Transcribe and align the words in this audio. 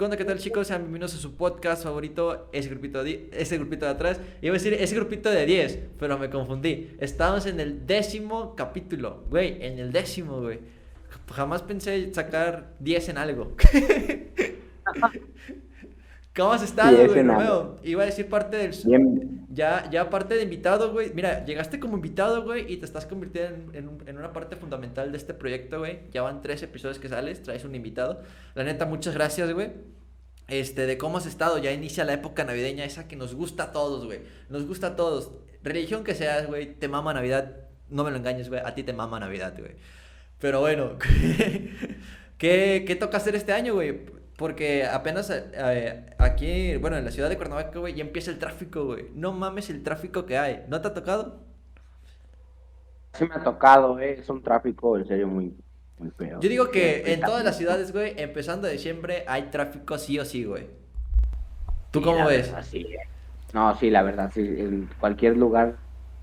¿Qué 0.00 0.06
onda? 0.06 0.16
¿Qué 0.16 0.24
tal 0.24 0.38
chicos? 0.38 0.68
Sean 0.68 0.80
bienvenidos 0.80 1.14
a 1.14 1.18
su 1.18 1.36
podcast 1.36 1.84
favorito, 1.84 2.48
ese 2.52 2.70
grupito 2.70 3.04
de, 3.04 3.28
ese 3.34 3.58
grupito 3.58 3.84
de 3.84 3.90
atrás. 3.90 4.18
Iba 4.40 4.52
a 4.52 4.58
decir 4.58 4.72
ese 4.72 4.96
grupito 4.96 5.28
de 5.28 5.44
10, 5.44 5.78
pero 5.98 6.16
me 6.16 6.30
confundí. 6.30 6.96
Estamos 7.00 7.44
en 7.44 7.60
el 7.60 7.86
décimo 7.86 8.56
capítulo, 8.56 9.24
güey, 9.28 9.62
en 9.62 9.78
el 9.78 9.92
décimo, 9.92 10.40
güey. 10.40 10.60
Jamás 11.30 11.60
pensé 11.60 12.14
sacar 12.14 12.76
10 12.78 13.10
en 13.10 13.18
algo. 13.18 13.54
¿Cómo 16.34 16.52
has 16.52 16.62
estado, 16.62 16.96
Diez 16.96 17.08
güey, 17.08 17.22
Romeo? 17.22 17.76
Iba 17.82 18.02
a 18.04 18.06
decir 18.06 18.28
parte 18.28 18.56
del... 18.56 18.70
Bien, 18.84 19.46
Ya, 19.50 19.90
ya 19.90 20.08
parte 20.10 20.34
de 20.36 20.44
invitado, 20.44 20.92
güey. 20.92 21.12
Mira, 21.12 21.44
llegaste 21.44 21.80
como 21.80 21.96
invitado, 21.96 22.44
güey, 22.44 22.72
y 22.72 22.76
te 22.76 22.86
estás 22.86 23.04
convirtiendo 23.06 23.72
en, 23.76 23.98
en 24.06 24.18
una 24.18 24.32
parte 24.32 24.54
fundamental 24.56 25.10
de 25.10 25.18
este 25.18 25.34
proyecto, 25.34 25.80
güey. 25.80 26.00
Ya 26.12 26.22
van 26.22 26.40
tres 26.40 26.62
episodios 26.62 26.98
que 27.00 27.08
sales, 27.08 27.42
traes 27.42 27.64
un 27.64 27.74
invitado. 27.74 28.22
La 28.54 28.62
neta, 28.62 28.86
muchas 28.86 29.14
gracias, 29.14 29.52
güey. 29.52 29.72
Este, 30.50 30.86
de 30.86 30.98
cómo 30.98 31.18
has 31.18 31.26
estado. 31.26 31.58
Ya 31.58 31.72
inicia 31.72 32.04
la 32.04 32.12
época 32.12 32.44
navideña, 32.44 32.84
esa 32.84 33.08
que 33.08 33.16
nos 33.16 33.34
gusta 33.34 33.64
a 33.64 33.72
todos, 33.72 34.06
güey. 34.06 34.20
Nos 34.48 34.66
gusta 34.66 34.88
a 34.88 34.96
todos. 34.96 35.32
Religión 35.62 36.04
que 36.04 36.14
seas, 36.14 36.46
güey, 36.46 36.74
te 36.74 36.88
mama 36.88 37.12
Navidad. 37.14 37.56
No 37.88 38.04
me 38.04 38.10
lo 38.10 38.16
engañes, 38.16 38.48
güey. 38.48 38.60
A 38.64 38.74
ti 38.74 38.82
te 38.82 38.92
mama 38.92 39.18
Navidad, 39.20 39.54
güey. 39.58 39.72
Pero 40.38 40.60
bueno, 40.60 40.96
¿qué, 42.38 42.84
qué 42.86 42.96
toca 42.96 43.16
hacer 43.18 43.34
este 43.36 43.52
año, 43.52 43.74
güey? 43.74 44.19
Porque 44.40 44.86
apenas 44.86 45.30
eh, 45.30 46.06
aquí, 46.16 46.74
bueno, 46.78 46.96
en 46.96 47.04
la 47.04 47.10
ciudad 47.10 47.28
de 47.28 47.36
Cuernavaca, 47.36 47.78
güey, 47.78 47.92
ya 47.92 48.02
empieza 48.02 48.30
el 48.30 48.38
tráfico, 48.38 48.86
güey. 48.86 49.08
No 49.14 49.32
mames 49.32 49.68
el 49.68 49.82
tráfico 49.82 50.24
que 50.24 50.38
hay. 50.38 50.64
¿No 50.66 50.80
te 50.80 50.88
ha 50.88 50.94
tocado? 50.94 51.40
sí 53.12 53.26
me 53.26 53.34
ha 53.34 53.44
tocado, 53.44 54.00
eh, 54.00 54.16
es 54.20 54.28
un 54.30 54.42
tráfico 54.42 54.96
en 54.96 55.04
serio 55.06 55.28
muy, 55.28 55.54
muy 55.98 56.10
feo. 56.12 56.40
Yo 56.40 56.48
digo 56.48 56.70
que 56.70 57.12
en 57.12 57.20
todas 57.20 57.44
las 57.44 57.58
ciudades, 57.58 57.92
güey, 57.92 58.14
empezando 58.16 58.66
diciembre, 58.66 59.24
hay 59.28 59.50
tráfico 59.50 59.98
sí 59.98 60.18
o 60.18 60.24
sí, 60.24 60.44
güey. 60.44 60.68
¿Tú 61.90 61.98
Sí, 61.98 62.04
cómo 62.06 62.24
ves? 62.24 62.46
verdad, 62.46 62.64
sí, 62.66 62.78
eh. 62.78 63.00
No, 63.52 63.76
sí, 63.76 63.90
la 63.90 64.02
verdad, 64.02 64.30
sí, 64.32 64.40
en 64.40 64.88
cualquier 65.00 65.36
lugar 65.36 65.76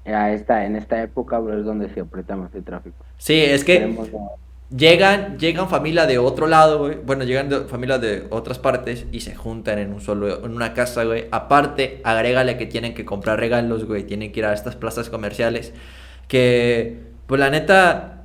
a 0.05 0.31
esta, 0.31 0.65
en 0.65 0.75
esta 0.75 1.03
época, 1.03 1.37
bro, 1.37 1.59
es 1.59 1.65
donde 1.65 1.93
se 1.93 1.99
aprieta 1.99 2.35
más 2.35 2.55
el 2.55 2.63
tráfico. 2.63 3.05
Sí, 3.19 3.39
es 3.39 3.63
que 3.63 3.75
Esperemos 3.75 4.11
no- 4.11 4.31
llegan, 4.75 5.37
llegan 5.39 5.69
familia 5.69 6.05
de 6.05 6.17
otro 6.17 6.47
lado, 6.47 6.79
güey. 6.79 6.97
Bueno, 7.05 7.23
llegan 7.23 7.49
de, 7.49 7.61
familia 7.65 7.97
de 7.97 8.27
otras 8.29 8.59
partes 8.59 9.05
y 9.11 9.21
se 9.21 9.35
juntan 9.35 9.79
en 9.79 9.93
un 9.93 10.01
solo, 10.01 10.45
en 10.45 10.51
una 10.51 10.73
casa, 10.73 11.03
güey. 11.03 11.25
Aparte, 11.31 12.01
agrégale 12.03 12.57
que 12.57 12.65
tienen 12.65 12.93
que 12.93 13.05
comprar 13.05 13.39
regalos, 13.39 13.85
güey. 13.85 14.03
Tienen 14.03 14.31
que 14.31 14.39
ir 14.39 14.45
a 14.45 14.53
estas 14.53 14.75
plazas 14.75 15.09
comerciales. 15.09 15.73
Que, 16.27 16.99
pues 17.27 17.39
la 17.39 17.49
neta, 17.49 18.23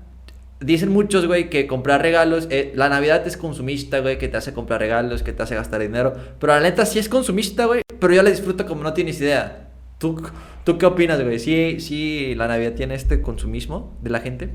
dicen 0.60 0.90
muchos, 0.90 1.26
güey, 1.26 1.50
que 1.50 1.66
comprar 1.66 2.02
regalos, 2.02 2.48
eh, 2.50 2.72
la 2.74 2.88
Navidad 2.88 3.26
es 3.26 3.36
consumista, 3.36 4.00
güey, 4.00 4.18
que 4.18 4.28
te 4.28 4.36
hace 4.36 4.52
comprar 4.52 4.80
regalos, 4.80 5.22
que 5.22 5.32
te 5.32 5.42
hace 5.42 5.54
gastar 5.54 5.80
dinero. 5.80 6.14
Pero 6.38 6.54
la 6.54 6.60
neta 6.60 6.86
sí 6.86 6.98
es 6.98 7.08
consumista, 7.08 7.66
güey, 7.66 7.82
pero 8.00 8.14
yo 8.14 8.22
la 8.22 8.30
disfruto 8.30 8.66
como 8.66 8.82
no 8.82 8.92
tienes 8.92 9.20
idea. 9.20 9.68
¿Tú, 9.98 10.20
tú 10.64 10.78
qué 10.78 10.86
opinas, 10.86 11.22
güey? 11.22 11.38
¿Sí, 11.38 11.78
¿Sí 11.78 12.34
la 12.34 12.48
Navidad 12.48 12.72
tiene 12.72 12.94
este 12.94 13.22
consumismo 13.22 13.96
de 14.02 14.10
la 14.10 14.20
gente? 14.20 14.50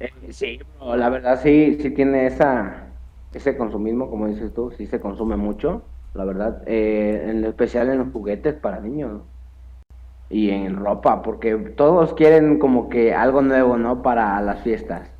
Eh, 0.00 0.10
sí, 0.30 0.60
bro, 0.78 0.96
la 0.96 1.08
verdad 1.08 1.40
sí, 1.42 1.78
sí 1.80 1.90
tiene 1.90 2.26
esa, 2.26 2.88
ese 3.32 3.56
consumismo, 3.56 4.10
como 4.10 4.28
dices 4.28 4.54
tú, 4.54 4.72
sí 4.76 4.86
se 4.86 5.00
consume 5.00 5.36
mucho, 5.36 5.82
la 6.14 6.24
verdad, 6.24 6.62
eh, 6.66 7.26
en 7.28 7.44
especial 7.44 7.90
en 7.90 7.98
los 7.98 8.12
juguetes 8.12 8.54
para 8.54 8.80
niños 8.80 9.22
y 10.30 10.50
en 10.50 10.76
ropa, 10.76 11.22
porque 11.22 11.54
todos 11.56 12.14
quieren 12.14 12.58
como 12.58 12.88
que 12.88 13.14
algo 13.14 13.42
nuevo, 13.42 13.76
¿no? 13.76 14.02
Para 14.02 14.40
las 14.40 14.62
fiestas. 14.62 15.10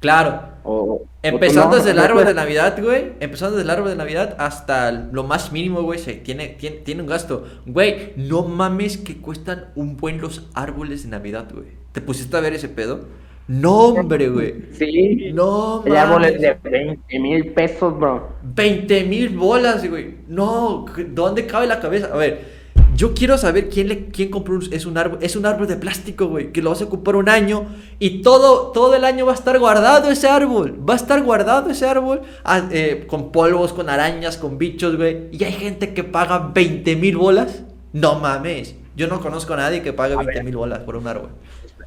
Claro. 0.00 0.52
O, 0.64 1.02
Empezando 1.22 1.70
no, 1.70 1.76
desde 1.76 1.90
el 1.90 1.96
no 1.96 2.02
árbol 2.02 2.24
de 2.24 2.34
Navidad, 2.34 2.76
güey. 2.82 3.12
Empezando 3.20 3.56
desde 3.56 3.70
el 3.70 3.70
árbol 3.70 3.90
de 3.90 3.96
Navidad 3.96 4.34
hasta 4.38 4.90
lo 4.90 5.22
más 5.22 5.52
mínimo, 5.52 5.82
güey. 5.82 6.00
Se 6.00 6.14
tiene, 6.14 6.48
tiene, 6.48 6.78
tiene 6.78 7.02
un 7.02 7.08
gasto. 7.08 7.44
Güey, 7.66 8.12
no 8.16 8.42
mames 8.42 8.98
que 8.98 9.20
cuestan 9.20 9.66
un 9.76 9.96
buen 9.96 10.20
los 10.20 10.50
árboles 10.54 11.04
de 11.04 11.10
Navidad, 11.10 11.46
güey. 11.52 11.68
¿Te 11.92 12.00
pusiste 12.00 12.36
a 12.36 12.40
ver 12.40 12.54
ese 12.54 12.68
pedo? 12.68 13.06
No, 13.48 13.88
hombre, 13.88 14.28
güey. 14.28 14.54
Sí, 14.72 15.30
No, 15.32 15.82
hay 15.84 15.92
árboles 15.92 16.40
mames. 16.40 16.62
de 16.62 16.70
20 16.70 17.18
mil 17.18 17.52
pesos, 17.52 17.98
bro. 17.98 18.28
20 18.42 19.04
mil 19.04 19.30
bolas, 19.30 19.88
güey. 19.88 20.16
No, 20.28 20.86
¿dónde 21.08 21.46
cabe 21.46 21.66
la 21.66 21.80
cabeza? 21.80 22.10
A 22.12 22.16
ver, 22.16 22.62
yo 22.94 23.14
quiero 23.14 23.36
saber 23.38 23.68
quién, 23.68 23.88
le, 23.88 24.06
quién 24.06 24.30
compró 24.30 24.54
un, 24.54 24.62
es 24.70 24.86
un 24.86 24.96
árbol. 24.96 25.18
Es 25.22 25.34
un 25.34 25.44
árbol 25.44 25.66
de 25.66 25.76
plástico, 25.76 26.26
güey, 26.26 26.52
que 26.52 26.62
lo 26.62 26.70
vas 26.70 26.82
a 26.82 26.84
ocupar 26.84 27.16
un 27.16 27.28
año 27.28 27.66
y 27.98 28.22
todo, 28.22 28.70
todo 28.70 28.94
el 28.94 29.04
año 29.04 29.26
va 29.26 29.32
a 29.32 29.34
estar 29.34 29.58
guardado 29.58 30.10
ese 30.10 30.28
árbol. 30.28 30.78
Va 30.88 30.94
a 30.94 30.96
estar 30.96 31.22
guardado 31.22 31.70
ese 31.70 31.86
árbol 31.86 32.20
ah, 32.44 32.68
eh, 32.70 33.06
con 33.08 33.32
polvos, 33.32 33.72
con 33.72 33.88
arañas, 33.88 34.36
con 34.36 34.56
bichos, 34.58 34.96
güey. 34.96 35.28
Y 35.32 35.42
hay 35.44 35.52
gente 35.52 35.94
que 35.94 36.04
paga 36.04 36.50
20 36.54 36.96
mil 36.96 37.16
bolas. 37.16 37.64
No 37.92 38.18
mames. 38.20 38.76
Yo 38.94 39.08
no 39.08 39.20
conozco 39.20 39.54
a 39.54 39.56
nadie 39.56 39.82
que 39.82 39.92
pague 39.92 40.14
20 40.16 40.42
mil 40.42 40.56
bolas 40.56 40.80
por 40.80 40.96
un 40.96 41.06
árbol. 41.08 41.30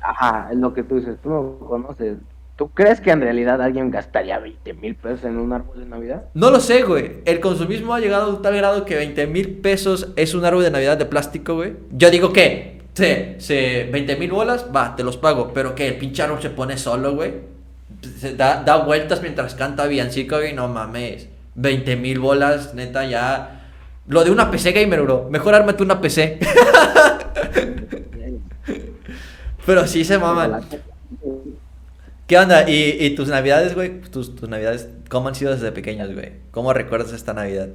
Ajá, 0.07 0.49
es 0.51 0.57
lo 0.57 0.73
que 0.73 0.83
tú 0.83 0.95
dices, 0.95 1.17
tú 1.21 1.29
no 1.29 1.57
conoces. 1.59 2.17
¿Tú 2.55 2.69
crees 2.69 3.01
que 3.01 3.11
en 3.11 3.21
realidad 3.21 3.61
alguien 3.61 3.91
gastaría 3.91 4.39
20 4.39 4.73
mil 4.75 4.95
pesos 4.95 5.25
en 5.25 5.37
un 5.37 5.51
árbol 5.51 5.79
de 5.79 5.85
Navidad? 5.87 6.25
No 6.33 6.51
lo 6.51 6.61
sé, 6.61 6.83
güey. 6.83 7.17
El 7.25 7.41
consumismo 7.41 7.93
ha 7.93 7.99
llegado 7.99 8.25
a 8.25 8.29
un 8.29 8.41
tal 8.41 8.55
grado 8.55 8.85
que 8.85 8.95
20 8.95 9.27
mil 9.27 9.55
pesos 9.57 10.13
es 10.15 10.33
un 10.33 10.45
árbol 10.45 10.63
de 10.63 10.71
Navidad 10.71 10.97
de 10.97 11.05
plástico, 11.05 11.55
güey. 11.55 11.73
Yo 11.91 12.09
digo 12.11 12.31
que, 12.31 12.81
sí, 12.93 13.35
sí, 13.39 13.89
20 13.91 14.15
mil 14.15 14.31
bolas, 14.31 14.67
va, 14.73 14.95
te 14.95 15.03
los 15.03 15.17
pago. 15.17 15.51
Pero 15.53 15.75
que 15.75 15.87
el 15.87 15.97
pinche 15.97 16.23
árbol 16.23 16.41
se 16.41 16.49
pone 16.49 16.77
solo, 16.77 17.13
güey. 17.13 17.33
Da, 18.37 18.63
da 18.63 18.77
vueltas 18.77 19.21
mientras 19.21 19.55
canta 19.55 19.85
villancico, 19.87 20.37
güey. 20.37 20.53
No 20.53 20.69
mames. 20.69 21.27
20 21.55 21.95
mil 21.97 22.19
bolas, 22.19 22.73
neta, 22.73 23.05
ya. 23.05 23.63
Lo 24.07 24.23
de 24.23 24.31
una 24.31 24.49
PC 24.49 24.71
gamer, 24.71 25.01
bro. 25.01 25.27
Mejor 25.29 25.55
ármate 25.55 25.83
una 25.83 25.99
PC. 25.99 26.39
Pero 29.65 29.87
sí 29.87 30.03
se 30.05 30.17
maman. 30.17 30.61
¿Qué 32.27 32.37
onda? 32.37 32.67
¿Y, 32.69 32.97
y 33.05 33.15
tus 33.15 33.27
navidades, 33.29 33.75
güey? 33.75 34.01
Tus, 34.01 34.35
tus 34.35 34.49
navidades, 34.49 34.89
¿cómo 35.09 35.27
han 35.27 35.35
sido 35.35 35.51
desde 35.53 35.71
pequeños, 35.71 36.11
güey? 36.13 36.41
¿Cómo 36.51 36.73
recuerdas 36.73 37.13
esta 37.13 37.33
navidad? 37.33 37.69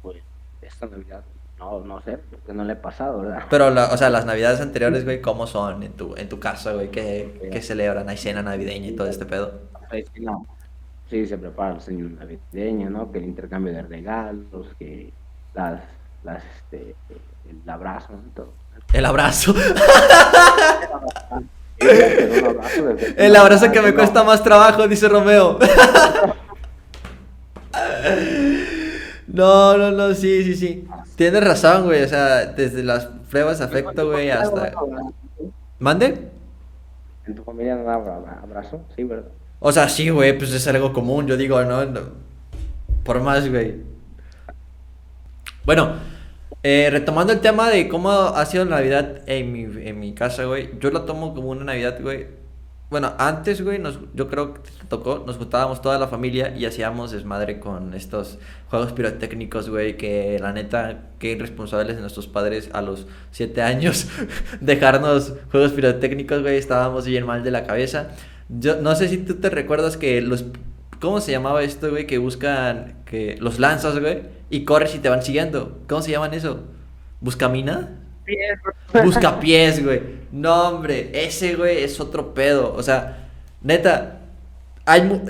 Pues 0.00 0.22
esta 0.60 0.86
Navidad, 0.86 1.24
no, 1.58 1.80
no 1.84 2.00
sé, 2.02 2.18
porque 2.18 2.52
no 2.52 2.64
le 2.64 2.74
he 2.74 2.76
pasado, 2.76 3.20
¿verdad? 3.20 3.48
Pero, 3.48 3.70
la- 3.70 3.92
o 3.92 3.96
sea, 3.96 4.10
las 4.10 4.26
navidades 4.26 4.60
anteriores, 4.60 5.04
güey, 5.04 5.20
¿cómo 5.20 5.46
son 5.46 5.82
en 5.82 5.96
tu, 5.96 6.14
en 6.16 6.28
tu 6.28 6.40
casa, 6.40 6.72
güey? 6.72 6.90
¿Qué, 6.90 7.46
qué 7.50 7.62
celebran? 7.62 8.08
¿Hay 8.08 8.16
cena 8.16 8.42
navideña 8.42 8.88
y 8.88 8.92
todo 8.96 9.08
este 9.08 9.26
pedo? 9.26 9.70
Sí, 9.90 10.04
no. 10.20 10.46
Sí, 11.06 11.26
se 11.26 11.38
prepara 11.38 11.74
el 11.76 11.80
señor 11.80 12.12
navideño, 12.12 12.90
¿no? 12.90 13.12
Que 13.12 13.18
el 13.18 13.24
intercambio 13.26 13.72
de 13.74 13.82
regalos, 13.82 14.74
que 14.78 15.14
las, 15.54 15.84
las, 16.22 16.44
este, 16.44 16.98
el 17.44 17.68
abrazo, 17.68 18.14
¿no? 18.16 18.32
Todo. 18.34 18.61
El 18.92 19.06
abrazo. 19.06 19.54
El 23.16 23.34
abrazo 23.34 23.72
que 23.72 23.80
me 23.80 23.94
cuesta 23.94 24.22
más 24.22 24.42
trabajo, 24.42 24.86
dice 24.88 25.08
Romeo. 25.08 25.58
No, 29.32 29.78
no, 29.78 29.90
no, 29.90 30.12
sí, 30.14 30.44
sí, 30.44 30.54
sí. 30.54 30.86
Tienes 31.16 31.42
razón, 31.42 31.84
güey. 31.84 32.02
O 32.02 32.08
sea, 32.08 32.44
desde 32.44 32.82
las 32.82 33.06
pruebas 33.30 33.60
de 33.60 33.64
afecto, 33.64 34.10
güey, 34.10 34.30
hasta... 34.30 34.74
¿Mande? 35.78 36.28
¿En 37.26 37.34
tu 37.34 37.42
familia 37.42 37.76
no 37.76 37.90
abrazo? 37.90 38.82
Sí, 38.94 39.04
¿verdad? 39.04 39.30
O 39.58 39.72
sea, 39.72 39.88
sí, 39.88 40.10
güey, 40.10 40.36
pues 40.36 40.52
es 40.52 40.66
algo 40.68 40.92
común, 40.92 41.26
yo 41.26 41.38
digo. 41.38 41.62
No, 41.64 41.82
Por 43.04 43.20
más, 43.22 43.48
güey. 43.48 43.76
Bueno, 45.64 45.94
eh, 46.62 46.88
retomando 46.90 47.32
el 47.32 47.40
tema 47.40 47.70
de 47.70 47.88
cómo 47.88 48.10
ha 48.10 48.46
sido 48.46 48.64
la 48.64 48.76
Navidad 48.76 49.22
en 49.26 49.52
mi, 49.52 49.62
en 49.62 49.98
mi 49.98 50.14
casa, 50.14 50.44
güey. 50.44 50.70
Yo 50.80 50.90
lo 50.90 51.02
tomo 51.02 51.34
como 51.34 51.50
una 51.50 51.64
Navidad, 51.64 51.98
güey. 52.00 52.42
Bueno, 52.92 53.14
antes, 53.16 53.62
güey, 53.62 53.78
nos, 53.78 53.98
yo 54.12 54.28
creo 54.28 54.52
que 54.52 54.60
tocó, 54.90 55.24
nos 55.26 55.38
juntábamos 55.38 55.80
toda 55.80 55.98
la 55.98 56.08
familia 56.08 56.54
y 56.54 56.66
hacíamos 56.66 57.10
desmadre 57.10 57.58
con 57.58 57.94
estos 57.94 58.38
juegos 58.68 58.92
pirotécnicos, 58.92 59.70
güey, 59.70 59.96
que 59.96 60.38
la 60.38 60.52
neta, 60.52 61.04
qué 61.18 61.30
irresponsables 61.32 61.96
de 61.96 62.02
nuestros 62.02 62.26
padres 62.26 62.68
a 62.74 62.82
los 62.82 63.06
7 63.30 63.62
años 63.62 64.08
dejarnos 64.60 65.32
juegos 65.50 65.72
pirotécnicos, 65.72 66.42
güey, 66.42 66.58
estábamos 66.58 67.06
bien 67.06 67.24
mal 67.24 67.42
de 67.42 67.50
la 67.50 67.64
cabeza. 67.66 68.10
Yo 68.50 68.76
no 68.76 68.94
sé 68.94 69.08
si 69.08 69.16
tú 69.16 69.36
te 69.36 69.48
recuerdas 69.48 69.96
que 69.96 70.20
los... 70.20 70.44
¿Cómo 71.00 71.22
se 71.22 71.32
llamaba 71.32 71.62
esto, 71.62 71.88
güey? 71.88 72.06
Que 72.06 72.18
buscan... 72.18 73.02
que 73.06 73.38
Los 73.40 73.58
lanzas, 73.58 73.98
güey. 73.98 74.20
Y 74.52 74.66
corres 74.66 74.94
y 74.94 74.98
te 74.98 75.08
van 75.08 75.22
siguiendo. 75.22 75.78
¿Cómo 75.88 76.02
se 76.02 76.10
llaman 76.10 76.34
eso? 76.34 76.60
¿Buscamina? 77.20 77.88
Buscapiés, 79.02 79.80
güey. 79.84 80.02
No, 80.30 80.68
hombre. 80.68 81.10
Ese, 81.14 81.54
güey, 81.56 81.82
es 81.82 81.98
otro 82.00 82.34
pedo. 82.34 82.74
O 82.74 82.82
sea, 82.82 83.30
neta. 83.62 84.20
Hay... 84.84 85.02
mu- 85.02 85.20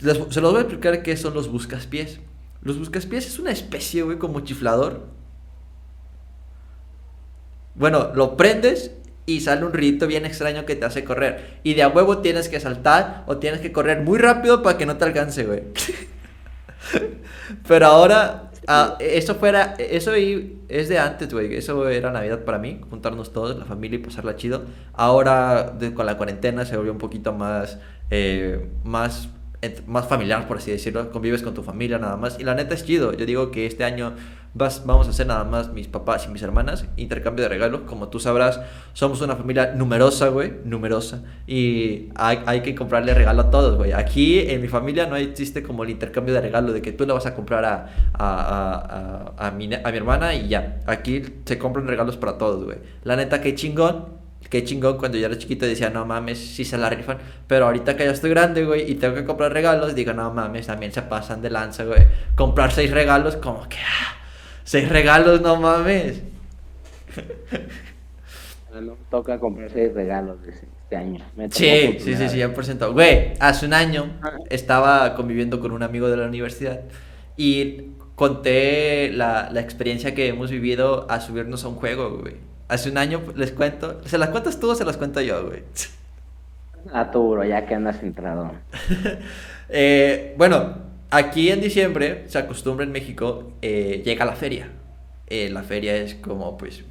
les- 0.00 0.34
se 0.34 0.40
los 0.42 0.50
voy 0.52 0.58
a 0.58 0.62
explicar 0.64 1.02
qué 1.02 1.16
son 1.16 1.32
los 1.32 1.50
buscaspiés. 1.50 2.20
Los 2.62 2.78
buscaspiés 2.78 3.26
es 3.26 3.38
una 3.38 3.50
especie, 3.50 4.02
güey, 4.02 4.18
como 4.18 4.40
chiflador. 4.40 5.06
Bueno, 7.74 8.10
lo 8.14 8.36
prendes 8.36 8.92
y 9.26 9.40
sale 9.40 9.64
un 9.64 9.72
ruidito 9.72 10.06
bien 10.06 10.26
extraño 10.26 10.66
que 10.66 10.76
te 10.76 10.84
hace 10.84 11.02
correr. 11.04 11.60
Y 11.62 11.74
de 11.74 11.82
a 11.82 11.88
huevo 11.88 12.18
tienes 12.18 12.48
que 12.50 12.60
saltar 12.60 13.24
o 13.26 13.38
tienes 13.38 13.60
que 13.60 13.72
correr 13.72 14.02
muy 14.02 14.18
rápido 14.18 14.62
para 14.62 14.76
que 14.76 14.84
no 14.86 14.96
te 14.98 15.04
alcance, 15.06 15.44
güey. 15.44 15.62
Pero 17.68 17.86
ahora, 17.86 18.49
ah, 18.70 18.96
eso 19.00 19.34
fuera, 19.34 19.74
eso 19.78 20.12
es 20.14 20.88
de 20.88 20.98
antes, 20.98 21.32
güey. 21.32 21.54
Eso 21.54 21.88
era 21.88 22.10
Navidad 22.10 22.44
para 22.44 22.58
mí, 22.58 22.80
juntarnos 22.88 23.32
todos, 23.32 23.58
la 23.58 23.64
familia 23.64 23.98
y 23.98 24.02
pasarla 24.02 24.36
chido. 24.36 24.62
Ahora, 24.94 25.76
con 25.94 26.06
la 26.06 26.16
cuarentena, 26.16 26.64
se 26.64 26.76
volvió 26.76 26.92
un 26.92 26.98
poquito 26.98 27.32
más, 27.32 27.78
eh, 28.10 28.68
más 28.84 29.28
más 29.86 30.08
familiar, 30.08 30.48
por 30.48 30.56
así 30.56 30.70
decirlo, 30.70 31.10
convives 31.10 31.42
con 31.42 31.52
tu 31.52 31.62
familia 31.62 31.98
nada 31.98 32.16
más. 32.16 32.38
Y 32.40 32.44
la 32.44 32.54
neta 32.54 32.74
es 32.74 32.84
chido. 32.84 33.12
Yo 33.12 33.26
digo 33.26 33.50
que 33.50 33.66
este 33.66 33.84
año 33.84 34.14
vas, 34.54 34.84
vamos 34.84 35.06
a 35.06 35.10
hacer 35.10 35.26
nada 35.26 35.44
más 35.44 35.72
mis 35.72 35.86
papás 35.86 36.26
y 36.26 36.28
mis 36.30 36.42
hermanas, 36.42 36.86
intercambio 36.96 37.42
de 37.44 37.48
regalos. 37.48 37.82
Como 37.86 38.08
tú 38.08 38.20
sabrás, 38.20 38.60
somos 38.92 39.20
una 39.20 39.36
familia 39.36 39.74
numerosa, 39.74 40.28
güey, 40.28 40.52
numerosa. 40.64 41.22
Y 41.46 42.08
hay, 42.14 42.40
hay, 42.46 42.62
que 42.62 42.74
comprarle 42.74 43.14
regalo 43.14 43.42
a 43.42 43.50
todos, 43.50 43.76
güey. 43.76 43.92
Aquí 43.92 44.40
en 44.40 44.60
mi 44.62 44.68
familia 44.68 45.06
no 45.06 45.16
existe 45.16 45.62
como 45.62 45.84
el 45.84 45.90
intercambio 45.90 46.34
de 46.34 46.40
regalo 46.40 46.72
de 46.72 46.82
que 46.82 46.92
tú 46.92 47.06
le 47.06 47.12
vas 47.12 47.26
a 47.26 47.34
comprar 47.34 47.64
a, 47.64 47.88
a, 48.12 49.34
a, 49.38 49.46
a, 49.46 49.50
mi, 49.50 49.68
mi 49.68 49.74
hermana 49.74 50.34
y 50.34 50.48
ya. 50.48 50.80
Aquí 50.86 51.22
se 51.44 51.58
compran 51.58 51.86
regalos 51.86 52.16
para 52.16 52.38
todos, 52.38 52.64
güey. 52.64 52.78
La 53.04 53.16
neta, 53.16 53.40
que 53.40 53.54
chingón 53.54 54.20
qué 54.48 54.64
chingón 54.64 54.96
cuando 54.98 55.16
yo 55.16 55.26
era 55.26 55.38
chiquito 55.38 55.66
decía, 55.66 55.90
no 55.90 56.06
mames, 56.06 56.38
sí 56.38 56.64
se 56.64 56.76
la 56.76 56.90
rifan. 56.90 57.18
Pero 57.46 57.66
ahorita 57.66 57.96
que 57.96 58.04
ya 58.04 58.10
estoy 58.10 58.30
grande, 58.30 58.64
güey, 58.64 58.90
y 58.90 58.96
tengo 58.96 59.14
que 59.14 59.24
comprar 59.24 59.52
regalos, 59.52 59.94
digo, 59.94 60.12
no 60.12 60.32
mames, 60.32 60.66
también 60.66 60.92
se 60.92 61.02
pasan 61.02 61.42
de 61.42 61.50
lanza, 61.50 61.84
güey. 61.84 62.06
Comprar 62.34 62.72
seis 62.72 62.90
regalos, 62.90 63.36
como 63.36 63.68
que, 63.68 63.76
ah, 63.76 64.19
seis 64.64 64.88
regalos, 64.88 65.40
no 65.40 65.56
mames. 65.56 66.22
No 68.72 68.94
toca 69.10 69.38
comprar 69.38 69.70
seis 69.70 69.92
regalos 69.92 70.38
este 70.46 70.96
año. 70.96 71.24
sí, 71.50 71.96
sí, 71.98 72.14
sí, 72.14 72.28
sí, 72.28 72.38
100%. 72.38 72.92
Güey, 72.92 73.34
hace 73.40 73.66
un 73.66 73.74
año 73.74 74.12
estaba 74.48 75.14
conviviendo 75.14 75.60
con 75.60 75.72
un 75.72 75.82
amigo 75.82 76.08
de 76.08 76.16
la 76.16 76.26
universidad 76.26 76.80
y 77.36 77.92
conté 78.14 79.10
la, 79.12 79.48
la 79.50 79.60
experiencia 79.60 80.14
que 80.14 80.28
hemos 80.28 80.50
vivido 80.50 81.10
a 81.10 81.20
subirnos 81.20 81.64
a 81.64 81.68
un 81.68 81.74
juego, 81.76 82.18
güey. 82.18 82.34
Hace 82.68 82.90
un 82.90 82.98
año, 82.98 83.20
les 83.34 83.50
cuento. 83.50 84.00
¿Se 84.04 84.16
las 84.16 84.28
cuentas 84.28 84.60
tú 84.60 84.70
o 84.70 84.74
se 84.76 84.84
las 84.84 84.96
cuento 84.96 85.20
yo, 85.20 85.46
güey? 85.48 85.64
A 86.92 87.10
tu 87.10 87.30
bro, 87.30 87.44
ya 87.44 87.66
que 87.66 87.74
andas 87.74 88.02
entrado. 88.02 88.52
eh, 89.68 90.34
bueno, 90.38 90.89
aquí 91.10 91.50
en 91.50 91.60
diciembre 91.60 92.24
se 92.28 92.38
acostumbra 92.38 92.84
en 92.84 92.92
México, 92.92 93.52
eh, 93.62 94.02
llega 94.04 94.24
la 94.24 94.32
feria. 94.32 94.70
Eh, 95.26 95.48
la 95.50 95.62
feria 95.62 95.96
es 95.96 96.14
como, 96.14 96.56
pues, 96.56 96.84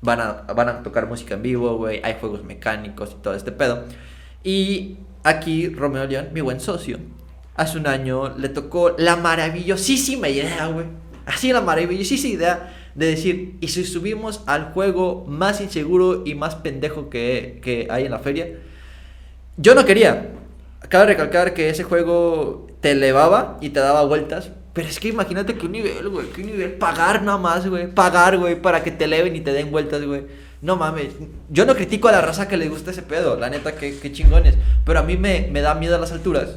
van 0.00 0.20
a, 0.20 0.32
van 0.54 0.68
a 0.68 0.82
tocar 0.82 1.06
música 1.06 1.34
en 1.34 1.42
vivo, 1.42 1.76
güey, 1.76 2.00
hay 2.02 2.16
juegos 2.20 2.44
mecánicos 2.44 3.12
y 3.12 3.22
todo 3.22 3.34
este 3.34 3.52
pedo. 3.52 3.84
Y 4.42 4.98
aquí 5.24 5.68
Romeo 5.68 6.06
León, 6.06 6.28
mi 6.32 6.40
buen 6.40 6.60
socio, 6.60 6.98
hace 7.54 7.78
un 7.78 7.86
año 7.86 8.36
le 8.36 8.48
tocó 8.48 8.94
la 8.98 9.16
maravillosísima 9.16 10.28
idea, 10.28 10.66
güey. 10.68 10.86
Así 11.26 11.52
la 11.52 11.60
maravillosísima 11.60 12.34
idea 12.34 12.72
de 12.94 13.06
decir, 13.06 13.56
¿y 13.60 13.68
si 13.68 13.84
subimos 13.84 14.42
al 14.46 14.72
juego 14.72 15.24
más 15.26 15.60
inseguro 15.60 16.22
y 16.24 16.34
más 16.34 16.54
pendejo 16.54 17.10
que, 17.10 17.60
que 17.62 17.88
hay 17.90 18.04
en 18.04 18.12
la 18.12 18.20
feria? 18.20 18.48
Yo 19.56 19.74
no 19.74 19.84
quería. 19.84 20.32
Cabe 20.88 21.06
recalcar 21.06 21.52
que 21.52 21.68
ese 21.68 21.82
juego 21.82 22.68
te 22.86 22.92
elevaba 22.92 23.58
y 23.60 23.70
te 23.70 23.80
daba 23.80 24.04
vueltas. 24.04 24.52
Pero 24.72 24.86
es 24.86 25.00
que 25.00 25.08
imagínate 25.08 25.58
qué 25.58 25.68
nivel, 25.68 26.08
güey. 26.08 26.28
Qué 26.28 26.44
nivel. 26.44 26.74
Pagar 26.74 27.20
nada 27.22 27.36
más, 27.36 27.66
güey. 27.66 27.88
Pagar, 27.88 28.38
güey, 28.38 28.62
para 28.62 28.84
que 28.84 28.92
te 28.92 29.06
eleven 29.06 29.34
y 29.34 29.40
te 29.40 29.52
den 29.52 29.72
vueltas, 29.72 30.04
güey. 30.04 30.22
No 30.62 30.76
mames. 30.76 31.14
Yo 31.50 31.66
no 31.66 31.74
critico 31.74 32.06
a 32.06 32.12
la 32.12 32.20
raza 32.20 32.46
que 32.46 32.56
le 32.56 32.68
gusta 32.68 32.92
ese 32.92 33.02
pedo. 33.02 33.36
La 33.40 33.50
neta, 33.50 33.74
qué, 33.74 33.98
qué 33.98 34.12
chingones. 34.12 34.54
Pero 34.84 35.00
a 35.00 35.02
mí 35.02 35.16
me, 35.16 35.48
me 35.50 35.62
da 35.62 35.74
miedo 35.74 35.96
a 35.96 35.98
las 35.98 36.12
alturas. 36.12 36.50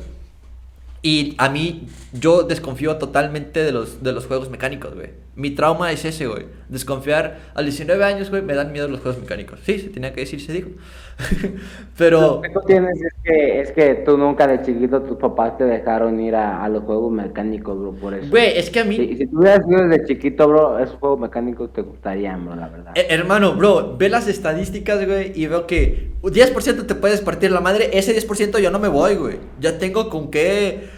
Y 1.02 1.34
a 1.40 1.50
mí, 1.50 1.88
yo 2.14 2.44
desconfío 2.44 2.98
totalmente 2.98 3.64
de 3.64 3.72
los, 3.72 4.04
de 4.04 4.12
los 4.12 4.28
juegos 4.28 4.52
mecánicos, 4.52 4.94
güey. 4.94 5.10
Mi 5.40 5.52
trauma 5.52 5.90
es 5.94 6.04
ese, 6.04 6.28
güey. 6.28 6.48
Desconfiar. 6.68 7.38
A 7.54 7.62
los 7.62 7.72
19 7.78 8.04
años, 8.04 8.30
güey, 8.30 8.42
me 8.42 8.54
dan 8.56 8.74
miedo 8.74 8.90
los 8.90 9.00
juegos 9.00 9.22
mecánicos. 9.22 9.62
Sí, 9.64 9.80
se 9.80 9.88
tenía 9.88 10.12
que 10.12 10.20
decir, 10.20 10.42
se 10.42 10.52
dijo. 10.52 10.72
Pero. 11.98 12.20
Lo 12.20 12.42
que 12.42 12.50
tú 12.50 12.60
tienes 12.68 13.02
es 13.02 13.14
que, 13.24 13.62
es 13.62 13.72
que 13.72 13.96
tú 14.06 14.18
nunca 14.18 14.48
de 14.48 14.62
chiquito, 14.64 15.02
tus 15.02 15.18
papás 15.18 15.58
te 15.58 15.64
dejaron 15.64 16.20
ir 16.20 16.36
a, 16.36 16.62
a 16.62 16.68
los 16.68 16.84
juegos 16.84 17.14
mecánicos, 17.14 17.80
bro, 17.80 17.94
por 17.94 18.14
eso. 18.14 18.30
Güey, 18.30 18.58
es 18.58 18.70
que 18.70 18.82
a 18.82 18.84
mí. 18.84 18.98
Si, 18.98 19.16
si 19.16 19.28
tú 19.28 19.40
hubieras 19.40 19.66
sido 19.66 19.88
desde 19.88 20.06
chiquito, 20.08 20.46
bro, 20.46 20.78
esos 20.78 20.98
juegos 20.98 21.22
mecánicos 21.22 21.72
te 21.72 21.84
gustarían, 21.84 22.46
bro, 22.46 22.56
la 22.58 22.68
verdad. 22.68 22.92
Eh, 22.96 23.08
hermano, 23.10 23.56
bro, 23.56 23.96
ve 23.98 24.10
las 24.10 24.28
estadísticas, 24.28 25.06
güey, 25.08 25.32
y 25.36 25.48
veo 25.48 25.66
que 25.66 26.12
10% 26.22 26.86
te 26.86 26.96
puedes 26.96 27.22
partir 27.22 27.52
la 27.52 27.62
madre. 27.62 27.92
Ese 27.94 28.14
10% 28.14 28.60
yo 28.60 28.72
no 28.72 28.80
me 28.80 28.90
voy, 28.90 29.16
güey. 29.16 29.38
Ya 29.62 29.78
tengo 29.78 30.10
con 30.10 30.32
qué 30.32 30.90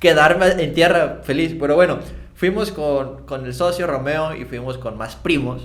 quedarme 0.00 0.46
en 0.60 0.74
tierra 0.74 1.20
feliz. 1.22 1.54
Pero 1.58 1.76
bueno, 1.76 2.00
fuimos 2.34 2.70
con, 2.72 3.24
con 3.24 3.46
el 3.46 3.54
socio 3.54 3.86
Romeo 3.86 4.34
y 4.34 4.44
fuimos 4.44 4.78
con 4.78 4.96
más 4.96 5.16
primos. 5.16 5.62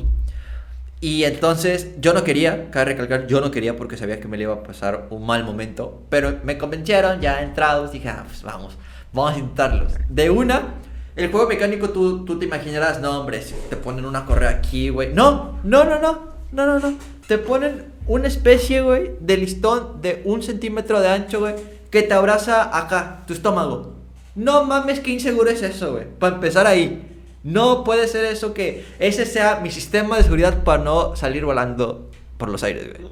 Y 1.02 1.24
entonces 1.24 1.92
yo 2.00 2.14
no 2.14 2.24
quería, 2.24 2.70
cabe 2.72 2.86
recalcar, 2.86 3.28
yo 3.28 3.40
no 3.40 3.52
quería 3.52 3.78
porque 3.78 3.96
sabía 3.96 4.20
que 4.20 4.28
me 4.28 4.36
le 4.36 4.44
iba 4.44 4.54
a 4.54 4.64
pasar 4.64 5.08
un 5.10 5.26
mal 5.26 5.46
momento. 5.46 6.04
Pero 6.10 6.40
me 6.44 6.58
convencieron, 6.58 7.22
ya 7.22 7.42
entrados, 7.42 7.92
dije, 7.92 8.10
ah, 8.10 8.26
pues 8.28 8.44
vamos, 8.44 8.78
vamos 9.14 9.34
a 9.34 9.38
intentarlos. 9.38 9.94
De 10.10 10.30
una, 10.30 10.74
el 11.16 11.32
juego 11.32 11.48
mecánico 11.48 11.92
tú, 11.92 12.26
tú 12.26 12.38
te 12.38 12.46
imaginarás, 12.46 13.00
no 13.00 13.18
hombre, 13.18 13.42
te 13.70 13.78
ponen 13.78 14.06
una 14.06 14.26
correa 14.26 14.50
aquí, 14.50 14.90
güey. 14.90 15.14
No, 15.14 15.60
no, 15.64 15.86
no, 15.86 16.00
no, 16.00 16.34
no, 16.52 16.66
no, 16.66 16.80
no. 16.80 16.98
Te 17.28 17.38
ponen 17.38 17.94
una 18.06 18.28
especie, 18.28 18.82
güey, 18.82 19.12
de 19.22 19.38
listón 19.38 20.02
de 20.02 20.22
un 20.26 20.44
centímetro 20.44 21.00
de 21.00 21.10
ancho, 21.10 21.40
güey, 21.40 21.56
que 21.90 22.02
te 22.02 22.14
abraza 22.14 22.78
acá, 22.78 23.24
tu 23.26 23.34
estómago. 23.34 23.99
No 24.40 24.64
mames, 24.64 25.02
qué 25.02 25.12
inseguro 25.12 25.50
es 25.50 25.62
eso, 25.62 25.92
güey. 25.92 26.06
Para 26.18 26.36
empezar 26.36 26.66
ahí. 26.66 27.06
No 27.44 27.84
puede 27.84 28.08
ser 28.08 28.24
eso 28.24 28.54
que 28.54 28.86
ese 28.98 29.26
sea 29.26 29.60
mi 29.62 29.70
sistema 29.70 30.16
de 30.16 30.24
seguridad 30.24 30.64
para 30.64 30.82
no 30.82 31.18
salir 31.18 31.44
volando 31.44 32.10
por 32.38 32.48
los 32.48 32.64
aires, 32.64 32.88
güey. 32.88 33.12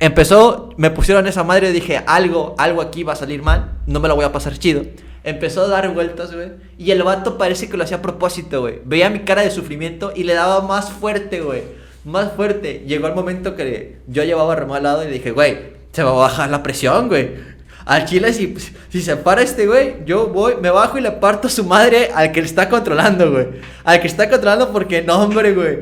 Empezó, 0.00 0.70
me 0.76 0.90
pusieron 0.90 1.28
esa 1.28 1.44
madre 1.44 1.70
dije, 1.70 2.02
algo, 2.04 2.56
algo 2.58 2.82
aquí 2.82 3.04
va 3.04 3.12
a 3.12 3.16
salir 3.16 3.42
mal, 3.42 3.78
no 3.86 4.00
me 4.00 4.08
lo 4.08 4.16
voy 4.16 4.24
a 4.24 4.32
pasar 4.32 4.58
chido. 4.58 4.82
Empezó 5.22 5.62
a 5.62 5.68
dar 5.68 5.94
vueltas, 5.94 6.34
güey. 6.34 6.50
Y 6.78 6.90
el 6.90 7.04
vato 7.04 7.38
parece 7.38 7.68
que 7.68 7.76
lo 7.76 7.84
hacía 7.84 7.98
a 7.98 8.02
propósito, 8.02 8.60
güey. 8.60 8.80
Veía 8.84 9.10
mi 9.10 9.20
cara 9.20 9.42
de 9.42 9.52
sufrimiento 9.52 10.12
y 10.16 10.24
le 10.24 10.34
daba 10.34 10.62
más 10.62 10.90
fuerte, 10.90 11.42
güey. 11.42 11.62
Más 12.04 12.32
fuerte. 12.32 12.82
Llegó 12.88 13.06
el 13.06 13.14
momento 13.14 13.54
que 13.54 14.00
yo 14.08 14.24
llevaba 14.24 14.56
remo 14.56 14.74
al 14.74 14.82
lado 14.82 15.04
y 15.04 15.12
dije, 15.12 15.30
güey, 15.30 15.74
se 15.92 16.02
va 16.02 16.10
a 16.10 16.14
bajar 16.14 16.50
la 16.50 16.64
presión, 16.64 17.06
güey. 17.06 17.53
Al 17.86 18.06
chile, 18.06 18.32
si, 18.32 18.54
si 18.88 19.02
se 19.02 19.16
para 19.16 19.42
este 19.42 19.66
güey, 19.66 20.04
yo 20.06 20.28
voy, 20.28 20.54
me 20.60 20.70
bajo 20.70 20.96
y 20.96 21.02
le 21.02 21.10
parto 21.10 21.48
a 21.48 21.50
su 21.50 21.64
madre 21.64 22.10
al 22.14 22.32
que 22.32 22.40
le 22.40 22.46
está 22.46 22.68
controlando, 22.68 23.30
güey. 23.30 23.48
Al 23.84 24.00
que 24.00 24.06
está 24.06 24.28
controlando 24.30 24.72
porque, 24.72 25.02
no, 25.02 25.22
hombre, 25.22 25.52
güey. 25.52 25.80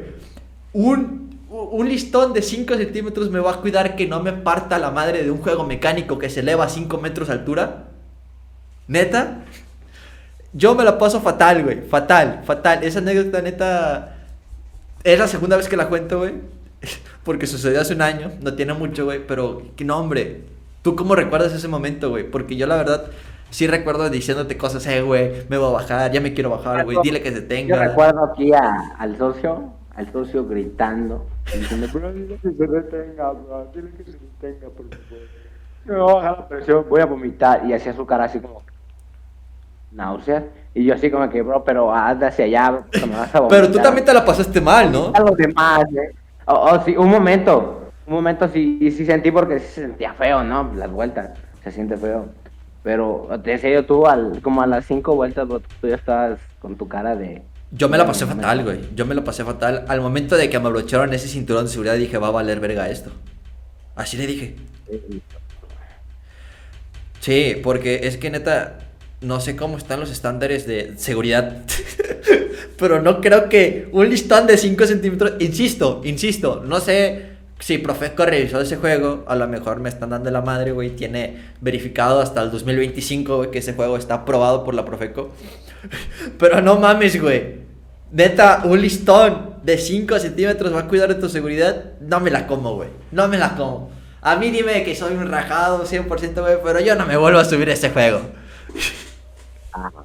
Un, 0.73 1.39
un 1.49 1.89
listón 1.89 2.33
de 2.33 2.43
5 2.43 2.75
centímetros 2.75 3.31
me 3.31 3.39
va 3.39 3.53
a 3.53 3.57
cuidar 3.59 3.95
que 3.95 4.09
no 4.09 4.21
me 4.21 4.33
parta 4.33 4.79
la 4.79 4.91
madre 4.91 5.23
de 5.23 5.31
un 5.31 5.39
juego 5.39 5.65
mecánico 5.65 6.19
que 6.19 6.29
se 6.29 6.41
eleva 6.41 6.65
a 6.65 6.69
5 6.69 6.99
metros 6.99 7.29
de 7.29 7.35
altura. 7.35 7.85
Neta. 8.89 9.45
Yo 10.53 10.75
me 10.75 10.83
la 10.83 10.99
paso 10.99 11.21
fatal, 11.21 11.63
güey. 11.63 11.83
Fatal, 11.83 12.43
fatal. 12.45 12.83
Esa 12.83 12.99
anécdota, 12.99 13.41
neta. 13.43 14.17
Es 15.05 15.19
la 15.19 15.29
segunda 15.29 15.57
vez 15.57 15.69
que 15.69 15.77
la 15.77 15.89
cuento, 15.89 16.19
güey. 16.19 16.35
Porque 17.25 17.47
sucedió 17.47 17.81
hace 17.81 17.95
un 17.95 18.03
año. 18.03 18.33
No 18.41 18.55
tiene 18.55 18.75
mucho, 18.75 19.05
güey. 19.05 19.25
Pero, 19.25 19.63
que 19.77 19.85
no, 19.85 19.99
hombre. 19.99 20.52
¿Tú 20.83 20.97
cómo 20.97 21.15
recuerdas 21.15 21.53
ese 21.53 21.69
momento, 21.69 22.11
güey? 22.11 22.29
Porque 22.29 22.57
yo 22.57 22.67
la 22.67 22.77
verdad 22.77 23.05
sí 23.51 23.69
recuerdo 23.69 24.11
diciéndote 24.11 24.57
cosas, 24.57 24.85
eh, 24.89 25.03
güey, 25.03 25.45
me 25.49 25.59
voy 25.59 25.69
a 25.69 25.73
bajar, 25.73 26.11
ya 26.11 26.21
me 26.21 26.35
quiero 26.35 26.51
bajar, 26.51 26.85
güey, 26.85 26.99
dile 27.03 27.23
que 27.23 27.31
se 27.31 27.43
tenga. 27.43 27.77
Yo 27.77 27.83
recuerdo 27.83 28.25
aquí 28.25 28.53
a, 28.53 28.97
al 28.99 29.17
socio, 29.17 29.75
al 29.95 30.11
socio 30.11 30.45
gritando, 30.47 31.27
diciendo, 31.55 31.87
bro, 31.93 32.13
dile 32.13 32.37
que 32.43 32.51
se 32.51 32.67
detenga, 32.67 33.31
bro, 33.31 33.71
dile 33.75 33.91
que 33.93 34.05
se 34.11 34.19
detenga, 34.19 34.69
por 34.71 34.87
favor. 34.89 35.23
Me 35.85 35.97
voy 35.97 36.11
a 36.11 36.15
bajar 36.15 36.39
la 36.39 36.49
presión, 36.49 36.87
voy 36.89 37.01
a 37.01 37.07
vomitar, 37.07 37.65
y 37.67 37.73
hacía 37.75 37.93
su 37.93 38.05
cara 38.05 38.25
así 38.25 38.41
como, 38.41 38.63
náuseas, 39.93 40.45
y 40.75 40.85
yo 40.85 40.95
así 40.95 41.11
como 41.11 41.29
que, 41.29 41.43
bro, 41.43 41.63
pero 41.63 41.93
de 42.19 42.27
hacia 42.27 42.47
allá, 42.47 42.71
bro, 42.71 43.07
me 43.07 43.17
vas 43.17 43.35
a 43.35 43.41
vomitar. 43.41 43.61
Pero 43.61 43.73
tú 43.73 43.79
también 43.79 44.05
te 44.05 44.15
la 44.15 44.25
pasaste 44.25 44.61
mal, 44.61 44.91
¿no? 44.91 45.13
A 45.15 45.21
los 45.21 45.37
demás, 45.37 45.85
eh. 45.95 46.13
Oh, 46.47 46.71
oh, 46.73 46.85
sí, 46.85 46.97
un 46.97 47.09
momento, 47.09 47.82
un 48.07 48.15
momento 48.15 48.49
sí, 48.49 48.79
sí 48.91 49.07
sentí 49.07 49.31
porque 49.31 49.59
sí 49.61 49.67
se 49.67 49.81
sentía 49.83 50.15
feo, 50.15 50.43
¿no? 50.43 50.73
Las 50.75 50.91
vueltas, 50.91 51.31
se 51.63 51.71
siente 51.71 51.97
feo. 51.97 52.29
Pero 52.83 53.29
te 53.45 53.73
yo, 53.73 53.85
tú 53.85 54.07
al, 54.07 54.41
como 54.43 54.63
a 54.63 54.67
las 54.67 54.87
cinco 54.87 55.15
vueltas, 55.15 55.49
tú 55.81 55.89
ya 55.89 55.95
estabas 55.95 56.41
con 56.59 56.77
tu 56.77 56.89
cara 56.89 57.15
de... 57.15 57.43
Yo 57.71 57.89
me 57.89 57.97
la 57.97 58.07
pasé 58.07 58.27
fatal, 58.27 58.65
güey. 58.65 58.81
Yo 58.95 59.07
me 59.07 59.15
la 59.15 59.25
pasé 59.25 59.45
fatal. 59.45 59.85
Al 59.89 60.01
momento 60.01 60.37
de 60.37 60.51
que 60.51 60.59
me 60.59 60.67
abrocharon 60.67 61.15
ese 61.15 61.29
cinturón 61.29 61.65
de 61.65 61.71
seguridad, 61.71 61.95
dije, 61.95 62.19
va 62.19 62.29
a 62.29 62.33
valer 62.33 62.61
verga 62.61 62.91
esto. 62.91 63.11
Así 63.95 64.17
le 64.17 64.27
dije. 64.27 64.57
Sí, 67.21 67.61
porque 67.63 68.01
es 68.03 68.19
que 68.19 68.31
neta, 68.31 68.79
no 69.23 69.41
sé 69.41 69.57
cómo 69.57 69.79
están 69.79 70.01
los 70.01 70.11
estándares 70.11 70.67
de 70.67 70.99
seguridad. 70.99 71.63
pero 72.79 73.01
no 73.01 73.21
creo 73.21 73.49
que 73.49 73.89
un 73.93 74.11
listón 74.11 74.47
de 74.47 74.59
5 74.59 74.87
centímetros, 74.87 75.33
insisto, 75.39 76.03
insisto, 76.05 76.63
no 76.67 76.81
sé 76.81 77.32
si 77.63 77.79
Profeco 77.79 78.27
revisó 78.27 78.61
ese 78.61 78.77
juego, 78.77 79.25
a 79.29 79.37
lo 79.37 79.47
mejor 79.47 79.79
me 79.79 79.89
están 79.89 80.11
dando 80.11 80.31
la 80.33 80.41
madre, 80.43 80.73
güey. 80.73 80.91
Tiene 80.91 81.53
verificado 81.61 82.21
hasta 82.21 82.43
el 82.43 82.51
2025, 82.51 83.37
güey, 83.37 83.51
que 83.53 83.59
ese 83.61 83.75
juego 83.75 83.97
está 83.97 84.15
aprobado 84.15 84.65
por 84.65 84.75
la 84.75 84.85
Profeco. 84.85 85.31
Pero 86.39 86.61
no 86.61 86.79
mames, 86.81 87.21
güey. 87.21 87.63
Neta, 88.11 88.63
un 88.65 88.81
listón 88.81 89.57
de 89.63 89.79
5 89.79 90.19
centímetros 90.19 90.75
va 90.75 90.81
a 90.81 90.89
cuidar 90.89 91.09
de 91.09 91.15
tu 91.15 91.29
seguridad. 91.29 91.93
No 92.01 92.19
me 92.19 92.31
la 92.31 92.47
como, 92.49 92.75
güey. 92.75 92.89
No 93.13 93.29
me 93.29 93.39
la 93.39 93.55
como. 93.55 93.91
A 94.21 94.37
mí 94.37 94.51
dime 94.51 94.83
que 94.85 94.95
soy 94.97 95.15
un 95.15 95.31
rajado 95.31 95.85
100%, 95.85 96.41
güey, 96.41 96.57
pero 96.65 96.81
yo 96.81 96.95
no 96.97 97.07
me 97.07 97.17
vuelvo 97.17 97.39
a 97.39 97.45
subir 97.45 97.69
ese 97.69 97.91
juego. 97.91 98.21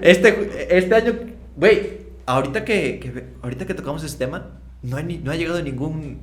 Este, 0.00 0.66
este 0.78 0.94
año, 0.94 1.12
güey, 1.56 1.98
ahorita 2.26 2.64
que, 2.64 2.98
que- 3.00 3.24
ahorita 3.42 3.66
que 3.66 3.74
tocamos 3.74 4.02
este 4.02 4.24
tema, 4.24 4.52
no 4.82 4.96
ha 4.96 5.36
llegado 5.36 5.60
ningún, 5.62 6.20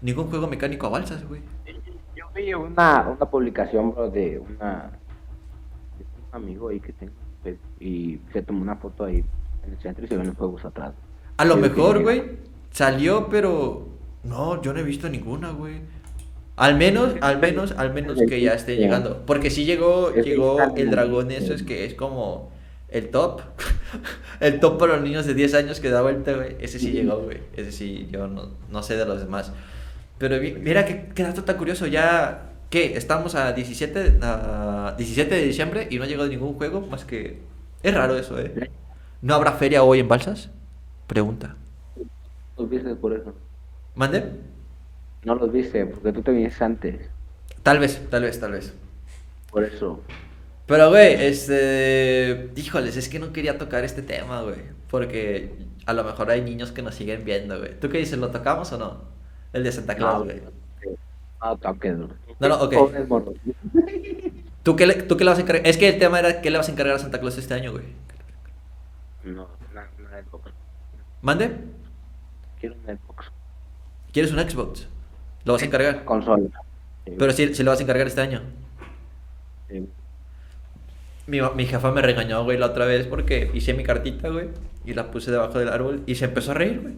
ningún 0.00 0.28
juego 0.28 0.46
mecánico 0.46 0.86
a 0.86 0.90
balsas, 0.90 1.26
güey. 1.26 1.40
Yo 2.14 2.24
vi 2.34 2.54
una, 2.54 3.08
una 3.08 3.30
publicación, 3.30 3.92
bro, 3.92 4.10
de 4.10 4.38
una 4.38 4.90
de 5.98 6.04
un 6.04 6.34
amigo 6.44 6.68
ahí 6.68 6.80
que 6.80 6.92
tengo 6.92 7.12
pues, 7.42 7.56
y 7.80 8.18
se 8.32 8.42
tomó 8.42 8.62
una 8.62 8.76
foto 8.76 9.04
ahí 9.04 9.24
en 9.64 9.72
el 9.72 9.78
centro 9.78 10.04
y 10.04 10.08
se 10.08 10.16
ven 10.16 10.26
los 10.28 10.36
juegos 10.36 10.64
atrás. 10.64 10.92
A 11.36 11.44
lo 11.44 11.56
mejor, 11.56 12.02
güey, 12.02 12.38
salió, 12.70 13.28
pero 13.28 13.88
no, 14.24 14.62
yo 14.62 14.72
no 14.72 14.80
he 14.80 14.82
visto 14.82 15.08
ninguna, 15.08 15.50
güey. 15.50 15.80
Al 16.56 16.76
menos, 16.76 17.14
al 17.20 17.38
menos, 17.38 17.72
al 17.72 17.92
menos 17.92 18.18
que 18.26 18.40
ya 18.40 18.54
esté 18.54 18.76
llegando. 18.76 19.24
Porque 19.26 19.50
sí 19.50 19.66
llegó, 19.66 20.14
llegó 20.14 20.74
el 20.74 20.90
dragón, 20.90 21.30
eso 21.30 21.52
es 21.52 21.62
que 21.62 21.84
es 21.84 21.94
como 21.94 22.50
el 22.88 23.10
top. 23.10 23.42
el 24.40 24.58
top 24.58 24.78
para 24.78 24.94
los 24.94 25.02
niños 25.02 25.26
de 25.26 25.34
10 25.34 25.54
años 25.54 25.80
que 25.80 25.90
da 25.90 26.00
vuelta, 26.00 26.32
güey. 26.32 26.56
Ese 26.58 26.78
sí 26.78 26.92
llegó, 26.92 27.18
güey. 27.18 27.40
Ese 27.54 27.72
sí, 27.72 28.08
yo 28.10 28.26
no, 28.26 28.52
no 28.70 28.82
sé 28.82 28.96
de 28.96 29.04
los 29.04 29.20
demás. 29.20 29.52
Pero 30.18 30.40
mi- 30.40 30.52
mira 30.52 30.84
qué, 30.86 31.08
qué 31.14 31.22
dato 31.22 31.44
tan 31.44 31.56
curioso. 31.56 31.86
Ya, 31.86 32.52
¿qué? 32.70 32.96
Estamos 32.96 33.34
a 33.34 33.52
17, 33.52 34.18
a 34.22 34.94
17 34.96 35.34
de 35.34 35.42
diciembre 35.42 35.88
y 35.90 35.98
no 35.98 36.04
ha 36.04 36.06
llegado 36.06 36.28
ningún 36.28 36.54
juego 36.54 36.80
más 36.82 37.04
que... 37.04 37.40
Es 37.82 37.94
raro 37.94 38.16
eso, 38.16 38.38
¿eh? 38.40 38.70
¿No 39.22 39.34
habrá 39.34 39.52
feria 39.52 39.82
hoy 39.82 40.00
en 40.00 40.08
Balsas? 40.08 40.50
Pregunta. 41.06 41.56
Los 42.56 42.68
viste 42.68 42.94
por 42.96 43.12
eso. 43.12 43.34
¿Mande? 43.94 44.24
No 45.24 45.34
los 45.34 45.52
viste, 45.52 45.86
porque 45.86 46.12
tú 46.12 46.22
te 46.22 46.30
viniste 46.32 46.64
antes. 46.64 47.10
Tal 47.62 47.78
vez, 47.78 48.00
tal 48.10 48.22
vez, 48.22 48.40
tal 48.40 48.52
vez. 48.52 48.74
Por 49.50 49.64
eso. 49.64 50.02
Pero, 50.66 50.90
güey, 50.90 51.14
este... 51.24 52.50
Híjoles, 52.56 52.96
es 52.96 53.08
que 53.08 53.18
no 53.18 53.32
quería 53.32 53.58
tocar 53.58 53.84
este 53.84 54.02
tema, 54.02 54.42
güey. 54.42 54.56
Porque 54.90 55.54
a 55.86 55.92
lo 55.92 56.04
mejor 56.04 56.30
hay 56.30 56.42
niños 56.42 56.72
que 56.72 56.82
nos 56.82 56.94
siguen 56.96 57.24
viendo, 57.24 57.58
güey. 57.58 57.78
¿Tú 57.78 57.88
qué 57.88 57.98
dices? 57.98 58.18
¿Lo 58.18 58.30
tocamos 58.30 58.72
o 58.72 58.78
no? 58.78 59.15
El 59.56 59.64
de 59.64 59.72
Santa 59.72 59.96
Claus, 59.96 60.24
güey. 60.24 60.42
No 61.42 61.56
toques, 61.56 61.96
bro. 61.96 62.08
No, 62.38 62.48
no, 62.48 62.56
ok. 62.62 62.74
¿Tú 64.62 64.76
qué, 64.76 64.86
le, 64.86 64.94
¿Tú 64.94 65.16
qué 65.16 65.24
le 65.24 65.30
vas 65.30 65.38
a 65.38 65.42
encargar? 65.42 65.66
Es 65.66 65.78
que 65.78 65.88
el 65.88 65.98
tema 65.98 66.18
era 66.18 66.42
qué 66.42 66.50
le 66.50 66.58
vas 66.58 66.68
a 66.68 66.72
encargar 66.72 66.96
a 66.96 66.98
Santa 66.98 67.20
Claus 67.20 67.38
este 67.38 67.54
año, 67.54 67.72
güey. 67.72 67.84
No, 69.24 69.48
una 69.72 70.22
Xbox. 70.22 70.52
¿Mande? 71.22 71.50
Quiero 72.60 72.74
una 72.84 72.96
Xbox. 72.96 73.32
¿Quieres 74.12 74.32
un 74.32 74.38
Xbox? 74.38 74.88
¿Lo 75.44 75.52
vas 75.54 75.62
a 75.62 75.66
encargar? 75.66 76.04
Consola. 76.04 76.48
Sí, 77.04 77.12
Pero 77.18 77.32
si, 77.32 77.54
si 77.54 77.62
lo 77.62 77.70
vas 77.70 77.80
a 77.80 77.82
encargar 77.82 78.06
este 78.06 78.20
año. 78.20 78.42
sí. 79.68 79.88
Mi, 81.26 81.40
mi 81.56 81.66
jefa 81.66 81.90
me 81.90 82.02
regañó, 82.02 82.44
güey, 82.44 82.56
la 82.56 82.66
otra 82.66 82.84
vez 82.86 83.06
porque 83.08 83.50
hice 83.52 83.74
mi 83.74 83.82
cartita, 83.82 84.28
güey, 84.28 84.50
y 84.84 84.94
la 84.94 85.10
puse 85.10 85.32
debajo 85.32 85.58
del 85.58 85.68
árbol 85.70 86.04
y 86.06 86.14
se 86.14 86.26
empezó 86.26 86.52
a 86.52 86.54
reír, 86.54 86.80
güey. 86.80 86.94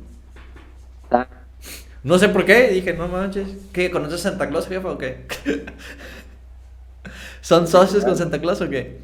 No 2.02 2.18
sé 2.18 2.28
por 2.28 2.44
qué, 2.44 2.68
dije, 2.68 2.94
no 2.94 3.08
manches. 3.08 3.48
¿Qué? 3.72 3.90
¿Conoces 3.90 4.24
a 4.26 4.30
Santa 4.30 4.48
Claus, 4.48 4.68
jefa, 4.68 4.90
o 4.92 4.98
qué? 4.98 5.26
¿Son 7.40 7.66
socios 7.66 8.04
con 8.04 8.16
Santa 8.16 8.40
Claus 8.40 8.60
o 8.60 8.68
qué? 8.68 8.98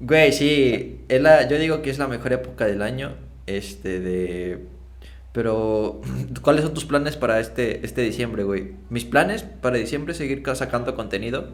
Güey, 0.00 0.32
sí, 0.32 1.04
es 1.08 1.20
la, 1.22 1.48
yo 1.48 1.58
digo 1.58 1.80
que 1.82 1.90
es 1.90 1.98
la 1.98 2.08
mejor 2.08 2.32
época 2.32 2.66
del 2.66 2.82
año, 2.82 3.14
este, 3.46 4.00
de... 4.00 4.66
Pero, 5.32 6.00
¿cuáles 6.42 6.64
son 6.64 6.74
tus 6.74 6.84
planes 6.86 7.16
para 7.16 7.40
este, 7.40 7.84
este 7.86 8.02
diciembre, 8.02 8.44
güey? 8.44 8.72
Mis 8.90 9.04
planes 9.04 9.44
para 9.44 9.76
diciembre 9.78 10.14
seguir 10.14 10.42
ca- 10.42 10.54
sacando 10.56 10.94
contenido, 10.96 11.48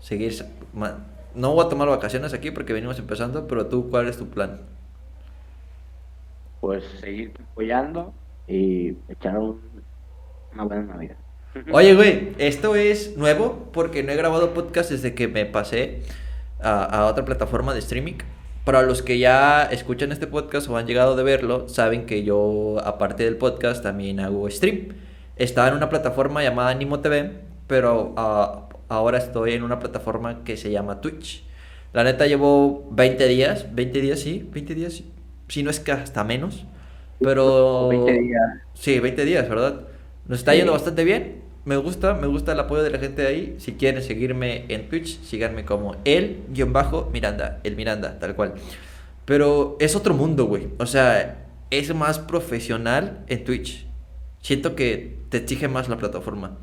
seguir... 0.00 0.34
No 1.34 1.54
voy 1.54 1.66
a 1.66 1.68
tomar 1.68 1.88
vacaciones 1.88 2.34
aquí 2.34 2.50
porque 2.50 2.72
venimos 2.74 2.98
empezando, 2.98 3.48
pero 3.48 3.66
tú, 3.66 3.90
¿cuál 3.90 4.08
es 4.08 4.18
tu 4.18 4.28
plan? 4.30 4.60
Pues 6.62 6.84
seguir 7.00 7.32
apoyando 7.50 8.14
y 8.46 8.96
echar 9.08 9.36
un- 9.36 9.60
una 10.54 10.62
buena 10.62 10.82
Navidad. 10.84 11.16
Oye, 11.72 11.94
güey, 11.96 12.34
esto 12.38 12.76
es 12.76 13.16
nuevo 13.16 13.68
porque 13.72 14.04
no 14.04 14.12
he 14.12 14.16
grabado 14.16 14.54
podcast 14.54 14.92
desde 14.92 15.12
que 15.12 15.26
me 15.26 15.44
pasé 15.44 16.02
a, 16.60 16.84
a 16.84 17.06
otra 17.06 17.24
plataforma 17.24 17.72
de 17.74 17.80
streaming. 17.80 18.14
Para 18.64 18.82
los 18.82 19.02
que 19.02 19.18
ya 19.18 19.64
escuchan 19.64 20.12
este 20.12 20.28
podcast 20.28 20.68
o 20.68 20.76
han 20.76 20.86
llegado 20.86 21.16
de 21.16 21.24
verlo, 21.24 21.68
saben 21.68 22.06
que 22.06 22.22
yo, 22.22 22.76
aparte 22.84 23.24
del 23.24 23.36
podcast, 23.38 23.82
también 23.82 24.20
hago 24.20 24.48
stream. 24.48 24.94
Estaba 25.34 25.66
en 25.66 25.74
una 25.74 25.88
plataforma 25.88 26.44
llamada 26.44 26.70
Animo 26.70 27.00
TV, 27.00 27.40
pero 27.66 28.14
ah, 28.16 28.68
ahora 28.88 29.18
estoy 29.18 29.54
en 29.54 29.64
una 29.64 29.80
plataforma 29.80 30.44
que 30.44 30.56
se 30.56 30.70
llama 30.70 31.00
Twitch. 31.00 31.42
La 31.92 32.04
neta 32.04 32.28
llevo 32.28 32.88
20 32.92 33.26
días, 33.26 33.66
20 33.74 34.00
días, 34.00 34.20
sí, 34.20 34.48
20 34.52 34.74
días, 34.76 34.92
sí. 34.92 35.11
Si 35.52 35.62
no 35.62 35.70
es 35.70 35.80
que 35.80 35.92
hasta 35.92 36.24
menos. 36.24 36.64
Pero... 37.20 37.88
20 37.88 38.12
días. 38.12 38.42
Sí, 38.74 38.98
20 38.98 39.24
días, 39.26 39.48
¿verdad? 39.48 39.82
Nos 40.26 40.38
está 40.38 40.52
Sí. 40.52 40.58
yendo 40.58 40.72
bastante 40.72 41.04
bien. 41.04 41.42
Me 41.64 41.76
gusta, 41.76 42.14
me 42.14 42.26
gusta 42.26 42.52
el 42.52 42.60
apoyo 42.60 42.82
de 42.82 42.90
la 42.90 42.98
gente 42.98 43.22
de 43.22 43.28
ahí. 43.28 43.54
Si 43.58 43.74
quieren 43.74 44.02
seguirme 44.02 44.64
en 44.68 44.88
Twitch, 44.88 45.20
síganme 45.22 45.64
como 45.64 45.94
el-miranda, 46.04 47.60
el 47.62 47.76
Miranda, 47.76 48.18
tal 48.18 48.34
cual. 48.34 48.54
Pero 49.24 49.76
es 49.78 49.94
otro 49.94 50.14
mundo, 50.14 50.46
güey. 50.46 50.68
O 50.78 50.86
sea, 50.86 51.44
es 51.70 51.94
más 51.94 52.18
profesional 52.18 53.20
en 53.28 53.44
Twitch. 53.44 53.86
Siento 54.40 54.74
que 54.74 55.18
te 55.28 55.36
exige 55.38 55.68
más 55.68 55.88
la 55.88 55.98
plataforma. 55.98 56.58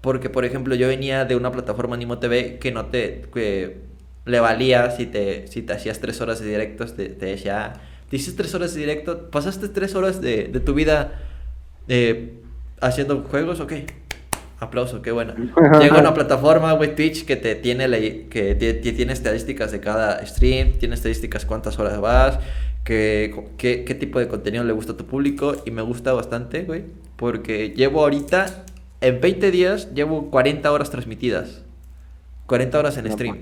Porque, 0.00 0.30
por 0.30 0.44
ejemplo, 0.44 0.74
yo 0.74 0.88
venía 0.88 1.24
de 1.24 1.36
una 1.36 1.52
plataforma 1.52 1.94
Animo 1.94 2.18
TV 2.18 2.58
que 2.58 2.72
no 2.72 2.86
te... 2.86 3.22
que 3.32 3.88
le 4.26 4.38
valía 4.40 4.90
si 4.90 5.06
te, 5.06 5.46
si 5.46 5.62
te 5.62 5.72
hacías 5.72 5.98
tres 6.00 6.20
horas 6.20 6.40
de 6.40 6.46
directos, 6.46 6.94
te, 6.94 7.08
te 7.08 7.24
decía, 7.26 7.72
"Ah, 7.74 7.80
te 8.10 8.16
hiciste 8.16 8.42
tres 8.42 8.54
horas 8.54 8.74
de 8.74 8.80
directo, 8.80 9.30
pasaste 9.30 9.68
tres 9.70 9.94
horas 9.94 10.20
de, 10.20 10.44
de 10.48 10.60
tu 10.60 10.74
vida 10.74 11.20
eh, 11.88 12.34
haciendo 12.80 13.22
juegos, 13.24 13.60
ok. 13.60 13.72
Aplauso, 14.58 15.00
qué 15.00 15.10
bueno. 15.12 15.34
Llega 15.80 16.00
una 16.00 16.12
plataforma, 16.12 16.72
güey, 16.74 16.94
Twitch, 16.94 17.24
que 17.24 17.36
te 17.36 17.54
tiene, 17.54 17.88
la- 17.88 17.98
que 17.98 18.54
te- 18.58 18.74
te 18.74 18.92
tiene 18.92 19.12
estadísticas 19.14 19.72
de 19.72 19.80
cada 19.80 20.26
stream, 20.26 20.72
tiene 20.72 20.94
estadísticas 20.96 21.46
cuántas 21.46 21.78
horas 21.78 21.98
vas, 22.00 22.38
qué, 22.84 23.34
qué, 23.56 23.84
qué 23.84 23.94
tipo 23.94 24.18
de 24.18 24.28
contenido 24.28 24.64
le 24.64 24.72
gusta 24.74 24.92
a 24.92 24.96
tu 24.98 25.06
público, 25.06 25.56
y 25.64 25.70
me 25.70 25.80
gusta 25.82 26.12
bastante, 26.12 26.64
güey, 26.64 26.84
porque 27.16 27.70
llevo 27.70 28.02
ahorita, 28.02 28.64
en 29.00 29.20
20 29.20 29.50
días, 29.50 29.94
llevo 29.94 30.30
40 30.30 30.70
horas 30.70 30.90
transmitidas. 30.90 31.62
40 32.46 32.78
horas 32.78 32.96
en 32.98 33.06
stream. 33.12 33.36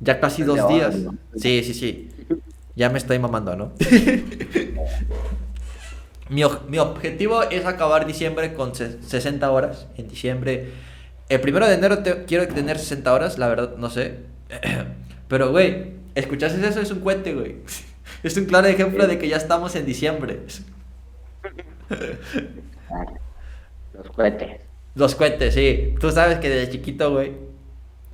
Ya 0.00 0.20
casi 0.20 0.42
dos 0.44 0.56
días. 0.68 0.94
Sí, 1.36 1.62
sí, 1.64 1.74
sí. 1.74 2.08
Ya 2.76 2.88
me 2.90 2.98
estoy 2.98 3.18
mamando, 3.18 3.54
¿no? 3.56 3.72
mi, 6.30 6.42
mi 6.68 6.78
objetivo 6.78 7.42
es 7.44 7.64
acabar 7.66 8.06
diciembre 8.06 8.54
con 8.54 8.74
se- 8.74 9.02
60 9.02 9.50
horas. 9.50 9.86
En 9.96 10.08
diciembre. 10.08 10.70
El 11.28 11.40
primero 11.40 11.66
de 11.66 11.74
enero 11.74 11.98
te- 12.02 12.24
quiero 12.24 12.46
tener 12.48 12.78
60 12.78 13.12
horas, 13.12 13.38
la 13.38 13.48
verdad, 13.48 13.76
no 13.76 13.90
sé. 13.90 14.20
Pero, 15.28 15.50
güey, 15.50 15.92
¿escuchaste 16.14 16.66
eso? 16.66 16.80
Es 16.80 16.90
un 16.90 17.00
cuente, 17.00 17.34
güey. 17.34 17.56
Es 18.22 18.36
un 18.38 18.44
claro 18.46 18.66
ejemplo 18.68 19.06
de 19.06 19.18
que 19.18 19.28
ya 19.28 19.36
estamos 19.36 19.74
en 19.76 19.84
diciembre. 19.86 20.40
Los 23.92 24.10
cohetes. 24.10 24.60
Los 24.94 25.14
cohetes, 25.14 25.54
sí. 25.54 25.94
Tú 26.00 26.10
sabes 26.10 26.38
que 26.38 26.48
desde 26.48 26.72
chiquito, 26.72 27.12
güey, 27.12 27.32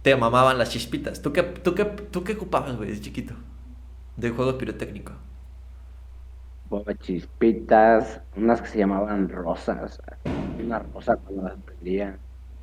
te 0.03 0.17
mamaban 0.17 0.59
las 0.59 0.71
chispitas. 0.71 1.23
¿Tú 1.23 1.33
qué, 1.33 1.43
tú 1.43 1.75
qué, 1.75 1.85
tú 1.85 2.25
qué 2.25 2.33
ocupabas, 2.33 2.77
güey, 2.77 2.91
desde 2.91 3.03
chiquito? 3.03 3.35
De 4.21 4.31
juegos 4.31 4.55
pirotécnicos. 4.57 5.15
Chispitas, 7.01 8.21
unas 8.37 8.61
que 8.61 8.69
se 8.69 8.79
llamaban 8.79 9.31
rosas. 9.31 10.01
Una 10.63 10.81
rosa 10.81 11.17
cuando 11.17 11.43
las 11.43 11.55
prendían. 11.65 12.19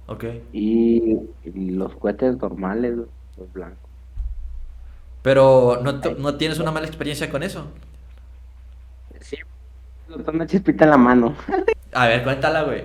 Ok. 0.05 0.25
Y, 0.53 1.17
y 1.43 1.71
los 1.71 1.95
cohetes 1.95 2.37
normales, 2.37 2.95
los 2.95 3.53
blancos. 3.53 3.89
Pero 5.23 5.81
no, 5.83 5.93
no 5.93 6.35
tienes 6.37 6.59
una 6.59 6.71
mala 6.71 6.85
experiencia 6.85 7.29
con 7.29 7.41
eso. 7.41 7.67
Sí, 9.19 9.37
una 10.27 10.45
chispita 10.45 10.85
en 10.85 10.91
la 10.91 10.97
mano. 10.97 11.35
A 11.91 12.07
ver, 12.07 12.23
cuéntala, 12.23 12.63
güey. 12.63 12.83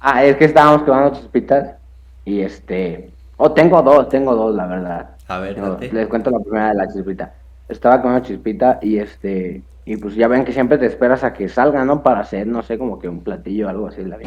Ah, 0.00 0.24
es 0.24 0.36
que 0.36 0.46
estábamos 0.46 0.82
quemando 0.82 1.16
chispitas. 1.18 1.76
Y 2.24 2.40
este. 2.40 3.10
Oh, 3.36 3.52
tengo 3.52 3.80
dos, 3.82 4.08
tengo 4.08 4.34
dos, 4.34 4.54
la 4.54 4.66
verdad. 4.66 5.16
A 5.28 5.38
ver, 5.38 5.60
date. 5.60 5.92
les 5.92 6.08
cuento 6.08 6.30
la 6.30 6.40
primera 6.40 6.68
de 6.70 6.74
la 6.74 6.88
chispita. 6.88 7.32
Estaba 7.72 8.00
con 8.02 8.12
una 8.12 8.22
chispita 8.22 8.78
y 8.82 8.98
este, 8.98 9.62
y 9.84 9.96
pues 9.96 10.14
ya 10.14 10.28
ven 10.28 10.44
que 10.44 10.52
siempre 10.52 10.78
te 10.78 10.86
esperas 10.86 11.24
a 11.24 11.32
que 11.32 11.48
salga, 11.48 11.84
¿no? 11.84 12.02
Para 12.02 12.20
hacer, 12.20 12.46
no 12.46 12.62
sé, 12.62 12.78
como 12.78 12.98
que 12.98 13.08
un 13.08 13.20
platillo 13.20 13.66
o 13.66 13.70
algo 13.70 13.86
así, 13.88 14.04
la 14.04 14.18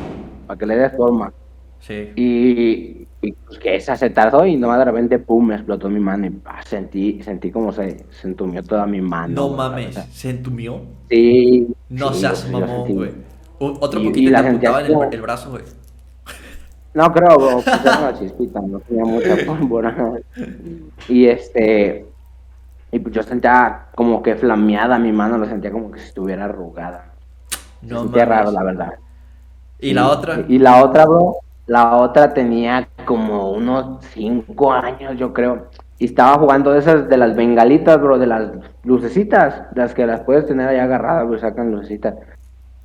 para 0.48 0.58
que 0.58 0.66
le 0.66 0.76
des 0.76 0.96
forma. 0.96 1.32
Sí. 1.80 2.12
Y, 2.16 3.08
y, 3.22 3.32
pues 3.32 3.60
que 3.60 3.76
esa 3.76 3.96
se 3.96 4.10
tardó 4.10 4.46
y 4.46 4.58
nomás 4.58 4.80
de 4.80 4.86
repente, 4.86 5.20
pum, 5.20 5.48
me 5.48 5.56
explotó 5.56 5.90
mi 5.90 6.00
mano 6.00 6.26
y 6.26 6.42
ah, 6.46 6.62
sentí, 6.66 7.22
sentí 7.22 7.52
como 7.52 7.72
se, 7.72 8.06
se 8.10 8.28
entumió 8.28 8.64
toda 8.64 8.86
mi 8.86 9.02
mano. 9.02 9.34
No 9.34 9.50
mames, 9.50 9.96
¿se 10.12 10.32
entumió? 10.32 10.82
sí. 11.10 11.68
No 11.90 12.12
sí, 12.12 12.22
seas 12.22 12.50
mamón, 12.50 12.94
güey. 12.94 13.12
Otro 13.60 14.02
Y- 14.02 14.08
poquito 14.08 14.30
y 14.30 14.34
te 14.34 14.38
apuntaba 14.38 14.82
en 14.82 15.14
el, 15.14 15.22
brazo, 15.22 15.52
güey. 15.52 15.64
No 16.94 17.12
creo, 17.14 17.60
era 17.66 18.00
una 18.00 18.20
chispita, 18.20 18.60
no 18.62 18.80
tenía 18.80 19.06
mucha 19.06 19.38
pólvora. 19.46 20.14
Y 21.08 21.26
este, 21.26 22.06
y 22.96 23.00
pues 23.00 23.14
yo 23.14 23.24
sentía 23.24 23.88
como 23.94 24.24
que 24.24 24.38
flameada 24.38 24.98
mi 24.98 25.12
mano, 25.12 25.38
lo 25.38 25.46
sentía 25.46 25.70
como 25.70 25.92
que 25.92 26.00
si 26.00 26.06
estuviera 26.06 26.46
arrugada. 26.46 27.12
No 27.82 28.04
sentía 28.04 28.24
raro, 28.24 28.52
la 28.52 28.64
verdad. 28.64 28.94
¿Y 29.80 29.94
la 29.94 30.08
otra? 30.08 30.46
Y 30.48 30.60
la 30.60 30.82
otra, 30.82 31.06
bro, 31.06 31.36
la 31.68 31.98
otra 31.98 32.34
tenía 32.34 32.88
como 33.04 33.52
unos 33.52 34.02
cinco 34.14 34.72
años, 34.72 35.18
yo 35.18 35.34
creo. 35.34 35.68
Y 36.00 36.06
estaba 36.06 36.38
jugando 36.38 36.72
de 36.72 36.80
esas 36.80 37.10
de 37.10 37.18
las 37.18 37.36
bengalitas, 37.36 38.00
bro, 38.00 38.18
de 38.18 38.28
las 38.28 38.50
lucecitas, 38.86 39.64
las 39.76 39.94
que 39.94 40.08
las 40.08 40.22
puedes 40.22 40.46
tener 40.46 40.70
ahí 40.70 40.78
agarradas, 40.78 41.28
bro, 41.28 41.38
sacan 41.38 41.72
lucecitas. 41.72 42.16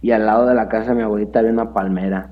Y 0.02 0.11
al 0.11 0.26
lado 0.26 0.45
de 0.45 0.55
la 0.57 0.69
casa 0.69 0.90
de 0.90 0.97
mi 0.97 1.02
abuelita 1.02 1.38
había 1.38 1.52
una 1.52 1.73
palmera. 1.73 2.31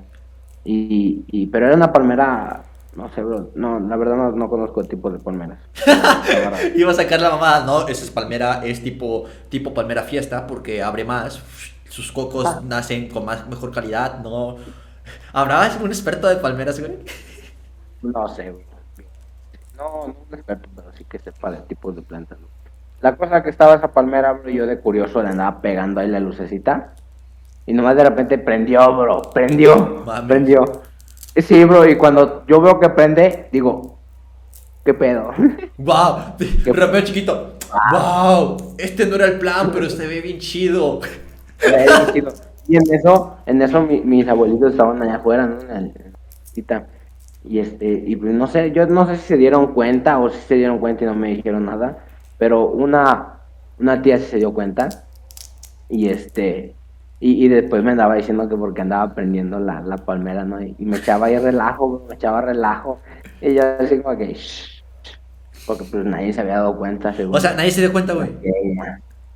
Y, 0.65 1.23
y 1.27 1.47
pero 1.47 1.67
era 1.67 1.77
una 1.77 1.93
palmera, 1.93 2.63
no 2.99 3.09
sé, 3.13 3.23
bro, 3.23 3.49
no, 3.55 3.79
la 3.79 3.95
verdad 3.95 4.17
no, 4.17 4.31
no 4.31 4.49
conozco 4.49 4.81
el 4.81 4.89
tipo 4.89 5.09
de 5.09 5.19
palmeras. 5.19 5.57
Iba 6.75 6.91
a 6.91 6.93
sacar 6.93 7.21
la 7.21 7.29
mamada, 7.29 7.65
no, 7.65 7.87
esa 7.87 8.03
es 8.03 8.11
palmera, 8.11 8.61
es 8.65 8.83
tipo, 8.83 9.23
tipo 9.47 9.73
palmera 9.73 10.03
fiesta 10.03 10.45
porque 10.45 10.83
abre 10.83 11.05
más, 11.05 11.41
sus 11.87 12.11
cocos 12.11 12.45
Ah. 12.45 12.61
nacen 12.63 13.07
con 13.07 13.23
más, 13.23 13.47
mejor 13.47 13.71
calidad, 13.71 14.19
no. 14.19 14.57
¿Habrá 15.31 15.69
un 15.81 15.87
experto 15.87 16.27
de 16.27 16.35
palmeras, 16.35 16.77
güey? 16.79 16.97
No 18.01 18.27
sé, 18.27 18.51
bro. 18.51 18.63
No, 19.77 20.07
no 20.07 20.15
un 20.29 20.33
experto, 20.35 20.67
pero 20.75 20.91
sí 20.97 21.05
que 21.05 21.19
sepa 21.19 21.51
de 21.51 21.57
tipos 21.61 21.95
de 21.95 22.01
plantas. 22.01 22.37
¿no? 22.37 22.47
La 22.99 23.15
cosa 23.15 23.41
que 23.41 23.49
estaba 23.49 23.75
esa 23.75 23.87
palmera, 23.93 24.33
bro, 24.33 24.49
yo 24.49 24.67
de 24.67 24.77
curioso 24.79 25.23
le 25.23 25.29
andaba 25.29 25.61
pegando 25.61 26.01
ahí 26.01 26.09
la 26.09 26.19
lucecita. 26.19 26.95
Y 27.65 27.71
nomás 27.73 27.95
de 27.95 28.03
repente 28.03 28.37
prendió, 28.37 28.93
bro, 28.97 29.21
prendió, 29.33 30.03
prendió. 30.27 30.81
Sí, 31.35 31.63
bro, 31.63 31.87
y 31.87 31.95
cuando 31.95 32.43
yo 32.47 32.59
veo 32.59 32.79
que 32.79 32.89
prende, 32.89 33.47
digo, 33.51 33.97
¿qué 34.85 34.93
pedo? 34.93 35.31
¡Wow! 35.77 36.35
¿Qué- 36.63 36.73
Rapeo 36.73 37.01
chiquito. 37.01 37.55
¡Wow! 37.91 38.57
Este 38.77 39.05
no 39.05 39.15
era 39.15 39.25
el 39.27 39.39
plan, 39.39 39.71
pero 39.73 39.89
se 39.89 40.07
ve 40.07 40.21
bien 40.21 40.39
chido. 40.39 40.99
y 42.67 42.75
en 42.75 42.93
eso, 42.93 43.37
en 43.45 43.61
eso 43.61 43.81
mi- 43.81 44.01
mis 44.01 44.27
abuelitos 44.27 44.71
estaban 44.71 45.01
allá 45.01 45.15
afuera, 45.17 45.45
¿no? 45.47 45.61
En 45.61 45.93
la-. 46.67 46.87
Y 47.43 47.59
este, 47.59 48.03
y 48.05 48.15
pues 48.17 48.33
no 48.33 48.47
sé, 48.47 48.71
yo 48.71 48.85
no 48.87 49.07
sé 49.07 49.15
si 49.15 49.23
se 49.23 49.37
dieron 49.37 49.73
cuenta 49.73 50.19
o 50.19 50.29
si 50.29 50.39
se 50.41 50.55
dieron 50.55 50.79
cuenta 50.79 51.03
y 51.03 51.07
no 51.07 51.15
me 51.15 51.29
dijeron 51.29 51.65
nada, 51.65 51.99
pero 52.37 52.67
una, 52.67 53.39
una 53.79 54.01
tía 54.01 54.17
sí 54.17 54.25
se 54.25 54.37
dio 54.37 54.53
cuenta. 54.53 54.89
Y 55.89 56.09
este, 56.09 56.75
y, 57.21 57.45
y 57.45 57.47
después 57.49 57.83
me 57.83 57.91
andaba 57.91 58.15
diciendo 58.15 58.47
que 58.47 58.55
porque 58.55 58.81
andaba 58.81 59.13
prendiendo 59.13 59.59
la, 59.59 59.81
la 59.81 59.97
palmera, 59.97 60.45
¿no? 60.45 60.61
Y, 60.61 60.75
y 60.77 60.85
me 60.85 60.97
echaba 60.97 61.27
ahí 61.27 61.37
relajo, 61.37 62.05
me 62.07 62.15
echaba 62.15 62.41
relajo. 62.41 62.99
Y 63.41 63.55
yo 63.55 63.61
así 63.79 63.99
como 63.99 64.17
que, 64.17 64.33
"Shh, 64.33 64.83
shh", 65.03 65.19
porque 65.67 65.83
pues 65.83 66.05
nadie 66.05 66.31
se 66.31 66.41
había 66.41 66.55
dado 66.55 66.77
cuenta, 66.77 67.13
según. 67.13 67.35
O 67.35 67.39
sea, 67.39 67.53
nadie 67.53 67.71
se 67.71 67.81
dio 67.81 67.91
cuenta, 67.91 68.13
güey. 68.13 68.29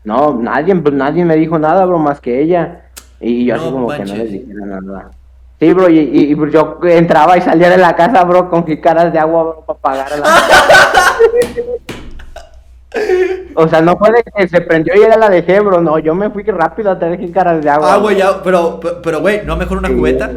No, 0.06 0.34
nadie, 0.34 0.76
pues 0.76 0.94
nadie 0.94 1.26
me 1.26 1.36
dijo 1.36 1.60
nada, 1.60 1.86
bro, 1.86 2.00
más 2.00 2.22
que 2.22 2.42
ella. 2.42 2.86
Y 3.20 3.46
yo 3.46 3.56
así 3.56 3.66
como 3.66 3.90
que 3.90 4.06
no 4.06 4.16
les 4.16 4.32
dijera 4.32 4.66
nada. 4.66 5.12
Sí, 5.60 5.74
bro, 5.74 5.90
y, 5.90 6.00
y, 6.00 6.32
y, 6.32 6.36
pues, 6.36 6.52
yo 6.52 6.78
entraba 6.84 7.38
y 7.38 7.42
salía 7.42 7.70
de 7.70 7.78
la 7.78 7.96
casa, 7.96 8.24
bro, 8.26 8.50
con 8.50 8.66
jicaras 8.66 9.14
de 9.14 9.20
agua, 9.20 9.44
bro, 9.44 9.64
para 9.66 9.80
pagar 9.80 10.20
la... 10.20 10.26
O 13.56 13.68
sea, 13.68 13.82
no 13.82 13.98
fue 13.98 14.10
de 14.12 14.24
que 14.24 14.48
se 14.48 14.62
prendió 14.62 14.94
y 14.96 15.02
ya 15.02 15.18
la 15.18 15.30
dejé, 15.30 15.60
bro, 15.60 15.82
no, 15.82 16.00
yo 16.00 16.16
me 16.16 16.30
fui 16.30 16.44
rápido 16.44 16.92
a 16.92 16.98
traer 17.00 17.20
jicaras 17.20 17.64
de 17.64 17.70
agua. 17.70 17.94
Ah, 17.94 17.98
güey, 17.98 18.18
ya, 18.18 18.42
pero, 18.44 18.80
pero, 18.80 19.20
güey, 19.22 19.46
¿no 19.46 19.56
mejor 19.58 19.78
una 19.78 19.90
Sí, 19.90 19.96
cubeta? 19.96 20.32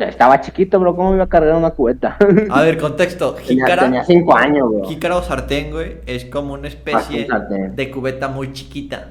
Estaba 0.00 0.40
chiquito, 0.40 0.80
bro, 0.80 0.96
¿cómo 0.96 1.10
me 1.10 1.16
iba 1.16 1.24
a 1.24 1.28
cargar 1.28 1.54
una 1.54 1.70
cubeta? 1.70 2.16
A 2.50 2.62
ver, 2.62 2.78
contexto. 2.78 3.34
tenía, 3.34 3.64
Jícara, 3.66 3.82
tenía 3.84 4.04
cinco 4.04 4.34
años, 4.34 4.70
bro. 4.70 4.84
jícara 4.88 5.16
o 5.16 5.22
sartén, 5.22 5.70
güey, 5.70 5.98
es 6.06 6.24
como 6.24 6.54
una 6.54 6.68
especie 6.68 7.26
de 7.74 7.90
cubeta 7.90 8.28
muy 8.28 8.52
chiquita 8.54 9.08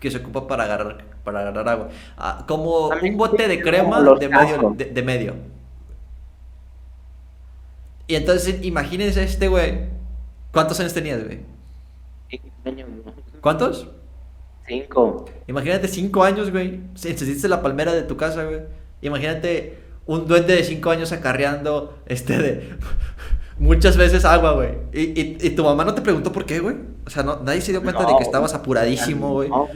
que 0.00 0.10
se 0.10 0.18
ocupa 0.18 0.48
para 0.48 0.64
agarrar, 0.64 1.04
para 1.22 1.40
agarrar 1.40 1.68
agua. 1.68 1.88
Ah, 2.18 2.44
como 2.48 2.88
También 2.88 3.14
un 3.14 3.18
bote 3.18 3.46
de 3.46 3.60
crema 3.62 4.00
de 4.00 4.28
medio, 4.28 4.74
de 4.76 5.02
medio. 5.02 5.34
Y 8.08 8.16
entonces, 8.16 8.64
imagínense 8.64 9.22
este 9.22 9.46
güey. 9.46 9.99
¿Cuántos 10.52 10.80
años 10.80 10.92
tenías, 10.92 11.24
güey? 11.24 11.40
Cinco 12.28 12.46
años. 12.64 12.88
¿Cuántos? 13.40 13.88
Cinco. 14.66 15.24
Imagínate 15.46 15.88
cinco 15.88 16.22
años, 16.22 16.50
güey. 16.50 16.80
Encendiste 16.94 17.48
la 17.48 17.62
palmera 17.62 17.92
de 17.92 18.02
tu 18.02 18.16
casa, 18.16 18.44
güey. 18.44 18.60
Imagínate 19.02 19.78
un 20.06 20.26
duende 20.26 20.56
de 20.56 20.64
cinco 20.64 20.90
años 20.90 21.12
acarreando 21.12 21.98
este 22.06 22.38
de 22.38 22.70
muchas 23.58 23.96
veces 23.96 24.24
agua, 24.24 24.52
güey. 24.52 24.70
Y, 24.92 25.20
y, 25.20 25.38
y 25.40 25.50
tu 25.50 25.64
mamá 25.64 25.84
no 25.84 25.94
te 25.94 26.02
preguntó 26.02 26.32
por 26.32 26.46
qué, 26.46 26.60
güey. 26.60 26.76
O 27.06 27.10
sea, 27.10 27.22
no, 27.22 27.40
nadie 27.42 27.60
se 27.60 27.72
dio 27.72 27.82
cuenta 27.82 28.04
de 28.04 28.16
que 28.16 28.24
estabas 28.24 28.54
apuradísimo, 28.54 29.32
güey. 29.32 29.48
No, 29.48 29.68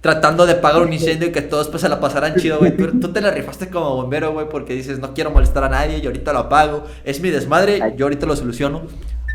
Tratando 0.00 0.46
de 0.46 0.54
apagar 0.54 0.82
un 0.82 0.92
incendio 0.92 1.28
y 1.28 1.32
que 1.32 1.42
todos 1.42 1.68
pues 1.68 1.80
se 1.80 1.88
la 1.88 2.00
pasaran 2.00 2.34
chido, 2.34 2.58
güey. 2.58 2.76
Tú, 2.76 2.98
tú 2.98 3.12
te 3.12 3.20
la 3.20 3.30
rifaste 3.30 3.70
como 3.70 3.94
bombero, 3.94 4.32
güey, 4.32 4.48
porque 4.48 4.74
dices, 4.74 4.98
no 4.98 5.14
quiero 5.14 5.30
molestar 5.30 5.62
a 5.62 5.68
nadie 5.68 5.98
y 5.98 6.06
ahorita 6.06 6.32
lo 6.32 6.40
apago. 6.40 6.84
Es 7.04 7.20
mi 7.20 7.30
desmadre, 7.30 7.94
yo 7.96 8.06
ahorita 8.06 8.26
lo 8.26 8.34
soluciono. 8.34 8.82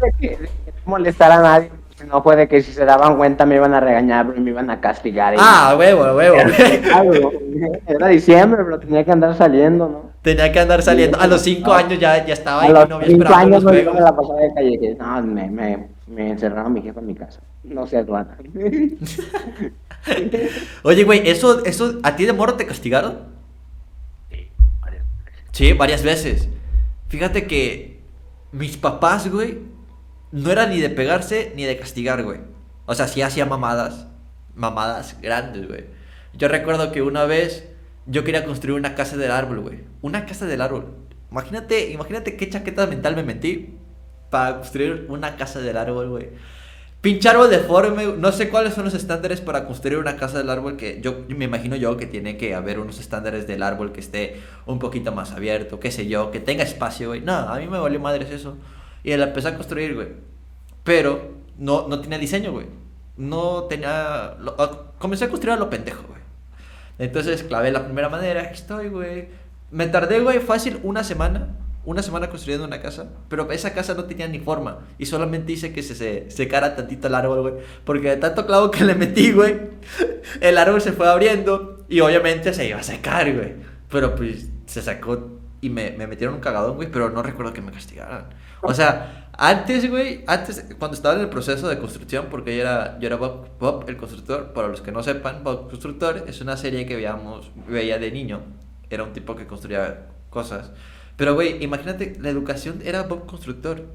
De 0.02 0.12
que, 0.20 0.38
no 0.44 0.48
molestar 0.86 1.32
a 1.32 1.42
nadie. 1.42 1.72
No 2.08 2.22
fue 2.22 2.36
de 2.36 2.48
que 2.48 2.62
si 2.62 2.72
se 2.74 2.86
daban 2.86 3.18
cuenta 3.18 3.46
me 3.48 3.56
iban 3.56 3.74
a 3.74 3.80
regañar, 3.80 4.28
bro, 4.28 4.38
y 4.38 4.40
me 4.40 4.52
iban 4.52 4.70
a 4.70 4.80
castigar. 4.80 5.34
y- 5.34 5.38
Ah, 5.40 5.76
huevo, 5.78 6.04
huevo. 6.16 6.38
Era 7.88 8.08
diciembre, 8.08 8.64
pero 8.64 8.80
tenía 8.80 9.04
que 9.04 9.12
andar 9.12 9.36
saliendo, 9.36 9.90
¿no? 9.90 10.12
Tenía 10.22 10.52
que 10.52 10.60
andar 10.60 10.84
saliendo. 10.84 11.20
A 11.20 11.26
los 11.26 11.42
cinco 11.42 11.74
años 11.74 12.00
ya, 12.00 12.24
ya 12.24 12.34
estaba 12.34 12.62
A 12.62 12.66
ahí 12.66 12.72
los 12.72 12.84
mi 12.84 12.90
novia 12.90 13.08
cinco 13.08 13.34
años 13.34 13.64
los 13.64 13.64
no 13.64 13.70
juegos. 13.70 13.96
a 13.96 14.00
la 14.02 14.16
pasada 14.16 14.40
de 14.42 14.54
calle. 14.54 14.80
que, 14.80 14.96
No, 14.96 15.22
me, 15.24 15.50
me, 15.50 15.88
me 16.06 16.30
encerraron 16.32 16.72
mi 16.74 16.82
jefa 16.84 17.00
en 17.00 17.08
mi 17.08 17.16
casa. 17.16 17.40
No 17.64 17.88
seas 17.88 18.06
rata. 18.08 18.38
Oye, 20.84 21.04
güey, 21.04 21.28
¿eso, 21.30 21.66
eso, 21.66 21.96
¿a 22.04 22.16
ti 22.16 22.26
de 22.26 22.34
morro 22.34 22.54
te 22.54 22.66
castigaron? 22.66 23.36
Sí, 25.52 25.74
varias 25.74 26.04
veces. 26.04 26.48
Fíjate 27.08 27.48
que 27.48 28.00
mis 28.52 28.78
papás, 28.78 29.30
güey, 29.32 29.58
no 30.32 30.52
era 30.52 30.68
ni 30.68 30.80
de 30.80 30.90
pegarse 30.90 31.54
ni 31.56 31.64
de 31.64 31.78
castigar, 31.78 32.24
güey. 32.24 32.40
O 32.86 32.96
sea, 32.96 33.08
sí 33.08 33.22
hacía 33.22 33.46
mamadas, 33.46 34.08
mamadas 34.56 35.18
grandes, 35.22 35.68
güey. 35.68 35.86
Yo 36.34 36.48
recuerdo 36.48 36.92
que 36.92 37.02
una 37.02 37.26
vez 37.26 37.68
yo 38.06 38.24
quería 38.24 38.46
construir 38.46 38.78
una 38.78 38.96
casa 38.96 39.18
del 39.18 39.32
árbol, 39.32 39.60
güey. 39.60 39.80
Una 40.02 40.26
casa 40.26 40.46
del 40.46 40.62
árbol. 40.62 40.96
Imagínate, 41.32 41.92
imagínate 41.92 42.38
qué 42.38 42.50
chaqueta 42.50 42.88
mental 42.88 43.16
me 43.16 43.24
metí 43.24 43.76
para 44.30 44.58
construir 44.58 45.06
una 45.10 45.36
casa 45.36 45.60
del 45.60 45.78
árbol, 45.78 46.10
güey. 46.10 46.30
Pinche 47.02 47.30
árbol 47.30 47.50
deforme, 47.50 48.06
no 48.18 48.32
sé 48.32 48.50
cuáles 48.50 48.74
son 48.74 48.86
los 48.86 48.94
estándares 48.94 49.40
para 49.40 49.66
construir 49.66 50.00
una 50.00 50.18
casa 50.18 50.40
del 50.40 50.50
árbol 50.50 50.78
que 50.78 51.00
yo 51.00 51.26
me 51.30 51.46
imagino 51.46 51.76
yo 51.76 51.96
que 51.96 52.08
tiene 52.08 52.38
que 52.38 52.56
haber 52.56 52.80
unos 52.80 53.00
estándares 53.00 53.46
del 53.46 53.62
árbol 53.62 53.92
que 53.92 54.00
esté 54.00 54.42
un 54.66 54.80
poquito 54.80 55.12
más 55.12 55.32
abierto, 55.32 55.80
qué 55.80 55.92
sé 55.92 56.08
yo, 56.08 56.32
que 56.32 56.40
tenga 56.40 56.64
espacio, 56.64 57.10
güey. 57.10 57.22
No, 57.22 57.34
a 57.34 57.58
mí 57.60 57.68
me 57.68 57.78
valió 57.78 58.00
madres 58.00 58.32
eso. 58.32 58.58
Y 59.08 59.16
la 59.16 59.28
empecé 59.28 59.48
a 59.48 59.56
construir, 59.56 59.96
güey. 59.96 60.08
Pero 60.84 61.32
no, 61.58 61.88
no 61.88 62.02
tenía 62.02 62.18
diseño, 62.18 62.52
güey. 62.52 62.66
No 63.16 63.64
tenía... 63.64 64.36
lo- 64.40 64.60
a- 64.62 64.92
comencé 64.98 65.26
a 65.26 65.30
construir 65.30 65.54
a 65.56 65.60
lo 65.60 65.70
pendejo, 65.70 66.04
güey. 66.08 66.20
Entonces 67.00 67.44
clavé 67.44 67.72
la 67.72 67.86
primera 67.86 68.10
madera, 68.10 68.42
aquí 68.42 68.56
estoy, 68.56 68.90
güey. 68.90 69.30
Me 69.72 69.88
tardé, 69.88 70.20
güey, 70.20 70.40
fácil 70.40 70.80
una 70.84 71.04
semana. 71.04 71.56
Una 71.86 72.02
semana 72.04 72.30
construyendo 72.30 72.66
una 72.66 72.82
casa. 72.82 73.08
Pero 73.30 73.50
esa 73.52 73.74
casa 73.74 73.94
no 73.94 74.04
tenía 74.04 74.28
ni 74.28 74.40
forma. 74.40 74.80
Y 74.98 75.06
solamente 75.06 75.54
hice 75.54 75.72
que 75.72 75.84
se, 75.84 75.96
se 75.96 76.30
secara 76.30 76.76
tantito 76.76 77.08
el 77.08 77.16
árbol, 77.16 77.42
güey. 77.42 77.54
Porque 77.86 78.10
de 78.10 78.18
tanto 78.18 78.46
clavo 78.46 78.72
que 78.72 78.84
le 78.84 78.94
metí, 78.96 79.32
güey. 79.32 79.56
El 80.42 80.58
árbol 80.58 80.82
se 80.82 80.92
fue 80.92 81.08
abriendo. 81.08 81.86
Y 81.88 82.02
obviamente 82.02 82.54
se 82.54 82.68
iba 82.68 82.80
a 82.80 82.84
secar, 82.84 83.34
güey. 83.34 83.54
Pero 83.90 84.16
pues 84.16 84.48
se 84.66 84.82
sacó 84.82 85.40
y 85.62 85.70
me, 85.70 85.92
me 85.92 86.08
metieron 86.08 86.36
un 86.36 86.42
cagadón, 86.42 86.76
güey. 86.76 86.92
Pero 86.92 87.10
no 87.10 87.24
recuerdo 87.24 87.54
que 87.54 87.62
me 87.62 87.72
castigaran. 87.72 88.26
O 88.62 88.74
sea, 88.74 89.28
antes, 89.38 89.90
güey, 89.90 90.24
antes, 90.26 90.66
cuando 90.80 90.96
estaba 90.96 91.16
en 91.16 91.22
el 91.22 91.30
proceso 91.30 91.68
de 91.68 91.78
construcción, 91.78 92.26
porque 92.30 92.56
yo 92.56 92.62
era, 92.62 92.98
yo 93.00 93.08
era 93.08 93.18
Bob, 93.18 93.48
Bob 93.60 93.86
el 93.88 93.98
constructor, 93.98 94.52
para 94.54 94.68
los 94.68 94.82
que 94.82 94.92
no 94.92 95.04
sepan, 95.04 95.44
Bob 95.44 95.70
Constructor 95.70 96.24
es 96.28 96.42
una 96.42 96.58
serie 96.58 96.86
que 96.88 96.96
veíamos, 96.96 97.52
veía 97.68 98.00
de 98.00 98.12
niño, 98.12 98.42
era 98.90 99.04
un 99.04 99.14
tipo 99.14 99.36
que 99.36 99.46
construía 99.46 100.08
cosas. 100.32 100.72
Pero, 101.18 101.36
güey, 101.36 101.64
imagínate, 101.64 102.16
la 102.20 102.30
educación 102.30 102.82
era 102.84 103.04
Bob 103.04 103.26
Constructor. 103.26 103.86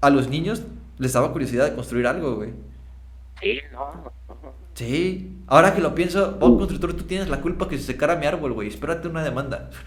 A 0.00 0.10
los 0.10 0.28
niños 0.28 0.62
les 0.98 1.12
daba 1.12 1.32
curiosidad 1.32 1.68
de 1.68 1.74
construir 1.74 2.06
algo, 2.06 2.36
güey. 2.36 2.52
Sí, 3.40 3.58
no. 3.72 4.12
Sí. 4.74 5.36
Ahora 5.48 5.74
que 5.74 5.80
lo 5.80 5.94
pienso, 5.94 6.36
vos, 6.38 6.56
constructor, 6.58 6.94
tú 6.94 7.04
tienes 7.04 7.28
la 7.28 7.40
culpa 7.40 7.68
que 7.68 7.76
se 7.78 7.84
secara 7.84 8.14
mi 8.14 8.26
árbol, 8.26 8.52
güey. 8.52 8.68
Espérate 8.68 9.08
una 9.08 9.24
demanda. 9.24 9.70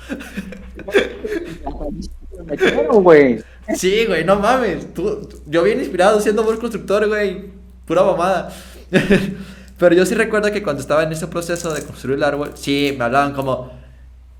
Güey. 2.91 3.43
Sí, 3.75 4.05
güey, 4.05 4.23
no 4.25 4.37
mames. 4.37 4.93
Tú, 4.93 5.27
yo 5.45 5.63
bien 5.63 5.79
inspirado 5.79 6.19
siendo 6.19 6.43
vos 6.43 6.57
constructor, 6.57 7.07
güey. 7.07 7.45
Pura 7.85 8.03
mamada. 8.03 8.51
Pero 9.77 9.95
yo 9.95 10.05
sí 10.05 10.13
recuerdo 10.13 10.51
que 10.51 10.61
cuando 10.61 10.81
estaba 10.81 11.03
en 11.03 11.11
ese 11.11 11.27
proceso 11.27 11.73
de 11.73 11.83
construir 11.83 12.17
el 12.17 12.23
árbol, 12.23 12.51
sí, 12.55 12.95
me 12.97 13.05
hablaban 13.05 13.33
como, 13.33 13.71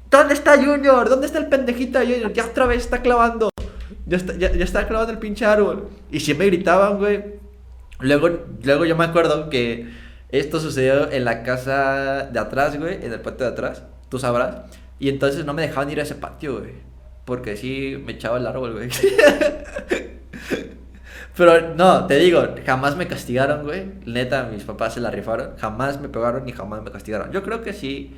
¿dónde 0.10 0.34
está 0.34 0.56
Junior? 0.56 1.10
¿Dónde 1.10 1.26
está 1.26 1.40
el 1.40 1.48
pendejito 1.48 2.00
de 2.00 2.06
Junior? 2.06 2.34
Ya 2.34 2.46
otra 2.46 2.66
vez 2.66 2.84
está 2.84 3.02
clavando. 3.02 3.50
Ya 4.06 4.18
está, 4.18 4.36
ya, 4.36 4.52
ya 4.52 4.64
está 4.64 4.88
clavando 4.88 5.14
el 5.14 5.20
pinche 5.20 5.46
árbol. 5.46 5.90
Y 6.12 6.20
sí 6.20 6.34
me 6.34 6.46
gritaban, 6.46 6.98
güey. 7.00 7.24
Luego, 8.00 8.30
luego 8.64 8.86
yo 8.86 8.96
me 8.96 9.06
acuerdo 9.06 9.50
que 9.50 9.90
esto 10.30 10.60
sucedió 10.60 11.12
en 11.12 11.26
la 11.26 11.44
casa 11.44 12.30
de 12.32 12.40
atrás, 12.40 12.78
güey, 12.80 13.04
en 13.04 13.12
el 13.12 13.20
patio 13.20 13.46
de 13.46 13.52
atrás, 13.52 13.84
tú 14.10 14.18
sabrás. 14.18 14.58
Y 15.00 15.10
entonces 15.10 15.46
no 15.46 15.54
me 15.54 15.64
dejaban 15.64 15.90
ir 15.90 16.00
a 16.00 16.04
ese 16.04 16.16
patio, 16.16 16.60
güey. 16.60 16.91
Porque 17.26 17.56
sí 17.56 18.02
me 18.04 18.14
echaba 18.14 18.38
el 18.38 18.48
árbol, 18.48 18.74
güey. 18.74 18.90
Pero 21.36 21.76
no, 21.76 22.08
te 22.08 22.18
digo, 22.18 22.44
jamás 22.66 22.96
me 22.98 23.08
castigaron, 23.08 23.64
güey. 23.64 23.86
Neta, 24.06 24.44
mis 24.52 24.64
papás 24.64 24.96
se 24.96 25.00
la 25.00 25.12
rifaron. 25.12 25.56
Jamás 25.58 26.00
me 26.02 26.10
pegaron 26.10 26.46
ni 26.46 26.52
jamás 26.52 26.84
me 26.84 26.92
castigaron. 26.92 27.32
Yo 27.32 27.42
creo 27.44 27.64
que 27.64 27.74
sí, 27.74 28.18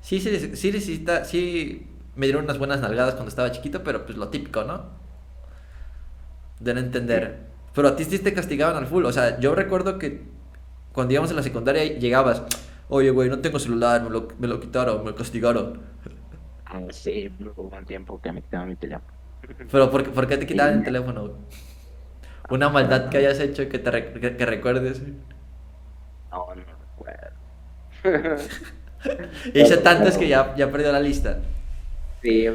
sí, 0.00 0.18
sí, 0.20 0.56
sí 0.56 0.72
necesita, 0.72 1.24
sí 1.24 1.86
me 2.16 2.26
dieron 2.26 2.44
unas 2.44 2.58
buenas 2.58 2.80
nalgadas 2.80 3.14
cuando 3.14 3.28
estaba 3.28 3.52
chiquito, 3.52 3.82
pero 3.82 4.06
pues 4.06 4.16
lo 4.16 4.28
típico, 4.28 4.64
¿no? 4.64 4.86
De 6.60 6.74
no 6.74 6.80
entender. 6.80 7.40
Pero 7.74 7.88
a 7.88 7.96
ti 7.96 8.04
sí 8.04 8.18
te 8.18 8.32
castigaban 8.32 8.76
al 8.76 8.86
full. 8.86 9.04
O 9.04 9.12
sea, 9.12 9.38
yo 9.40 9.54
recuerdo 9.54 9.98
que 9.98 10.22
cuando 10.92 11.12
íbamos 11.12 11.30
en 11.30 11.36
la 11.36 11.42
secundaria 11.42 11.84
llegabas, 11.98 12.42
oye, 12.88 13.10
güey, 13.10 13.28
no 13.28 13.40
tengo 13.40 13.58
celular, 13.58 14.02
me 14.02 14.10
lo, 14.10 14.28
me 14.38 14.46
lo 14.46 14.60
quitaron, 14.60 15.04
me 15.04 15.14
castigaron. 15.14 15.80
Sí, 16.90 17.28
hubo 17.56 17.76
un 17.76 17.84
tiempo 17.86 18.20
que 18.20 18.32
me 18.32 18.42
quitaban 18.42 18.68
mi 18.68 18.76
teléfono. 18.76 19.12
Pero 19.70 19.90
¿por, 19.90 20.02
qué- 20.04 20.10
por 20.10 20.26
qué 20.26 20.36
te 20.38 20.46
quitaban 20.46 20.74
el 20.74 20.82
teléfono, 20.84 21.22
güey? 21.28 21.34
Una 22.48 22.70
maldad 22.70 23.10
que 23.10 23.18
hayas 23.18 23.38
hecho 23.40 23.68
que 23.68 23.78
te 23.78 23.90
re- 23.90 24.12
que, 24.20 24.36
que 24.36 24.46
recuerdes. 24.46 25.02
No, 26.30 26.54
no 26.54 26.64
recuerdo. 26.78 27.36
Hice 29.54 29.76
tantos 29.78 30.16
que 30.18 30.28
ya, 30.28 30.54
ya 30.56 30.70
perdió 30.70 30.92
la 30.92 31.00
lista. 31.00 31.38
Sí, 32.22 32.48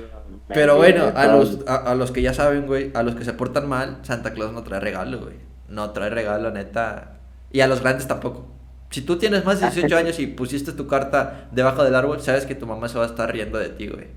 Pero 0.52 0.78
bueno, 0.78 1.12
a 1.16 1.28
los, 1.28 1.60
a, 1.68 1.76
a 1.92 1.96
los 1.96 2.12
que 2.12 2.22
ya 2.22 2.34
saben, 2.34 2.66
güey, 2.66 2.92
a 2.96 3.04
los 3.04 3.16
que 3.16 3.24
se 3.26 3.34
portan 3.34 3.68
mal, 3.70 4.00
Santa 4.04 4.34
Claus 4.34 4.52
no 4.54 4.64
trae 4.64 4.80
regalo, 4.80 5.20
güey. 5.20 5.36
No 5.68 5.92
trae 5.92 6.10
regalo, 6.10 6.52
neta. 6.52 7.20
Y 7.52 7.62
a 7.62 7.68
los 7.68 7.82
grandes 7.82 8.08
tampoco. 8.08 8.48
Si 8.90 9.02
tú 9.02 9.18
tienes 9.18 9.46
más 9.46 9.60
de 9.60 9.68
18 9.68 9.98
años 9.98 10.20
y 10.20 10.28
pusiste 10.28 10.72
tu 10.72 10.88
carta 10.88 11.48
debajo 11.52 11.84
del 11.84 11.96
árbol, 11.96 12.22
sabes 12.22 12.46
que 12.46 12.56
tu 12.56 12.66
mamá 12.66 12.90
se 12.90 12.98
va 12.98 13.06
a 13.06 13.08
estar 13.08 13.32
riendo 13.32 13.60
de 13.60 13.70
ti, 13.70 13.88
güey. 13.88 14.08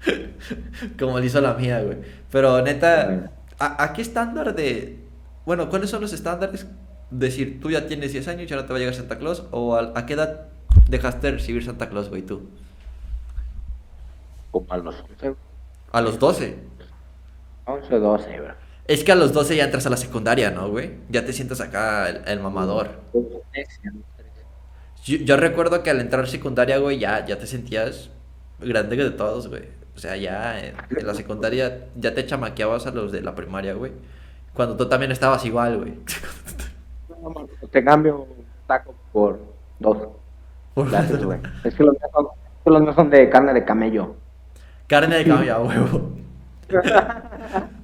Como 0.98 1.18
le 1.18 1.26
hizo 1.26 1.40
la 1.40 1.54
mía, 1.54 1.82
güey. 1.82 1.98
Pero 2.30 2.62
neta, 2.62 3.30
¿a, 3.58 3.82
a 3.84 3.92
qué 3.92 4.02
estándar 4.02 4.54
de... 4.54 4.98
Bueno, 5.46 5.68
¿cuáles 5.68 5.90
son 5.90 6.00
los 6.00 6.12
estándares? 6.12 6.66
Decir, 7.10 7.60
tú 7.60 7.70
ya 7.70 7.86
tienes 7.86 8.12
10 8.12 8.28
años 8.28 8.50
y 8.50 8.54
ahora 8.54 8.66
te 8.66 8.72
va 8.72 8.76
a 8.76 8.80
llegar 8.80 8.94
Santa 8.94 9.18
Claus. 9.18 9.44
¿O 9.50 9.76
a, 9.76 9.92
a 9.94 10.06
qué 10.06 10.14
edad 10.14 10.48
dejaste 10.88 11.26
de 11.28 11.32
recibir 11.34 11.64
Santa 11.64 11.88
Claus, 11.90 12.08
güey, 12.08 12.22
tú? 12.22 12.48
Como 14.50 14.72
a 14.72 14.76
los 14.78 14.94
11, 15.02 15.34
A 15.92 16.00
los 16.00 16.18
12. 16.18 16.58
11 17.66 17.98
12, 17.98 18.40
bro. 18.40 18.54
Es 18.86 19.04
que 19.04 19.12
a 19.12 19.14
los 19.14 19.32
12 19.32 19.56
ya 19.56 19.64
entras 19.64 19.86
a 19.86 19.90
la 19.90 19.96
secundaria, 19.96 20.50
¿no, 20.50 20.68
güey? 20.68 20.90
Ya 21.08 21.24
te 21.24 21.32
sientes 21.32 21.60
acá 21.60 22.08
el, 22.08 22.22
el 22.26 22.40
mamador. 22.40 22.90
Yo, 25.04 25.16
yo 25.18 25.36
recuerdo 25.36 25.82
que 25.82 25.90
al 25.90 26.00
entrar 26.00 26.24
a 26.24 26.26
secundaria, 26.26 26.78
güey, 26.78 26.98
ya, 26.98 27.24
ya 27.24 27.38
te 27.38 27.46
sentías 27.46 28.10
grande 28.60 28.96
de 28.96 29.10
todos, 29.10 29.48
güey. 29.48 29.64
O 29.94 29.98
sea, 29.98 30.16
ya 30.16 30.58
en, 30.64 30.74
en 30.96 31.06
la 31.06 31.14
secundaria 31.14 31.86
ya 31.96 32.14
te 32.14 32.24
chamaqueabas 32.26 32.86
a 32.86 32.90
los 32.92 33.12
de 33.12 33.20
la 33.20 33.34
primaria, 33.34 33.74
güey. 33.74 33.92
Cuando 34.54 34.76
tú 34.76 34.88
también 34.88 35.12
estabas 35.12 35.44
igual, 35.44 35.78
güey. 35.78 35.94
Te 37.70 37.84
cambio 37.84 38.22
un 38.22 38.44
taco 38.66 38.94
por 39.12 39.38
dos. 39.78 39.96
Por- 40.74 40.90
Gracias, 40.90 41.22
güey. 41.24 41.38
Es 41.64 41.74
que 41.74 41.84
los 41.84 41.92
míos 41.94 42.10
son, 42.12 42.26
los 42.64 42.82
míos 42.82 42.94
son 42.96 43.10
de 43.10 43.30
carne 43.30 43.54
de 43.54 43.64
camello. 43.64 44.16
Carne 44.88 45.16
de 45.18 45.24
camello, 45.24 45.62
huevo. 45.62 46.10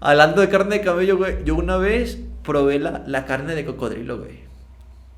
Hablando 0.00 0.40
de 0.40 0.48
carne 0.48 0.78
de 0.78 0.84
camello, 0.84 1.16
güey, 1.16 1.44
yo 1.44 1.56
una 1.56 1.76
vez 1.76 2.18
probé 2.42 2.78
la, 2.78 3.02
la 3.06 3.24
carne 3.24 3.54
de 3.54 3.64
cocodrilo, 3.64 4.18
güey. 4.18 4.40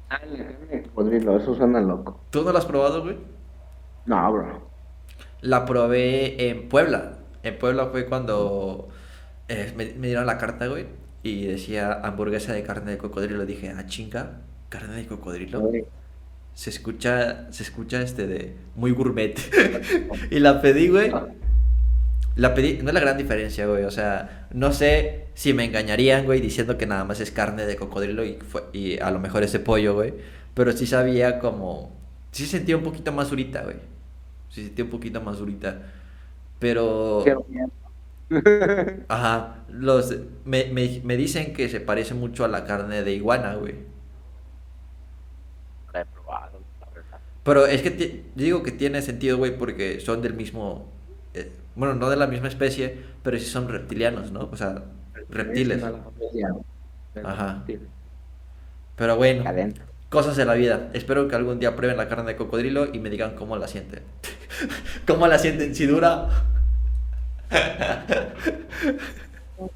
Ah, 0.08 0.20
la 0.26 0.44
carne 0.44 0.66
de 0.70 0.82
cocodrilo, 0.82 1.36
eso 1.36 1.54
suena 1.54 1.80
loco. 1.80 2.20
¿Tú 2.30 2.42
no 2.42 2.52
la 2.52 2.58
has 2.58 2.66
probado, 2.66 3.02
güey? 3.02 3.16
No, 4.06 4.32
bro. 4.32 4.70
La 5.40 5.64
probé 5.64 6.50
en 6.50 6.68
Puebla. 6.68 7.18
En 7.42 7.58
Puebla 7.58 7.86
fue 7.86 8.06
cuando 8.06 8.88
eh, 9.48 9.72
me, 9.76 9.92
me 9.94 10.08
dieron 10.08 10.26
la 10.26 10.38
carta, 10.38 10.66
güey. 10.66 10.86
Y 11.22 11.46
decía 11.46 11.92
hamburguesa 11.92 12.52
de 12.52 12.62
carne 12.62 12.92
de 12.92 12.98
cocodrilo. 12.98 13.44
Dije, 13.46 13.72
ah, 13.76 13.86
chinga, 13.86 14.40
carne 14.68 14.96
de 14.96 15.06
cocodrilo. 15.06 15.70
Se 16.54 16.70
escucha, 16.70 17.52
se 17.52 17.62
escucha 17.62 18.02
este 18.02 18.26
de 18.26 18.56
muy 18.74 18.92
gourmet. 18.92 19.38
y 20.30 20.40
la 20.40 20.60
pedí, 20.60 20.88
güey. 20.88 21.12
La 22.36 22.54
pedí, 22.54 22.78
no 22.82 22.88
es 22.90 22.94
la 22.94 23.00
gran 23.00 23.18
diferencia, 23.18 23.66
güey. 23.66 23.84
O 23.84 23.90
sea, 23.90 24.48
no 24.52 24.72
sé 24.72 25.28
si 25.34 25.52
me 25.52 25.64
engañarían, 25.64 26.24
güey, 26.24 26.40
diciendo 26.40 26.78
que 26.78 26.86
nada 26.86 27.04
más 27.04 27.20
es 27.20 27.30
carne 27.32 27.66
de 27.66 27.76
cocodrilo 27.76 28.24
y, 28.24 28.34
fue, 28.40 28.64
y 28.72 28.98
a 29.00 29.10
lo 29.10 29.18
mejor 29.20 29.42
ese 29.42 29.60
pollo, 29.60 29.94
güey. 29.94 30.14
Pero 30.54 30.72
sí 30.72 30.86
sabía 30.86 31.38
como. 31.38 31.98
Sí 32.32 32.46
sentía 32.46 32.76
un 32.76 32.84
poquito 32.84 33.12
más 33.12 33.30
durita, 33.30 33.62
güey. 33.64 33.76
Sí 34.48 34.64
sentía 34.66 34.84
un 34.84 34.90
poquito 34.90 35.20
más 35.22 35.38
durita. 35.38 35.82
Pero. 36.58 37.44
Ajá. 39.08 39.64
Los, 39.68 40.14
me, 40.44 40.66
me, 40.72 41.00
me 41.04 41.16
dicen 41.16 41.52
que 41.52 41.68
se 41.68 41.80
parece 41.80 42.14
mucho 42.14 42.44
a 42.44 42.48
la 42.48 42.64
carne 42.64 43.02
de 43.02 43.12
iguana, 43.14 43.54
güey. 43.56 43.74
La 45.92 46.00
he 46.00 46.06
probado, 46.06 46.64
la 46.80 46.88
verdad. 46.90 47.20
Pero 47.42 47.66
es 47.66 47.82
que 47.82 48.30
digo 48.34 48.62
que 48.62 48.72
tiene 48.72 49.02
sentido, 49.02 49.38
güey, 49.38 49.56
porque 49.56 50.00
son 50.00 50.20
del 50.22 50.34
mismo. 50.34 50.92
eh, 51.34 51.52
bueno, 51.80 51.94
no 51.94 52.10
de 52.10 52.16
la 52.16 52.26
misma 52.26 52.48
especie, 52.48 52.94
pero 53.22 53.38
sí 53.38 53.46
son 53.46 53.66
reptilianos, 53.66 54.30
¿no? 54.32 54.50
O 54.52 54.56
sea, 54.56 54.82
reptiles. 55.30 55.82
Ajá. 57.24 57.64
Pero 58.96 59.16
bueno, 59.16 59.44
cosas 60.10 60.36
de 60.36 60.44
la 60.44 60.52
vida. 60.52 60.90
Espero 60.92 61.26
que 61.26 61.36
algún 61.36 61.58
día 61.58 61.74
prueben 61.76 61.96
la 61.96 62.06
carne 62.06 62.24
de 62.26 62.36
cocodrilo 62.36 62.92
y 62.92 62.98
me 62.98 63.08
digan 63.08 63.34
cómo 63.34 63.56
la 63.56 63.66
sienten. 63.66 64.02
¿Cómo 65.06 65.26
la 65.26 65.38
sienten? 65.38 65.74
Si 65.74 65.86
dura. 65.86 66.28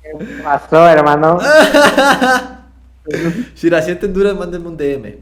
¿Qué 0.02 0.42
pasó, 0.42 0.86
hermano? 0.86 1.38
si 3.54 3.70
la 3.70 3.80
sienten 3.80 4.12
dura, 4.12 4.34
mándenme 4.34 4.68
un 4.68 4.76
DM. 4.76 5.20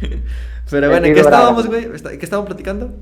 Pero 0.70 0.90
bueno, 0.90 1.06
¿en 1.06 1.14
qué 1.14 1.20
estábamos, 1.20 1.68
güey? 1.68 1.84
¿Está- 1.94 2.10
¿Qué 2.18 2.24
estábamos 2.24 2.48
platicando? 2.48 2.92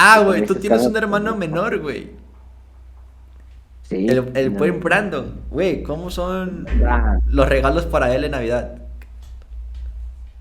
Ah, 0.00 0.20
güey, 0.24 0.46
tú 0.46 0.54
tienes 0.54 0.86
un 0.86 0.96
hermano 0.96 1.34
menor, 1.36 1.78
güey. 1.80 2.10
Sí. 3.82 4.06
El, 4.08 4.30
el 4.34 4.52
no. 4.52 4.58
buen 4.58 4.80
Brandon. 4.80 5.40
Güey, 5.50 5.82
¿cómo 5.82 6.10
son 6.10 6.66
Ah, 6.86 7.16
los 7.26 7.48
regalos 7.48 7.86
para 7.86 8.14
él 8.14 8.24
en 8.24 8.30
Navidad? 8.32 8.74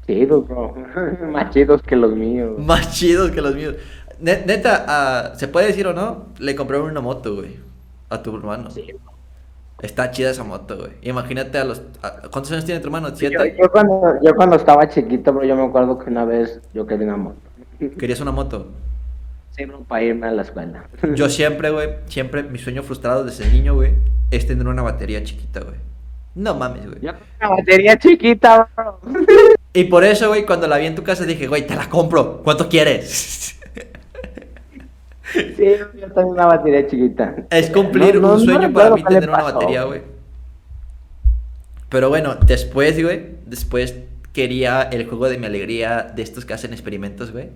chidos, 0.06 0.48
bro. 0.48 0.74
Más 1.32 1.50
chidos 1.54 1.82
que 1.82 1.96
los 1.96 2.14
míos. 2.16 2.54
Más 2.60 2.94
chidos 2.94 3.32
que 3.32 3.42
los 3.42 3.56
míos. 3.56 3.76
Ne- 4.20 4.44
Neta, 4.46 4.86
ah, 4.88 5.32
¿se 5.36 5.48
puede 5.48 5.68
decir 5.68 5.88
o 5.88 5.94
no? 5.94 6.28
Le 6.40 6.56
compré 6.56 6.80
una 6.80 7.02
moto, 7.02 7.36
güey. 7.36 7.58
A 8.10 8.22
tu 8.22 8.36
hermano. 8.36 8.70
Sí. 8.72 8.88
Está 9.82 10.10
chida 10.12 10.32
esa 10.32 10.44
moto, 10.44 10.78
güey. 10.78 10.92
Imagínate 11.02 11.58
a 11.58 11.66
los... 11.66 11.82
a- 12.02 12.22
¿Cuántos 12.32 12.52
años 12.52 12.66
tiene 12.66 12.80
tu 12.80 12.88
hermano? 12.88 13.10
Yo, 13.10 13.16
¿Siete? 13.16 13.58
yo 13.62 13.70
cuando, 13.70 14.02
yo 14.24 14.36
cuando 14.36 14.56
estaba 14.56 14.88
chiquito, 14.90 15.34
bro, 15.34 15.44
yo 15.44 15.56
me 15.56 15.66
acuerdo 15.66 16.00
que 16.00 16.10
una 16.10 16.26
vez 16.26 16.62
yo 16.74 16.88
quería 16.88 17.06
una 17.08 17.18
moto. 17.18 17.38
¿Querías 18.00 18.20
una 18.22 18.32
moto? 18.32 18.68
Para 19.88 20.04
irme 20.04 20.28
a 20.28 20.32
la 20.32 20.44
escuela. 20.44 20.88
Yo 21.16 21.30
siempre, 21.30 21.70
güey, 21.72 21.90
siempre, 22.08 22.44
mi 22.44 22.60
sueño 22.60 22.84
frustrado 22.84 23.24
desde 23.24 23.52
niño, 23.52 23.74
güey, 23.74 23.96
es 24.30 24.46
tener 24.46 24.68
una 24.68 24.84
batería 24.84 25.24
chiquita, 25.24 25.62
güey. 25.62 25.78
No 26.36 26.54
mames, 26.54 26.86
güey. 26.86 27.00
Una 27.00 27.50
batería 27.50 27.98
chiquita, 27.98 28.70
bro. 28.76 29.00
Y 29.74 29.86
por 29.86 30.04
eso, 30.04 30.28
güey, 30.28 30.46
cuando 30.46 30.68
la 30.68 30.78
vi 30.78 30.86
en 30.86 30.96
tu 30.96 31.04
casa 31.04 31.26
dije, 31.26 31.48
güey, 31.48 31.66
te 31.66 31.76
la 31.76 31.90
compro. 31.90 32.42
¿Cuánto 32.44 32.70
quieres? 32.70 33.54
Sí, 35.34 35.66
yo 36.00 36.12
tengo 36.14 36.30
una 36.30 36.46
batería 36.46 36.88
chiquita. 36.88 37.36
Es 37.50 37.70
cumplir 37.70 38.16
No, 38.16 38.30
no, 38.30 38.34
un 38.36 38.40
sueño 38.40 38.72
para 38.72 38.92
mí 38.92 39.04
tener 39.04 39.30
una 39.30 39.44
batería, 39.44 39.84
güey. 39.84 40.02
Pero 41.90 42.08
bueno, 42.10 42.36
después, 42.36 43.02
güey, 43.02 43.36
después 43.46 43.96
quería 44.32 44.84
el 44.84 45.06
juego 45.06 45.30
de 45.30 45.38
mi 45.38 45.46
alegría 45.46 46.04
de 46.16 46.22
estos 46.22 46.46
que 46.46 46.54
hacen 46.54 46.72
experimentos, 46.72 47.32
güey. 47.32 47.50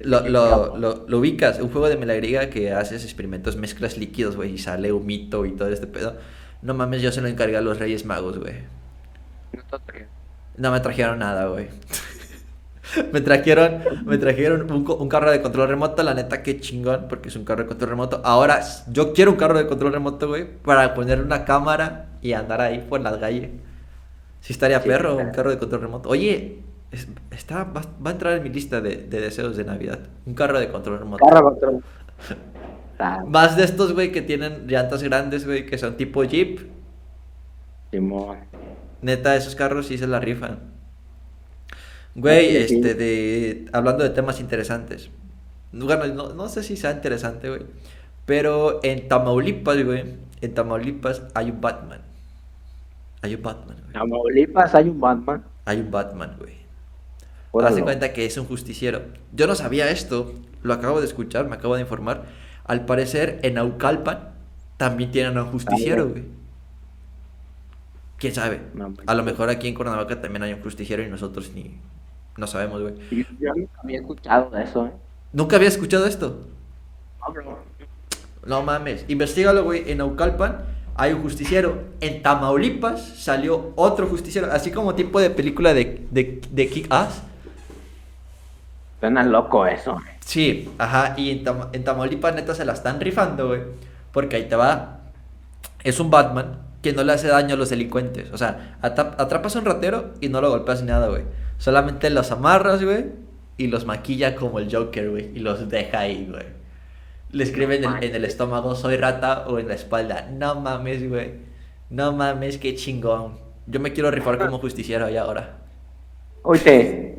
Lo, 0.00 0.26
lo, 0.28 0.76
lo, 0.76 1.04
lo 1.08 1.18
ubicas, 1.18 1.58
un 1.60 1.70
juego 1.70 1.88
de 1.88 1.96
Melagriga 1.96 2.48
que 2.50 2.72
haces 2.72 3.04
experimentos, 3.04 3.56
mezclas 3.56 3.98
líquidos, 3.98 4.36
güey, 4.36 4.52
y 4.54 4.58
sale 4.58 4.92
humito 4.92 5.44
y 5.46 5.54
todo 5.56 5.68
este 5.68 5.86
pedo. 5.86 6.16
No 6.62 6.74
mames, 6.74 7.02
yo 7.02 7.12
se 7.12 7.20
lo 7.20 7.28
encargué 7.28 7.56
a 7.56 7.60
los 7.60 7.78
Reyes 7.78 8.04
Magos, 8.06 8.38
güey. 8.38 8.54
No 9.52 9.62
te 9.64 9.76
atreves. 9.76 10.10
No 10.56 10.70
me 10.72 10.80
trajeron 10.80 11.18
nada, 11.18 11.46
güey. 11.48 11.68
me 13.12 13.20
trajeron, 13.20 13.82
me 14.04 14.18
trajeron 14.18 14.70
un, 14.70 14.84
un 14.88 15.08
carro 15.08 15.30
de 15.30 15.40
control 15.42 15.68
remoto, 15.68 16.02
la 16.02 16.14
neta, 16.14 16.42
qué 16.42 16.60
chingón, 16.60 17.06
porque 17.08 17.28
es 17.28 17.36
un 17.36 17.44
carro 17.44 17.62
de 17.62 17.68
control 17.68 17.90
remoto. 17.90 18.20
Ahora, 18.24 18.60
yo 18.88 19.12
quiero 19.12 19.30
un 19.32 19.36
carro 19.36 19.58
de 19.58 19.66
control 19.66 19.92
remoto, 19.92 20.28
güey, 20.28 20.46
para 20.62 20.94
poner 20.94 21.20
una 21.20 21.44
cámara 21.44 22.18
y 22.22 22.32
andar 22.32 22.60
ahí 22.60 22.80
por 22.88 23.00
las 23.00 23.18
calles. 23.18 23.50
Sí 24.40 24.52
estaría 24.52 24.80
Sí, 24.82 24.86
perro, 24.86 25.10
claro. 25.12 25.26
un 25.26 25.30
carro 25.30 25.50
de 25.50 25.58
control 25.58 25.82
remoto. 25.82 26.08
Oye, 26.10 26.64
es- 26.92 27.08
está, 27.30 27.64
va, 27.64 27.82
va 28.04 28.10
a 28.10 28.12
entrar 28.12 28.36
en 28.36 28.42
mi 28.42 28.48
lista 28.50 28.80
de, 28.80 28.96
de 28.96 29.20
deseos 29.20 29.56
de 29.56 29.64
Navidad. 29.64 30.00
Un 30.26 30.34
carro 30.34 30.58
de 30.58 30.68
control 30.70 30.98
remoto. 31.00 31.24
Carro 31.24 31.44
control. 31.50 31.84
Ah, 32.98 33.22
Más 33.26 33.56
de 33.56 33.64
estos, 33.64 33.92
güey, 33.94 34.12
que 34.12 34.22
tienen 34.22 34.66
llantas 34.66 35.02
grandes, 35.02 35.46
güey, 35.46 35.66
que 35.66 35.78
son 35.78 35.96
tipo 35.96 36.22
Jeep. 36.24 36.60
Simón. 37.90 38.38
Neta, 39.02 39.34
esos 39.36 39.54
carros 39.54 39.86
sí 39.86 39.98
se 39.98 40.06
la 40.06 40.20
rifan. 40.20 40.58
Güey, 42.14 42.62
Sí, 42.62 42.68
sí. 42.68 42.74
este, 42.76 42.94
de... 42.94 43.66
Hablando 43.72 44.02
de 44.04 44.10
temas 44.10 44.40
interesantes. 44.40 45.10
Bueno, 45.72 46.06
no, 46.08 46.32
no 46.34 46.48
sé 46.48 46.62
si 46.62 46.76
sea 46.76 46.90
interesante, 46.92 47.48
güey. 47.48 47.62
Pero 48.26 48.80
en 48.82 49.08
Tamaulipas, 49.08 49.82
güey, 49.84 50.16
en 50.40 50.54
Tamaulipas 50.54 51.22
hay 51.34 51.50
un 51.50 51.60
Batman. 51.60 52.00
Hay 53.22 53.34
un 53.34 53.42
Batman, 53.42 53.76
güey. 53.80 53.92
Tamaulipas 53.92 54.74
hay 54.74 54.88
un 54.88 55.00
Batman. 55.00 55.44
Hay 55.64 55.78
un 55.80 55.90
Batman, 55.90 56.36
güey. 56.38 56.54
Órale. 57.52 57.70
Haz 57.70 57.76
de 57.76 57.82
cuenta 57.82 58.12
que 58.12 58.26
es 58.26 58.36
un 58.36 58.46
justiciero. 58.46 59.02
Yo 59.32 59.46
no 59.46 59.54
sabía 59.54 59.90
esto, 59.90 60.34
lo 60.62 60.74
acabo 60.74 61.00
de 61.00 61.06
escuchar, 61.06 61.48
me 61.48 61.56
acabo 61.56 61.74
de 61.74 61.82
informar. 61.82 62.24
Al 62.64 62.84
parecer, 62.84 63.40
en 63.42 63.54
Naucalpan 63.54 64.30
también 64.76 65.10
tienen 65.10 65.36
a 65.36 65.44
un 65.44 65.50
justiciero, 65.50 66.08
güey. 66.08 66.24
¿Quién 68.18 68.34
sabe? 68.34 68.60
No. 68.74 68.94
A 69.06 69.14
lo 69.14 69.22
mejor 69.24 69.48
aquí 69.48 69.66
en 69.66 69.74
Cuernavaca 69.74 70.20
también 70.20 70.42
hay 70.42 70.52
un 70.52 70.60
justiciero 70.60 71.02
y 71.02 71.08
nosotros 71.08 71.50
ni 71.54 71.74
no 72.36 72.46
sabemos, 72.46 72.80
güey. 72.80 72.94
Yo, 73.38 73.54
nunca 73.54 73.80
había 73.82 73.98
escuchado 73.98 74.56
eso, 74.56 74.86
¿eh? 74.86 74.92
¿Nunca 75.32 75.56
había 75.56 75.68
escuchado 75.68 76.06
esto? 76.06 76.40
No, 77.20 77.32
bro. 77.32 77.58
No 78.46 78.62
mames. 78.62 79.04
Investígalo, 79.08 79.64
güey. 79.64 79.90
En 79.90 79.98
Naucalpan 79.98 80.64
hay 80.94 81.12
un 81.12 81.22
justiciero. 81.22 81.84
En 82.00 82.22
Tamaulipas 82.22 83.00
salió 83.00 83.72
otro 83.76 84.06
justiciero. 84.06 84.50
Así 84.52 84.70
como 84.70 84.94
tipo 84.94 85.20
de 85.20 85.30
película 85.30 85.74
de, 85.74 86.06
de, 86.10 86.40
de 86.50 86.70
Kick-Ass. 86.70 87.22
Suena 89.00 89.22
loco 89.24 89.66
eso. 89.66 89.96
Sí, 90.20 90.70
ajá, 90.78 91.14
y 91.16 91.30
en, 91.30 91.44
Tam- 91.44 91.68
en 91.72 91.84
Tamaulipas 91.84 92.34
neta 92.34 92.54
se 92.54 92.64
la 92.64 92.74
están 92.74 93.00
rifando, 93.00 93.48
güey. 93.48 93.62
Porque 94.12 94.36
ahí 94.36 94.44
te 94.44 94.56
va. 94.56 95.00
Es 95.82 95.98
un 96.00 96.10
Batman 96.10 96.58
que 96.82 96.92
no 96.92 97.02
le 97.02 97.12
hace 97.12 97.28
daño 97.28 97.54
a 97.54 97.58
los 97.58 97.70
delincuentes. 97.70 98.30
O 98.32 98.38
sea, 98.38 98.78
atrapas 98.82 99.56
a 99.56 99.58
un 99.60 99.64
ratero 99.64 100.14
y 100.20 100.28
no 100.28 100.40
lo 100.40 100.50
golpeas 100.50 100.82
ni 100.82 100.88
nada, 100.88 101.08
güey. 101.08 101.22
Solamente 101.58 102.10
los 102.10 102.30
amarras, 102.30 102.82
güey. 102.84 103.06
Y 103.56 103.66
los 103.68 103.84
maquilla 103.86 104.36
como 104.36 104.58
el 104.58 104.74
Joker, 104.74 105.10
güey. 105.10 105.30
Y 105.34 105.40
los 105.40 105.68
deja 105.68 106.00
ahí, 106.00 106.26
güey. 106.30 106.46
Le 107.32 107.44
escriben 107.44 107.84
en, 107.84 108.02
en 108.02 108.14
el 108.14 108.24
estómago, 108.24 108.74
soy 108.74 108.96
rata, 108.96 109.44
o 109.46 109.58
en 109.58 109.68
la 109.68 109.74
espalda. 109.74 110.28
No 110.32 110.54
mames, 110.56 111.08
güey. 111.08 111.34
No 111.90 112.12
mames, 112.12 112.58
qué 112.58 112.74
chingón. 112.74 113.38
Yo 113.66 113.78
me 113.80 113.92
quiero 113.92 114.10
rifar 114.10 114.38
como 114.38 114.58
justiciero 114.58 115.06
ahí 115.06 115.16
ahora. 115.16 115.58
Oye, 116.42 117.18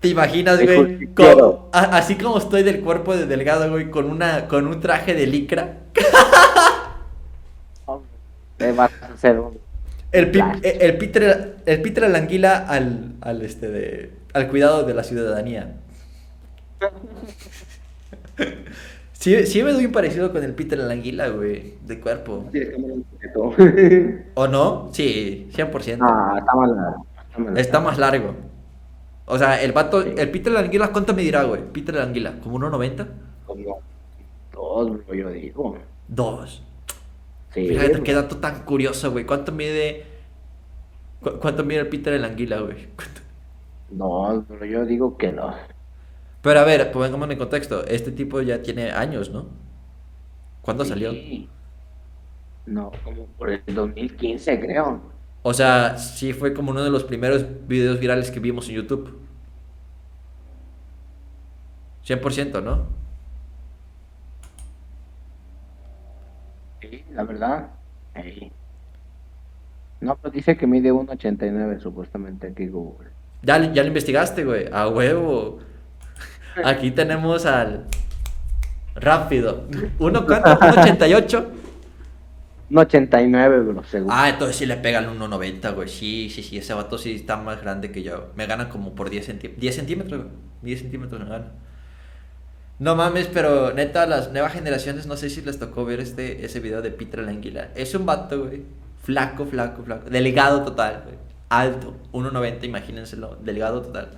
¿Te 0.00 0.08
imaginas, 0.08 0.62
güey? 0.62 0.76
justiciero. 0.76 1.68
Con- 1.70 1.70
a- 1.72 1.96
así 1.98 2.14
como 2.16 2.38
estoy 2.38 2.62
del 2.62 2.80
cuerpo 2.80 3.14
de 3.16 3.26
delgado, 3.26 3.70
güey, 3.70 3.90
con 3.90 4.08
una, 4.10 4.48
con 4.48 4.66
un 4.66 4.80
traje 4.80 5.14
de 5.14 5.26
licra. 5.26 5.76
te 8.56 8.72
vas 8.72 8.90
a 9.02 9.06
hacer 9.12 9.38
un... 9.38 9.58
El, 10.12 10.30
pi- 10.30 10.38
Flash. 10.38 10.60
el, 10.62 10.82
el 10.82 10.98
Peter, 10.98 11.56
el 11.66 11.82
Peter 11.82 12.10
la 12.10 12.18
anguila 12.18 12.56
al, 12.66 13.12
al, 13.20 13.42
este 13.42 13.68
de, 13.68 14.10
al 14.32 14.48
cuidado 14.48 14.82
de 14.84 14.94
la 14.94 15.04
ciudadanía. 15.04 15.76
Sí, 19.20 19.46
sí 19.46 19.62
me 19.62 19.72
doy 19.72 19.84
un 19.86 19.92
parecido 19.92 20.32
con 20.32 20.42
el 20.42 20.54
Peter 20.54 20.78
la 20.78 20.92
anguila, 20.92 21.28
güey, 21.28 21.74
de 21.86 22.00
cuerpo. 22.00 22.44
¿O 24.34 24.48
no? 24.48 24.88
Sí, 24.92 25.48
100%. 25.52 25.98
Ah, 26.00 26.36
está. 26.38 26.52
Está 27.28 27.38
mal. 27.38 27.58
Está 27.58 27.80
más 27.80 27.98
largo. 27.98 28.34
O 29.26 29.38
sea, 29.38 29.62
el 29.62 29.72
vato, 29.72 30.00
el 30.02 30.30
Peter 30.30 30.52
la 30.52 30.60
anguila, 30.60 30.90
¿cuánto 30.90 31.14
me 31.14 31.22
dirá, 31.22 31.44
güey? 31.44 31.62
Peter 31.72 31.94
la 31.94 32.04
anguila, 32.04 32.40
¿como 32.42 32.58
1.90? 32.58 33.06
Como 33.46 33.80
dos, 34.52 35.06
bro, 35.06 35.14
yo 35.14 35.30
digo. 35.30 35.76
Dos. 36.08 36.62
Sí. 37.54 37.68
Fíjate 37.68 37.92
bro. 37.94 38.02
qué 38.02 38.14
dato 38.14 38.38
tan 38.38 38.64
curioso, 38.64 39.10
güey. 39.12 39.26
¿Cuánto 39.26 39.52
mide. 39.52 40.06
cu- 41.20 41.38
¿Cuánto 41.40 41.64
mide 41.64 41.80
el 41.80 41.88
Peter 41.88 42.12
el 42.14 42.24
anguila, 42.24 42.60
güey? 42.60 42.88
¿Cuánto? 42.96 43.20
No, 43.90 44.44
pero 44.48 44.64
yo 44.64 44.84
digo 44.86 45.16
que 45.16 45.32
no. 45.32 45.54
Pero 46.42 46.60
a 46.60 46.64
ver, 46.64 46.90
pongámonos 46.90 47.32
en 47.32 47.38
contexto. 47.38 47.84
Este 47.86 48.12
tipo 48.12 48.40
ya 48.40 48.62
tiene 48.62 48.90
años, 48.90 49.30
¿no? 49.30 49.46
¿Cuándo 50.62 50.84
salió? 50.84 51.12
No, 52.66 52.92
como 53.04 53.26
por 53.26 53.50
el 53.50 53.62
2015, 53.66 54.60
creo. 54.60 55.00
O 55.42 55.54
sea, 55.54 55.96
sí 55.98 56.32
fue 56.32 56.52
como 56.54 56.70
uno 56.70 56.84
de 56.84 56.90
los 56.90 57.04
primeros 57.04 57.44
videos 57.66 57.98
virales 57.98 58.30
que 58.30 58.40
vimos 58.40 58.68
en 58.68 58.76
YouTube. 58.76 59.18
100%, 62.06 62.62
¿no? 62.62 62.86
Sí, 66.80 67.04
la 67.12 67.24
verdad. 67.24 67.70
Sí. 68.14 68.52
No, 70.00 70.16
pues 70.16 70.32
dice 70.32 70.56
que 70.56 70.66
mide 70.66 70.92
1.89 70.92 71.80
supuestamente 71.80 72.48
aquí 72.48 72.68
Google. 72.68 73.10
Ya, 73.42 73.72
ya 73.72 73.82
lo 73.82 73.88
investigaste, 73.88 74.44
güey. 74.44 74.66
A 74.72 74.88
huevo. 74.88 75.58
Aquí 76.64 76.90
tenemos 76.90 77.46
al. 77.46 77.86
Rápido. 78.94 79.64
¿Uno 79.98 80.26
cuánto? 80.26 80.50
¿1.88? 80.58 81.46
1.89, 82.70 83.66
bro, 83.66 83.82
seguro. 83.84 84.14
Ah, 84.14 84.28
entonces 84.28 84.56
sí 84.56 84.66
le 84.66 84.76
pega 84.76 85.00
al 85.00 85.08
1.90, 85.08 85.74
güey. 85.74 85.88
Sí, 85.88 86.30
sí, 86.30 86.42
sí. 86.42 86.58
Ese 86.58 86.72
vato 86.72 86.98
sí 86.98 87.14
está 87.14 87.36
más 87.36 87.60
grande 87.60 87.90
que 87.90 88.02
yo. 88.02 88.30
Me 88.36 88.46
gana 88.46 88.68
como 88.68 88.94
por 88.94 89.10
10 89.10 89.26
centímetros. 89.26 89.60
10 89.60 89.74
centímetros, 89.74 90.22
güey. 90.22 90.34
10 90.62 90.80
centímetros 90.80 91.20
me 91.20 91.28
gana. 91.28 91.52
No 92.78 92.96
mames, 92.96 93.26
pero 93.26 93.74
neta, 93.74 94.04
a 94.04 94.06
las 94.06 94.32
nuevas 94.32 94.52
generaciones, 94.52 95.06
no 95.06 95.16
sé 95.16 95.28
si 95.28 95.42
les 95.42 95.58
tocó 95.58 95.84
ver 95.84 96.00
este, 96.00 96.44
ese 96.44 96.60
video 96.60 96.80
de 96.80 96.90
Peter 96.90 97.20
la 97.20 97.30
Anguila. 97.30 97.68
Es 97.74 97.94
un 97.94 98.06
vato, 98.06 98.46
güey. 98.46 98.62
Flaco, 99.02 99.46
flaco, 99.46 99.82
flaco. 99.82 100.08
Delgado 100.08 100.62
total, 100.62 101.02
güey. 101.04 101.16
Alto. 101.48 101.94
1.90, 102.12 102.64
imagínenselo. 102.64 103.36
Delgado 103.42 103.82
total. 103.82 104.10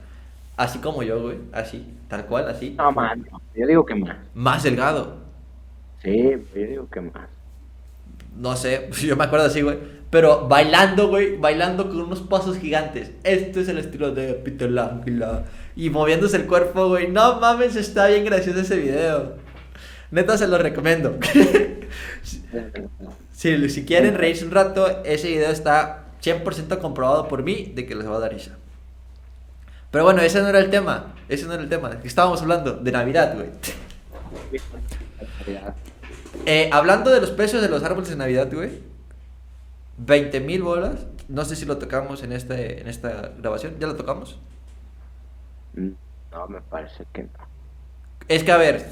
Así 0.57 0.79
como 0.79 1.03
yo, 1.03 1.23
güey. 1.23 1.39
Así. 1.53 1.87
Tal 2.09 2.27
cual, 2.27 2.49
así. 2.49 2.75
No, 2.77 2.93
no. 2.93 3.41
Yo 3.55 3.67
digo 3.67 3.87
que 3.87 3.95
más. 3.95 4.17
Más 4.35 4.63
delgado. 4.63 5.17
Sí, 6.03 6.33
yo 6.55 6.67
digo 6.67 6.89
que 6.91 7.01
más. 7.01 7.29
No 8.37 8.57
sé, 8.57 8.91
yo 9.03 9.17
me 9.17 9.25
acuerdo 9.25 9.47
así, 9.47 9.63
güey. 9.63 9.79
Pero 10.11 10.47
bailando, 10.47 11.09
güey, 11.09 11.39
bailando 11.39 11.89
con 11.89 12.03
unos 12.03 12.21
pasos 12.21 12.59
gigantes. 12.59 13.13
Este 13.25 13.61
es 13.61 13.69
el 13.69 13.79
estilo 13.79 14.13
de 14.13 14.35
Peter 14.35 14.71
L'Anguila. 14.71 15.45
Y 15.75 15.89
moviéndose 15.89 16.37
el 16.37 16.47
cuerpo, 16.47 16.89
güey. 16.89 17.09
No 17.11 17.41
mames, 17.41 17.77
está 17.77 18.09
bien 18.09 18.27
gracioso 18.27 18.61
ese 18.61 18.77
video. 18.77 19.37
Neta, 20.11 20.37
se 20.37 20.47
lo 20.47 20.59
recomiendo. 20.59 21.19
si, 23.33 23.69
si 23.71 23.85
quieren 23.87 24.15
reírse 24.15 24.45
un 24.45 24.51
rato, 24.51 25.03
ese 25.05 25.29
video 25.29 25.51
está 25.51 26.05
100% 26.23 26.79
comprobado 26.79 27.27
por 27.29 27.43
mí 27.43 27.73
de 27.75 27.87
que 27.87 27.95
les 27.95 28.07
va 28.07 28.17
a 28.17 28.21
dar 28.21 28.35
risa. 28.35 28.59
Pero 29.93 30.05
bueno, 30.05 30.23
ese 30.23 30.41
no 30.41 30.49
era 30.49 30.59
el 30.59 30.71
tema. 30.71 31.15
Ese 31.29 31.47
no 31.47 31.53
era 31.53 31.63
el 31.63 31.69
tema. 31.69 31.91
¿De 31.91 31.99
qué 31.99 32.09
estábamos 32.09 32.41
hablando? 32.41 32.73
De 32.73 32.91
Navidad, 32.91 33.37
güey. 33.37 33.51
Eh, 36.47 36.71
hablando 36.73 37.11
de 37.11 37.21
los 37.21 37.31
precios 37.31 37.63
de 37.63 37.69
los 37.69 37.85
árboles 37.85 38.09
de 38.09 38.17
Navidad, 38.17 38.49
güey. 38.51 38.81
20 39.99 40.41
mil 40.41 40.63
bolas. 40.63 41.07
No 41.29 41.45
sé 41.45 41.55
si 41.55 41.67
lo 41.67 41.79
tocamos 41.79 42.25
en, 42.25 42.33
este, 42.33 42.81
en 42.81 42.89
esta 42.89 43.31
grabación. 43.39 43.77
¿Ya 43.79 43.87
lo 43.87 43.95
tocamos? 43.95 44.41
No, 45.75 46.49
me 46.49 46.61
parece 46.63 47.05
que 47.13 47.25
no. 47.25 47.29
Es 48.27 48.43
que 48.43 48.51
a 48.51 48.57
ver, 48.57 48.85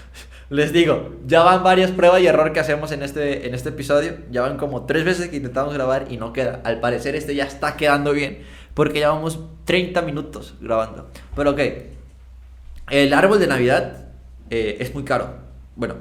les 0.50 0.72
digo, 0.72 1.16
ya 1.26 1.42
van 1.42 1.62
varias 1.62 1.90
pruebas 1.90 2.22
y 2.22 2.26
error 2.26 2.52
que 2.52 2.60
hacemos 2.60 2.92
en 2.92 3.02
este, 3.02 3.48
en 3.48 3.54
este 3.54 3.70
episodio. 3.70 4.16
Ya 4.30 4.42
van 4.42 4.56
como 4.56 4.86
tres 4.86 5.04
veces 5.04 5.28
que 5.28 5.36
intentamos 5.36 5.74
grabar 5.74 6.06
y 6.10 6.16
no 6.16 6.32
queda. 6.32 6.60
Al 6.64 6.80
parecer 6.80 7.16
este 7.16 7.34
ya 7.34 7.44
está 7.44 7.76
quedando 7.76 8.12
bien 8.12 8.44
porque 8.74 8.98
llevamos 8.98 9.40
30 9.64 10.02
minutos 10.02 10.54
grabando. 10.60 11.08
Pero 11.34 11.50
ok, 11.50 11.60
el 12.90 13.12
árbol 13.14 13.38
de 13.38 13.46
Navidad 13.46 14.08
eh, 14.50 14.76
es 14.80 14.94
muy 14.94 15.04
caro. 15.04 15.34
Bueno, 15.76 15.94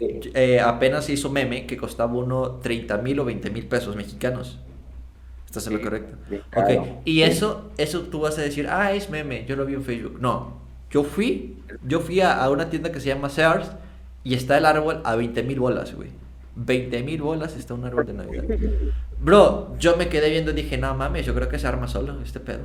eh, 0.00 0.60
apenas 0.60 1.06
se 1.06 1.12
hizo 1.12 1.30
meme 1.30 1.66
que 1.66 1.76
costaba 1.76 2.14
uno 2.14 2.60
30 2.62 2.98
mil 2.98 3.18
o 3.20 3.24
20 3.24 3.50
mil 3.50 3.66
pesos 3.66 3.96
mexicanos. 3.96 4.58
¿Estás 5.46 5.66
en 5.66 5.74
lo 5.74 5.80
correcto? 5.80 6.16
Ok, 6.54 7.00
y 7.04 7.22
eso, 7.22 7.70
eso 7.78 8.02
tú 8.02 8.20
vas 8.20 8.38
a 8.38 8.42
decir, 8.42 8.68
ah, 8.68 8.92
es 8.92 9.08
meme, 9.08 9.46
yo 9.46 9.56
lo 9.56 9.64
vi 9.64 9.74
en 9.74 9.82
Facebook. 9.82 10.18
No, 10.20 10.60
yo 10.90 11.04
fui, 11.04 11.56
yo 11.82 12.00
fui 12.00 12.20
a, 12.20 12.42
a 12.42 12.50
una 12.50 12.68
tienda 12.68 12.92
que 12.92 13.00
se 13.00 13.08
llama 13.08 13.30
Sears 13.30 13.70
y 14.24 14.34
está 14.34 14.58
el 14.58 14.66
árbol 14.66 15.00
a 15.04 15.16
20 15.16 15.42
mil 15.42 15.58
bolas, 15.58 15.94
güey. 15.94 16.10
20 16.58 17.02
mil 17.04 17.22
bolas 17.22 17.56
está 17.56 17.74
un 17.74 17.84
árbol 17.84 18.04
de 18.04 18.12
Navidad. 18.12 18.44
Bro, 19.20 19.76
yo 19.78 19.96
me 19.96 20.08
quedé 20.08 20.28
viendo 20.30 20.50
y 20.50 20.54
dije, 20.54 20.76
no 20.76 20.94
mames, 20.94 21.24
yo 21.24 21.34
creo 21.34 21.48
que 21.48 21.58
se 21.58 21.66
arma 21.66 21.86
solo 21.86 22.20
este 22.22 22.40
pedo. 22.40 22.64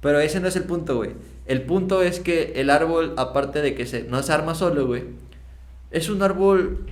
Pero 0.00 0.20
ese 0.20 0.40
no 0.40 0.48
es 0.48 0.56
el 0.56 0.64
punto, 0.64 0.96
güey. 0.96 1.12
El 1.46 1.62
punto 1.62 2.02
es 2.02 2.20
que 2.20 2.52
el 2.56 2.70
árbol, 2.70 3.14
aparte 3.16 3.60
de 3.60 3.74
que 3.74 3.84
se, 3.84 4.04
no 4.04 4.22
se 4.22 4.32
arma 4.32 4.54
solo, 4.54 4.86
güey, 4.86 5.04
es 5.90 6.08
un 6.08 6.22
árbol 6.22 6.86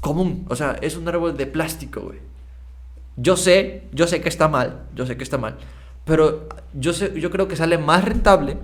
común. 0.00 0.44
O 0.48 0.56
sea, 0.56 0.76
es 0.82 0.96
un 0.96 1.08
árbol 1.08 1.36
de 1.36 1.46
plástico, 1.46 2.02
güey. 2.02 2.18
Yo 3.16 3.36
sé, 3.36 3.84
yo 3.92 4.06
sé 4.06 4.20
que 4.20 4.28
está 4.28 4.48
mal, 4.48 4.82
yo 4.94 5.06
sé 5.06 5.16
que 5.16 5.22
está 5.22 5.38
mal. 5.38 5.56
Pero 6.04 6.48
yo, 6.74 6.92
sé, 6.92 7.18
yo 7.18 7.30
creo 7.30 7.48
que 7.48 7.56
sale 7.56 7.78
más 7.78 8.04
rentable. 8.04 8.58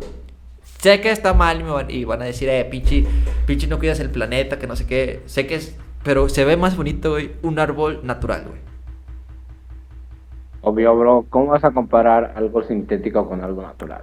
Sé 0.83 1.01
que 1.01 1.12
está 1.12 1.33
mal 1.33 1.61
y, 1.61 1.62
me 1.62 1.71
van, 1.71 1.90
y 1.92 2.05
van 2.05 2.23
a 2.23 2.25
decir, 2.25 2.49
eh, 2.49 2.64
pinche, 2.64 3.05
pinche 3.47 3.68
no 3.68 3.79
cuidas 3.79 4.01
el 4.01 4.11
planeta, 4.11 4.59
que 4.59 4.66
no 4.66 4.75
sé 4.75 4.85
qué. 4.85 5.23
Sé 5.27 5.47
que 5.47 5.55
es, 5.55 5.79
pero 6.03 6.29
se 6.29 6.45
ve 6.45 6.57
más 6.57 6.77
bonito, 6.77 7.12
güey, 7.12 7.31
un 7.42 7.61
árbol 7.61 8.01
natural, 8.03 8.47
güey. 8.49 8.61
Obvio, 10.62 10.97
bro, 10.97 11.27
¿cómo 11.31 11.53
vas 11.53 11.62
a 11.62 11.71
comparar 11.71 12.33
algo 12.35 12.64
sintético 12.64 13.29
con 13.29 13.45
algo 13.45 13.62
natural? 13.62 14.03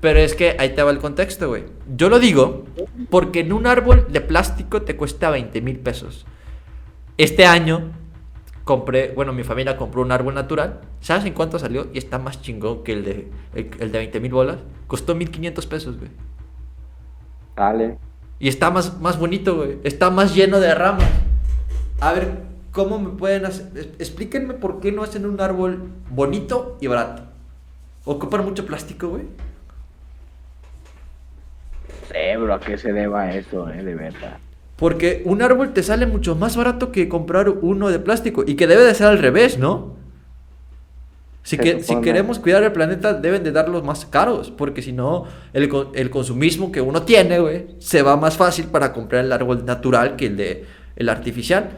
Pero 0.00 0.20
es 0.20 0.36
que 0.36 0.54
ahí 0.60 0.68
te 0.72 0.84
va 0.84 0.92
el 0.92 0.98
contexto, 0.98 1.48
güey. 1.48 1.64
Yo 1.96 2.08
lo 2.08 2.20
digo 2.20 2.62
porque 3.10 3.40
en 3.40 3.52
un 3.52 3.66
árbol 3.66 4.06
de 4.08 4.20
plástico 4.20 4.82
te 4.82 4.96
cuesta 4.96 5.30
20 5.30 5.60
mil 5.62 5.80
pesos. 5.80 6.26
Este 7.16 7.44
año 7.44 7.90
compré, 8.70 9.10
bueno, 9.16 9.32
mi 9.32 9.42
familia 9.42 9.76
compró 9.76 10.00
un 10.00 10.12
árbol 10.12 10.32
natural. 10.32 10.78
¿Sabes 11.00 11.24
en 11.24 11.34
cuánto 11.34 11.58
salió? 11.58 11.88
Y 11.92 11.98
está 11.98 12.20
más 12.20 12.40
chingón 12.40 12.84
que 12.84 12.92
el 12.92 13.04
de, 13.04 13.28
el, 13.52 13.68
el 13.80 13.90
de 13.90 13.98
20 13.98 14.20
mil 14.20 14.32
bolas. 14.32 14.58
Costó 14.86 15.16
1500 15.16 15.66
pesos, 15.66 15.98
güey. 15.98 16.12
Dale. 17.56 17.98
Y 18.38 18.46
está 18.46 18.70
más, 18.70 19.00
más 19.00 19.18
bonito, 19.18 19.56
güey. 19.56 19.78
Está 19.82 20.10
más 20.10 20.36
lleno 20.36 20.60
de 20.60 20.72
ramas. 20.72 21.10
A 22.00 22.12
ver, 22.12 22.28
¿cómo 22.70 23.00
me 23.00 23.10
pueden 23.10 23.44
hacer? 23.44 23.66
Explíquenme 23.98 24.54
por 24.54 24.78
qué 24.78 24.92
no 24.92 25.02
hacen 25.02 25.26
un 25.26 25.40
árbol 25.40 25.90
bonito 26.08 26.78
y 26.80 26.86
barato. 26.86 27.24
Ocupan 28.04 28.44
mucho 28.44 28.66
plástico, 28.66 29.08
güey. 29.08 29.24
No 31.88 32.06
sé, 32.06 32.36
bro, 32.36 32.54
a 32.54 32.60
qué 32.60 32.78
se 32.78 32.92
deba 32.92 33.32
eso, 33.34 33.68
eh, 33.68 33.82
de 33.82 33.96
verdad. 33.96 34.38
Porque 34.80 35.22
un 35.26 35.42
árbol 35.42 35.74
te 35.74 35.82
sale 35.82 36.06
mucho 36.06 36.34
más 36.34 36.56
barato 36.56 36.90
que 36.90 37.08
comprar 37.08 37.50
uno 37.50 37.90
de 37.90 37.98
plástico. 37.98 38.42
Y 38.46 38.54
que 38.54 38.66
debe 38.66 38.82
de 38.82 38.94
ser 38.94 39.08
al 39.08 39.18
revés, 39.18 39.58
¿no? 39.58 39.94
Si, 41.42 41.58
que, 41.58 41.82
si 41.82 42.00
queremos 42.00 42.38
cuidar 42.38 42.62
el 42.62 42.72
planeta, 42.72 43.12
deben 43.12 43.44
de 43.44 43.52
darlos 43.52 43.84
más 43.84 44.06
caros. 44.06 44.50
Porque 44.50 44.80
si 44.80 44.92
no, 44.92 45.26
el, 45.52 45.70
el 45.94 46.10
consumismo 46.10 46.72
que 46.72 46.80
uno 46.80 47.02
tiene, 47.02 47.38
güey, 47.38 47.66
se 47.78 48.00
va 48.00 48.16
más 48.16 48.38
fácil 48.38 48.66
para 48.66 48.94
comprar 48.94 49.22
el 49.22 49.32
árbol 49.32 49.66
natural 49.66 50.16
que 50.16 50.26
el 50.26 50.36
de 50.38 50.64
el 50.96 51.08
artificial. 51.10 51.70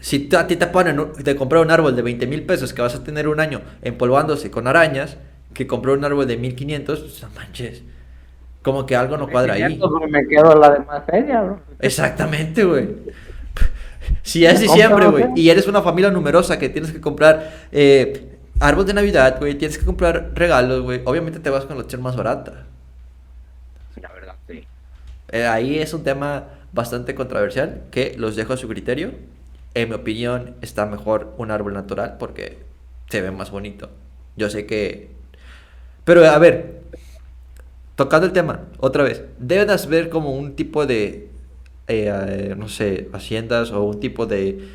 Si 0.00 0.28
a 0.36 0.46
ti 0.46 0.56
te 0.56 0.66
ponen 0.66 1.12
de 1.16 1.34
comprar 1.34 1.62
un 1.62 1.70
árbol 1.70 1.96
de 1.96 2.02
20 2.02 2.26
mil 2.26 2.42
pesos 2.42 2.74
que 2.74 2.82
vas 2.82 2.94
a 2.94 3.02
tener 3.02 3.26
un 3.26 3.40
año 3.40 3.62
empolvándose 3.80 4.50
con 4.50 4.66
arañas, 4.66 5.16
que 5.54 5.66
comprar 5.66 5.96
un 5.96 6.04
árbol 6.04 6.26
de 6.26 6.36
1500, 6.36 7.00
pues, 7.00 7.22
no 7.22 7.30
manches. 7.34 7.82
Como 8.64 8.86
que 8.86 8.96
algo 8.96 9.18
no 9.18 9.28
cuadra 9.28 9.54
ahí. 9.54 9.62
500, 9.62 9.90
bro, 9.90 10.08
Me 10.08 10.26
quedo 10.26 10.54
la 10.58 10.70
demás 10.70 11.02
feria, 11.04 11.42
bro. 11.42 11.60
Exactamente, 11.78 12.64
güey. 12.64 12.88
Si 14.22 14.44
es 14.44 14.54
Me 14.54 14.60
diciembre, 14.60 15.06
güey, 15.06 15.26
y 15.34 15.48
eres 15.48 15.66
una 15.66 15.80
familia 15.80 16.10
numerosa 16.10 16.58
que 16.58 16.68
tienes 16.68 16.92
que 16.92 17.00
comprar 17.00 17.68
eh, 17.72 18.36
árbol 18.60 18.84
de 18.86 18.92
Navidad, 18.92 19.38
güey, 19.38 19.54
tienes 19.54 19.78
que 19.78 19.84
comprar 19.84 20.32
regalos, 20.34 20.82
güey, 20.82 21.00
obviamente 21.04 21.40
te 21.40 21.48
vas 21.48 21.64
con 21.64 21.76
la 21.78 21.84
opción 21.84 22.02
más 22.02 22.14
barata. 22.14 22.64
La 24.00 24.12
verdad, 24.12 24.34
sí. 24.46 24.66
Eh, 25.30 25.46
ahí 25.46 25.78
es 25.78 25.94
un 25.94 26.04
tema 26.04 26.44
bastante 26.72 27.14
controversial 27.14 27.82
que 27.90 28.14
los 28.18 28.36
dejo 28.36 28.52
a 28.52 28.56
su 28.58 28.68
criterio. 28.68 29.12
En 29.74 29.88
mi 29.88 29.94
opinión, 29.94 30.54
está 30.60 30.84
mejor 30.84 31.32
un 31.38 31.50
árbol 31.50 31.72
natural 31.72 32.16
porque 32.18 32.58
se 33.08 33.22
ve 33.22 33.30
más 33.30 33.50
bonito. 33.50 33.90
Yo 34.36 34.50
sé 34.50 34.66
que... 34.66 35.10
Pero 36.04 36.24
a 36.26 36.38
ver, 36.38 36.82
tocando 37.96 38.26
el 38.26 38.32
tema, 38.32 38.62
otra 38.78 39.04
vez, 39.04 39.24
deben 39.38 39.68
de 39.68 39.74
haber 39.74 40.10
como 40.10 40.32
un 40.32 40.56
tipo 40.56 40.86
de, 40.86 41.30
eh, 41.86 42.10
eh, 42.28 42.54
no 42.56 42.68
sé, 42.68 43.08
haciendas 43.12 43.70
o 43.70 43.82
un 43.82 44.00
tipo 44.00 44.26
de... 44.26 44.68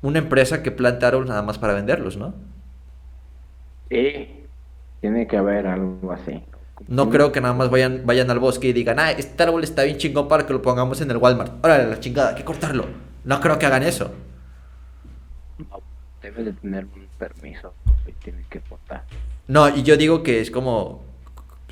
Una 0.00 0.18
empresa 0.18 0.62
que 0.62 0.72
planta 0.72 1.06
árboles 1.06 1.28
nada 1.28 1.42
más 1.42 1.58
para 1.58 1.74
venderlos, 1.74 2.16
¿no? 2.16 2.34
Sí, 3.88 4.28
tiene 5.00 5.26
que 5.28 5.36
haber 5.36 5.66
algo 5.66 6.10
así. 6.10 6.42
No 6.88 7.10
creo 7.10 7.30
que 7.30 7.40
nada 7.40 7.54
más 7.54 7.70
vayan, 7.70 8.02
vayan 8.04 8.30
al 8.30 8.38
bosque 8.38 8.68
y 8.68 8.72
digan, 8.72 8.98
ah, 8.98 9.12
este 9.12 9.42
árbol 9.42 9.62
está 9.62 9.84
bien 9.84 9.98
chingón 9.98 10.26
para 10.26 10.46
que 10.46 10.52
lo 10.52 10.62
pongamos 10.62 11.00
en 11.00 11.10
el 11.10 11.18
Walmart. 11.18 11.64
Órale, 11.64 11.88
la 11.88 12.00
chingada, 12.00 12.30
hay 12.30 12.34
que 12.34 12.44
cortarlo. 12.44 12.86
No 13.24 13.40
creo 13.40 13.58
que 13.58 13.66
hagan 13.66 13.84
eso. 13.84 14.10
No, 15.58 15.80
debe 16.20 16.44
de 16.44 16.52
tener 16.54 16.84
un 16.86 17.06
permiso 17.18 17.74
y 18.06 18.12
tiene 18.12 18.44
que 18.50 18.60
votar. 18.68 19.04
No, 19.46 19.68
y 19.68 19.82
yo 19.82 19.96
digo 19.96 20.22
que 20.22 20.40
es 20.40 20.50
como. 20.50 21.11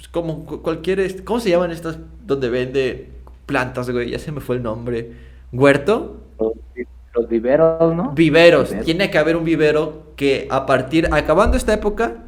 Pues, 0.00 0.08
como 0.08 0.46
cu- 0.46 0.62
cualquier. 0.62 1.24
¿Cómo 1.24 1.40
se 1.40 1.50
llaman 1.50 1.70
estas 1.70 1.98
donde 2.24 2.48
vende 2.48 3.10
plantas, 3.44 3.90
güey? 3.90 4.10
Ya 4.10 4.18
se 4.18 4.32
me 4.32 4.40
fue 4.40 4.56
el 4.56 4.62
nombre. 4.62 5.12
¿Huerto? 5.52 6.22
Los, 6.38 6.52
los 7.14 7.28
viveros, 7.28 7.94
¿no? 7.94 8.12
Viveros. 8.12 8.68
Viveros. 8.70 8.84
Tiene 8.86 9.10
que 9.10 9.18
haber 9.18 9.36
un 9.36 9.44
vivero 9.44 10.12
que 10.16 10.48
a 10.50 10.64
partir. 10.64 11.08
Acabando 11.12 11.56
esta 11.56 11.74
época. 11.74 12.24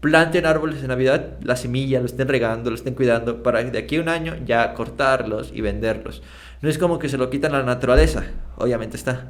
Planten 0.00 0.46
árboles 0.46 0.82
de 0.82 0.88
Navidad, 0.88 1.38
la 1.44 1.54
semilla, 1.54 2.00
lo 2.00 2.06
estén 2.06 2.26
regando, 2.26 2.70
lo 2.70 2.74
estén 2.76 2.94
cuidando, 2.94 3.40
para 3.44 3.62
de 3.62 3.78
aquí 3.78 3.98
a 3.98 4.00
un 4.00 4.08
año 4.08 4.34
ya 4.44 4.74
cortarlos 4.74 5.52
y 5.54 5.60
venderlos. 5.60 6.24
No 6.60 6.68
es 6.68 6.76
como 6.76 6.98
que 6.98 7.08
se 7.08 7.16
lo 7.18 7.30
quitan 7.30 7.54
a 7.54 7.60
la 7.60 7.64
naturaleza, 7.64 8.24
obviamente 8.56 8.96
está. 8.96 9.26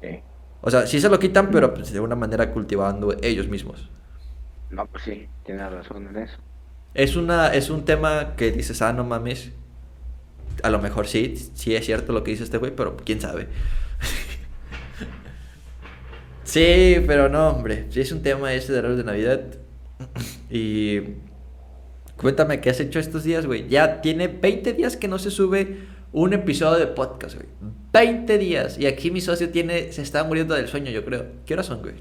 Sí. 0.00 0.20
O 0.62 0.70
sea, 0.70 0.86
sí 0.86 1.00
se 1.00 1.10
lo 1.10 1.18
quitan, 1.18 1.50
pero 1.50 1.74
pues, 1.74 1.92
de 1.92 2.00
una 2.00 2.16
manera 2.16 2.50
cultivando 2.50 3.14
ellos 3.20 3.46
mismos. 3.48 3.90
No, 4.70 4.86
pues 4.86 5.02
sí, 5.04 5.28
tiene 5.44 5.68
razón 5.68 6.08
en 6.08 6.22
eso. 6.22 6.36
Es, 6.94 7.16
una, 7.16 7.48
es 7.48 7.70
un 7.70 7.84
tema 7.84 8.34
que 8.36 8.52
dices, 8.52 8.82
ah, 8.82 8.92
no 8.92 9.04
mames. 9.04 9.52
A 10.62 10.70
lo 10.70 10.80
mejor 10.80 11.06
sí, 11.06 11.36
sí 11.54 11.74
es 11.74 11.86
cierto 11.86 12.12
lo 12.12 12.22
que 12.22 12.32
dice 12.32 12.44
este 12.44 12.58
güey, 12.58 12.74
pero 12.74 12.96
quién 12.96 13.20
sabe. 13.20 13.48
sí, 16.44 16.96
pero 17.06 17.28
no, 17.28 17.50
hombre. 17.50 17.86
Sí 17.90 18.00
es 18.00 18.12
un 18.12 18.22
tema 18.22 18.52
ese 18.52 18.72
de 18.72 18.78
árbol 18.78 18.96
de 18.96 19.04
Navidad. 19.04 19.40
y 20.50 21.00
cuéntame 22.16 22.60
qué 22.60 22.70
has 22.70 22.80
hecho 22.80 22.98
estos 22.98 23.24
días, 23.24 23.46
güey. 23.46 23.68
Ya 23.68 24.00
tiene 24.00 24.28
20 24.28 24.72
días 24.74 24.96
que 24.96 25.08
no 25.08 25.18
se 25.18 25.30
sube 25.30 25.78
un 26.12 26.32
episodio 26.32 26.78
de 26.78 26.88
podcast, 26.88 27.36
güey. 27.36 27.48
20 27.92 28.38
días. 28.38 28.78
Y 28.78 28.86
aquí 28.86 29.10
mi 29.10 29.20
socio 29.20 29.50
tiene, 29.50 29.92
se 29.92 30.02
está 30.02 30.22
muriendo 30.24 30.54
del 30.54 30.68
sueño, 30.68 30.90
yo 30.90 31.04
creo. 31.04 31.26
¿Qué 31.46 31.54
horas 31.54 31.66
son, 31.66 31.82
güey? 31.82 31.94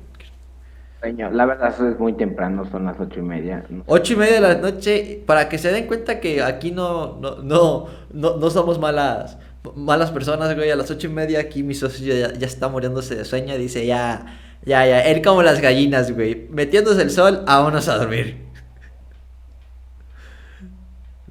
Sueño, 0.99 1.29
La 1.31 1.45
verdad 1.45 1.69
eso 1.73 1.87
es 1.89 1.97
muy 1.97 2.13
temprano, 2.13 2.65
son 2.69 2.85
las 2.85 2.99
ocho 2.99 3.19
y 3.19 3.23
media. 3.23 3.63
Ocho 3.85 4.13
y 4.13 4.15
media 4.17 4.33
de 4.35 4.41
la 4.41 4.55
noche, 4.55 5.23
para 5.25 5.47
que 5.47 5.57
se 5.57 5.71
den 5.71 5.87
cuenta 5.87 6.19
que 6.19 6.41
aquí 6.43 6.71
no, 6.71 7.17
no, 7.21 7.37
no, 7.37 7.87
no, 8.11 8.35
no 8.37 8.49
somos 8.49 8.79
malas, 8.79 9.37
malas 9.75 10.11
personas, 10.11 10.53
güey. 10.55 10.69
A 10.71 10.75
las 10.75 10.91
ocho 10.91 11.07
y 11.07 11.11
media 11.11 11.39
aquí 11.39 11.63
mi 11.63 11.73
socio 11.73 12.13
ya, 12.13 12.33
ya 12.33 12.45
está 12.45 12.67
muriéndose 12.67 13.15
de 13.15 13.23
sueño. 13.23 13.57
Dice, 13.57 13.85
ya, 13.85 14.25
ya, 14.65 14.85
ya. 14.85 14.99
Él 15.05 15.21
como 15.21 15.41
las 15.41 15.61
gallinas, 15.61 16.11
güey. 16.13 16.47
Metiéndose 16.49 17.01
el 17.01 17.11
sol, 17.11 17.43
vámonos 17.47 17.87
a 17.87 17.97
dormir. 17.97 18.37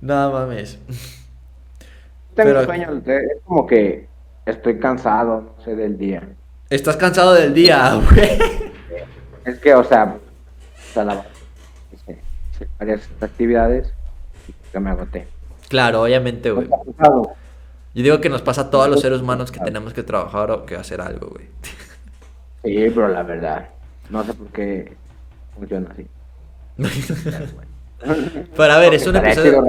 No 0.00 0.30
mames. 0.30 0.78
Tengo 2.34 2.50
pero- 2.50 2.64
sueño, 2.64 2.94
de- 3.00 3.16
es 3.16 3.42
como 3.44 3.66
que 3.66 4.06
estoy 4.46 4.78
cansado, 4.78 5.54
no 5.58 5.64
sé, 5.64 5.74
del 5.74 5.98
día. 5.98 6.22
Estás 6.70 6.96
cansado 6.96 7.34
del 7.34 7.52
día, 7.52 7.94
güey. 8.14 8.38
Es 9.48 9.58
que, 9.58 9.74
o 9.74 9.84
sea, 9.84 10.16
o 10.16 10.92
sea, 10.92 11.04
la- 11.04 11.26
hice- 11.92 12.20
hice 12.52 12.68
varias 12.78 13.08
actividades 13.20 13.92
y 14.48 14.52
que 14.72 14.80
me 14.80 14.90
agoté. 14.90 15.26
Claro, 15.68 16.02
obviamente, 16.02 16.50
güey. 16.50 16.68
Yo 17.94 18.02
digo 18.02 18.20
que 18.20 18.28
nos 18.28 18.42
pasa 18.42 18.62
a 18.62 18.70
todos 18.70 18.88
los 18.88 19.00
seres 19.00 19.20
humanos 19.20 19.50
que 19.50 19.60
tenemos 19.60 19.92
que 19.92 20.02
trabajar 20.02 20.50
o 20.50 20.66
que 20.66 20.76
hacer 20.76 21.00
algo, 21.00 21.28
güey. 21.28 21.46
Sí, 22.64 22.92
pero 22.94 23.08
la 23.08 23.22
verdad, 23.22 23.68
no 24.10 24.22
sé 24.24 24.34
por 24.34 24.48
qué 24.48 24.92
funciona 25.56 25.90
así. 25.92 26.06
Pero 28.56 28.72
a 28.72 28.78
ver, 28.78 28.94
es 28.94 29.06
un 29.06 29.16
episodio... 29.16 29.64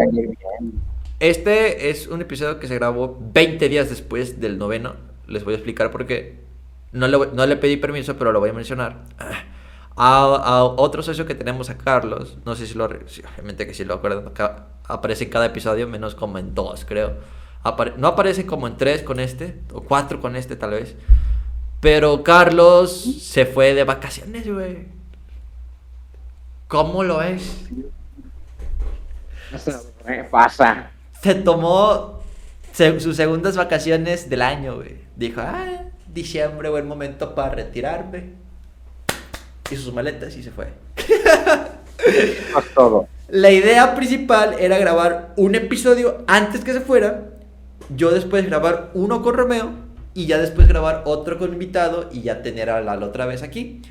Este 1.19 1.89
es 1.89 2.07
un 2.07 2.21
episodio 2.21 2.59
que 2.59 2.67
se 2.67 2.75
grabó 2.75 3.17
20 3.33 3.67
días 3.67 3.89
después 3.89 4.39
del 4.39 4.57
noveno. 4.57 4.95
Les 5.27 5.43
voy 5.43 5.53
a 5.53 5.57
explicar 5.57 5.89
por 5.91 6.05
qué. 6.05 6.39
No 6.91 7.07
le, 7.07 7.17
no 7.33 7.45
le 7.45 7.55
pedí 7.57 7.77
permiso, 7.77 8.15
pero 8.17 8.31
lo 8.31 8.39
voy 8.39 8.51
a 8.51 8.53
mencionar. 8.53 9.03
A, 10.01 10.23
a 10.23 10.63
otro 10.63 11.03
socio 11.03 11.25
que 11.25 11.35
tenemos, 11.35 11.69
a 11.69 11.77
Carlos, 11.77 12.37
no 12.45 12.55
sé 12.55 12.65
si 12.67 12.73
lo... 12.73 12.85
obviamente 12.85 13.67
que 13.67 13.73
sí 13.73 13.83
lo 13.83 13.95
acuerdan. 13.95 14.31
aparece 14.85 15.25
en 15.25 15.29
cada 15.29 15.47
episodio, 15.47 15.87
menos 15.89 16.15
como 16.15 16.37
en 16.37 16.55
dos, 16.55 16.85
creo. 16.85 17.17
Apare- 17.65 17.95
no 17.97 18.07
aparece 18.07 18.45
como 18.45 18.65
en 18.67 18.77
tres 18.77 19.03
con 19.03 19.19
este, 19.19 19.59
o 19.73 19.81
cuatro 19.81 20.21
con 20.21 20.37
este 20.37 20.55
tal 20.55 20.69
vez. 20.71 20.95
Pero 21.81 22.23
Carlos 22.23 22.91
se 23.21 23.45
fue 23.45 23.73
de 23.73 23.83
vacaciones, 23.83 24.49
güey. 24.49 24.87
¿Cómo 26.69 27.03
lo 27.03 27.21
es? 27.21 27.67
Pasa. 30.31 30.91
Se 31.21 31.35
tomó 31.35 32.21
se- 32.71 32.99
sus 33.01 33.17
segundas 33.17 33.57
vacaciones 33.57 34.29
del 34.29 34.41
año, 34.43 34.75
güey. 34.77 34.99
Dijo, 35.17 35.41
ah, 35.41 35.83
diciembre, 36.07 36.69
buen 36.69 36.87
momento 36.87 37.35
para 37.35 37.55
retirarme. 37.55 38.38
Hizo 39.71 39.83
sus 39.83 39.93
maletas 39.93 40.35
y 40.35 40.43
se 40.43 40.51
fue. 40.51 40.67
Todo. 42.73 43.07
La 43.27 43.51
idea 43.51 43.93
principal 43.95 44.55
era 44.59 44.77
grabar 44.79 45.33
un 45.37 45.53
episodio 45.53 46.23
antes 46.27 46.63
que 46.63 46.73
se 46.73 46.81
fuera. 46.81 47.29
Yo 47.95 48.11
después 48.11 48.45
grabar 48.45 48.89
uno 48.93 49.21
con 49.21 49.35
Romeo. 49.35 49.71
Y 50.15 50.25
ya 50.25 50.39
después 50.39 50.67
grabar 50.67 51.03
otro 51.05 51.37
con 51.37 51.53
invitado. 51.53 52.09
Y 52.11 52.21
ya 52.21 52.41
tener 52.41 52.69
a 52.69 52.81
Lalo 52.81 53.07
otra 53.07 53.27
vez 53.27 53.43
aquí. 53.43 53.81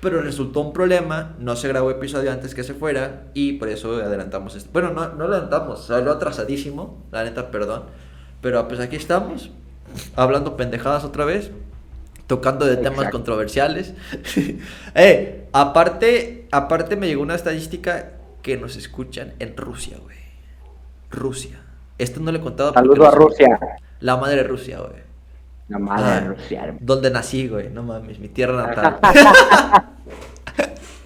Pero 0.00 0.20
resultó 0.20 0.60
un 0.60 0.72
problema. 0.74 1.34
No 1.38 1.56
se 1.56 1.68
grabó 1.68 1.90
episodio 1.90 2.30
antes 2.30 2.54
que 2.54 2.64
se 2.64 2.74
fuera. 2.74 3.24
Y 3.32 3.54
por 3.54 3.68
eso 3.68 3.96
adelantamos 3.96 4.56
esto. 4.56 4.68
Bueno, 4.72 4.90
no, 4.90 5.08
no 5.14 5.24
adelantamos. 5.24 5.86
Salió 5.86 6.12
atrasadísimo. 6.12 7.02
La 7.10 7.24
neta, 7.24 7.50
perdón. 7.50 7.84
Pero 8.42 8.68
pues 8.68 8.80
aquí 8.80 8.96
estamos. 8.96 9.50
Hablando 10.16 10.56
pendejadas 10.56 11.04
otra 11.04 11.24
vez. 11.24 11.50
Tocando 12.32 12.64
de 12.64 12.76
temas 12.78 12.92
Exacto. 13.00 13.18
controversiales. 13.18 13.92
eh, 14.94 15.48
aparte, 15.52 16.48
aparte 16.50 16.96
me 16.96 17.06
llegó 17.06 17.20
una 17.20 17.34
estadística 17.34 18.12
que 18.40 18.56
nos 18.56 18.76
escuchan 18.76 19.34
en 19.38 19.54
Rusia, 19.54 19.98
güey. 20.02 20.16
Rusia. 21.10 21.60
Esto 21.98 22.20
no 22.20 22.32
le 22.32 22.38
he 22.38 22.40
contado 22.40 22.72
porque 22.72 22.88
Saludo 22.88 23.06
a 23.06 23.10
Rusia. 23.10 23.58
La 24.00 24.16
madre 24.16 24.36
de 24.36 24.44
Rusia, 24.44 24.78
güey. 24.78 25.02
La 25.68 25.78
madre 25.78 26.04
Ah, 26.06 26.20
de 26.22 26.28
Rusia. 26.28 26.60
hermano. 26.64 26.78
Donde 26.80 27.10
nací, 27.10 27.48
güey. 27.48 27.68
No 27.68 27.82
mames, 27.82 28.18
mi 28.18 28.28
tierra 28.28 28.66
natal. 28.66 28.98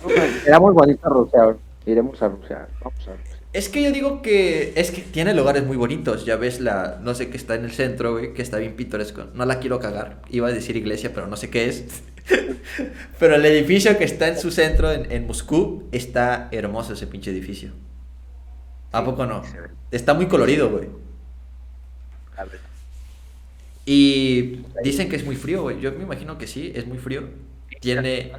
Era 0.47 0.61
muy 0.61 0.73
bonita 0.73 1.09
Rusia. 1.09 1.43
güey. 1.43 1.57
Iremos 1.87 2.23
a 2.23 2.29
Rusia. 2.29 2.69
Vamos 2.85 3.09
a 3.09 3.11
Rusia. 3.17 3.36
Es 3.57 3.71
que 3.71 3.83
yo 3.83 3.91
digo 3.91 4.21
que 4.21 4.75
es 4.77 4.91
que 4.91 5.01
tiene 5.01 5.33
lugares 5.33 5.65
muy 5.65 5.79
bonitos. 5.79 6.27
Ya 6.27 6.37
ves 6.37 6.61
la, 6.61 6.99
no 7.03 7.15
sé 7.15 7.31
qué 7.31 7.39
está 7.39 7.55
en 7.55 7.65
el 7.65 7.73
centro, 7.73 8.13
güey, 8.13 8.35
que 8.35 8.43
está 8.43 8.59
bien 8.59 8.77
pintoresco. 8.77 9.29
No 9.33 9.47
la 9.47 9.61
quiero 9.61 9.81
cagar. 9.81 10.21
Iba 10.29 10.49
a 10.49 10.53
decir 10.53 10.77
iglesia, 10.77 11.15
pero 11.15 11.27
no 11.27 11.37
sé 11.37 11.49
qué 11.49 11.67
es. 11.67 12.03
pero 13.19 13.37
el 13.37 13.47
edificio 13.47 13.97
que 13.97 14.05
está 14.05 14.29
en 14.29 14.39
su 14.39 14.51
centro, 14.51 14.93
en, 14.93 15.11
en 15.11 15.27
Moscú, 15.27 15.89
está 15.91 16.51
hermoso 16.53 16.93
ese 16.93 17.07
pinche 17.07 17.31
edificio. 17.31 17.71
¿A 18.93 19.03
poco 19.03 19.25
no? 19.25 19.43
Está 19.91 20.13
muy 20.13 20.27
colorido, 20.27 20.69
güey. 20.69 20.89
Y 23.87 24.67
dicen 24.85 25.09
que 25.09 25.17
es 25.17 25.25
muy 25.25 25.37
frío, 25.37 25.63
güey. 25.63 25.81
Yo 25.81 25.93
me 25.93 26.03
imagino 26.03 26.37
que 26.37 26.47
sí, 26.47 26.73
es 26.75 26.87
muy 26.87 26.99
frío. 26.99 27.23
Tiene... 27.81 28.33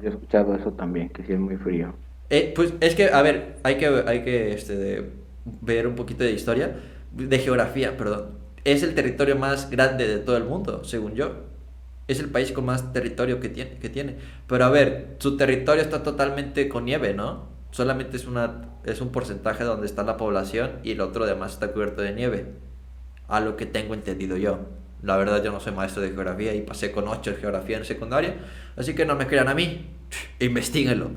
Yo 0.00 0.10
he 0.10 0.12
escuchado 0.12 0.54
eso 0.54 0.70
también, 0.74 1.08
que 1.08 1.24
sí 1.24 1.32
es 1.32 1.40
muy 1.40 1.56
frío. 1.56 1.92
Eh, 2.30 2.52
pues 2.54 2.72
es 2.80 2.94
que, 2.94 3.06
a 3.06 3.22
ver, 3.22 3.56
hay 3.62 3.76
que, 3.76 3.86
hay 4.06 4.24
que 4.24 4.52
este, 4.52 5.10
ver 5.44 5.86
un 5.86 5.94
poquito 5.94 6.24
de 6.24 6.32
historia, 6.32 6.76
de 7.12 7.38
geografía, 7.38 7.96
perdón. 7.96 8.38
Es 8.64 8.82
el 8.82 8.94
territorio 8.94 9.36
más 9.36 9.70
grande 9.70 10.08
de 10.08 10.18
todo 10.18 10.36
el 10.36 10.44
mundo, 10.44 10.84
según 10.84 11.14
yo. 11.14 11.32
Es 12.08 12.20
el 12.20 12.28
país 12.28 12.52
con 12.52 12.64
más 12.64 12.92
territorio 12.92 13.40
que 13.40 13.48
tiene, 13.48 13.78
que 13.78 13.88
tiene. 13.88 14.16
Pero 14.46 14.64
a 14.64 14.70
ver, 14.70 15.16
su 15.18 15.36
territorio 15.36 15.82
está 15.82 16.02
totalmente 16.02 16.68
con 16.68 16.84
nieve, 16.84 17.14
¿no? 17.14 17.48
Solamente 17.70 18.16
es, 18.16 18.26
una, 18.26 18.68
es 18.84 19.00
un 19.00 19.10
porcentaje 19.10 19.64
donde 19.64 19.86
está 19.86 20.02
la 20.02 20.16
población 20.16 20.78
y 20.82 20.92
el 20.92 21.00
otro 21.00 21.24
además 21.24 21.54
está 21.54 21.72
cubierto 21.72 22.02
de 22.02 22.12
nieve. 22.12 22.46
A 23.28 23.40
lo 23.40 23.56
que 23.56 23.66
tengo 23.66 23.94
entendido 23.94 24.36
yo. 24.36 24.60
La 25.02 25.16
verdad 25.18 25.42
yo 25.42 25.52
no 25.52 25.60
soy 25.60 25.72
maestro 25.72 26.02
de 26.02 26.08
geografía 26.08 26.54
y 26.54 26.62
pasé 26.62 26.90
con 26.90 27.06
8 27.06 27.30
en 27.30 27.36
geografía 27.36 27.76
en 27.76 27.84
secundaria. 27.84 28.36
Así 28.76 28.94
que 28.94 29.04
no 29.04 29.16
me 29.16 29.26
crean 29.26 29.48
a 29.48 29.54
mí. 29.54 29.90
Investíguenlo. 30.40 31.10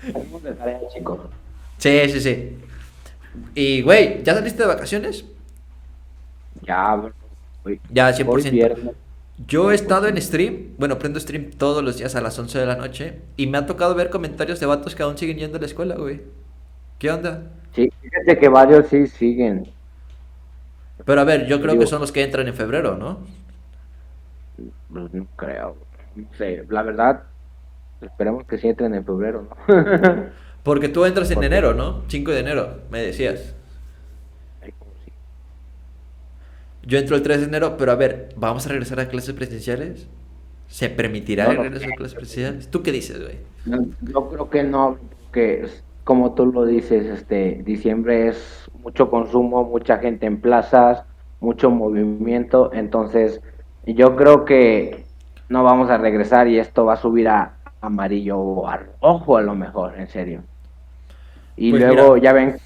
Tenemos 0.00 0.42
de 0.42 0.52
tarea, 0.52 0.80
chicos. 0.92 1.20
Sí, 1.78 2.00
sí, 2.08 2.20
sí. 2.20 2.58
Y, 3.54 3.82
güey, 3.82 4.22
¿ya 4.22 4.34
saliste 4.34 4.62
de 4.62 4.68
vacaciones? 4.68 5.24
Ya, 6.62 6.94
bro. 6.96 7.12
Hoy, 7.64 7.80
Ya, 7.90 8.06
hoy 8.08 8.12
100%. 8.12 8.50
viernes. 8.50 8.94
Yo 9.46 9.72
he 9.72 9.74
estado 9.74 10.06
en 10.08 10.20
stream, 10.20 10.74
bueno, 10.78 10.98
prendo 10.98 11.18
stream 11.18 11.50
todos 11.50 11.82
los 11.82 11.96
días 11.98 12.14
a 12.14 12.20
las 12.20 12.38
11 12.38 12.58
de 12.58 12.66
la 12.66 12.76
noche 12.76 13.20
y 13.36 13.46
me 13.46 13.58
ha 13.58 13.66
tocado 13.66 13.94
ver 13.94 14.10
comentarios 14.10 14.60
de 14.60 14.66
vatos 14.66 14.94
que 14.94 15.02
aún 15.02 15.18
siguen 15.18 15.38
yendo 15.38 15.56
a 15.56 15.60
la 15.60 15.66
escuela, 15.66 15.96
güey. 15.96 16.20
¿Qué 16.98 17.10
onda? 17.10 17.42
Sí, 17.74 17.90
fíjate 18.02 18.38
que 18.38 18.48
varios 18.48 18.86
sí 18.88 19.06
siguen. 19.06 19.68
Pero 21.04 21.20
a 21.20 21.24
ver, 21.24 21.46
yo 21.46 21.60
creo 21.60 21.76
que 21.78 21.86
son 21.86 22.00
los 22.00 22.12
que 22.12 22.22
entran 22.22 22.46
en 22.46 22.54
febrero, 22.54 22.96
¿no? 22.96 23.20
Pues 24.92 25.12
no 25.12 25.26
creo. 25.36 25.76
No 26.14 26.28
sé, 26.36 26.64
la 26.68 26.82
verdad, 26.82 27.22
esperemos 28.00 28.46
que 28.46 28.58
sí 28.58 28.68
entren 28.68 28.94
en 28.94 29.04
febrero, 29.04 29.42
¿no? 29.42 29.56
Porque 30.62 30.88
tú 30.88 31.04
entras 31.04 31.30
en 31.30 31.42
enero, 31.42 31.74
¿no? 31.74 32.04
5 32.08 32.30
de 32.30 32.40
enero, 32.40 32.82
me 32.90 33.00
decías. 33.02 33.54
Yo 36.84 36.98
entro 36.98 37.14
el 37.16 37.22
3 37.22 37.40
de 37.40 37.46
enero, 37.46 37.76
pero 37.76 37.92
a 37.92 37.94
ver, 37.94 38.30
¿vamos 38.36 38.66
a 38.66 38.70
regresar 38.70 38.98
a 39.00 39.08
clases 39.08 39.34
presenciales? 39.34 40.08
¿Se 40.66 40.88
permitirá 40.90 41.52
No 41.52 41.78
sé. 41.78 41.86
a 41.86 41.94
clases 41.96 42.14
presenciales? 42.14 42.70
¿Tú 42.70 42.82
qué 42.82 42.92
dices, 42.92 43.20
güey? 43.22 43.36
Yo 44.00 44.28
creo 44.28 44.50
que 44.50 44.62
no, 44.64 44.98
porque 45.20 45.66
como 46.04 46.34
tú 46.34 46.46
lo 46.46 46.64
dices, 46.64 47.06
este 47.06 47.62
diciembre 47.64 48.28
es 48.28 48.68
mucho 48.82 49.08
consumo, 49.10 49.64
mucha 49.64 49.98
gente 49.98 50.26
en 50.26 50.40
plazas, 50.40 51.04
mucho 51.40 51.70
movimiento, 51.70 52.72
entonces 52.72 53.40
yo 53.86 54.16
creo 54.16 54.44
que 54.44 55.01
no 55.52 55.64
vamos 55.64 55.90
a 55.90 55.98
regresar 55.98 56.48
y 56.48 56.58
esto 56.58 56.84
va 56.86 56.94
a 56.94 56.96
subir 56.96 57.28
a 57.28 57.58
amarillo 57.80 58.38
o 58.38 58.68
a 58.68 58.78
rojo 59.02 59.36
a 59.38 59.42
lo 59.42 59.54
mejor, 59.54 59.98
en 59.98 60.08
serio. 60.08 60.44
Y 61.56 61.72
Pues 61.72 61.80
luego 61.80 62.14
mira. 62.14 62.18
ya 62.18 62.32
ven, 62.32 62.58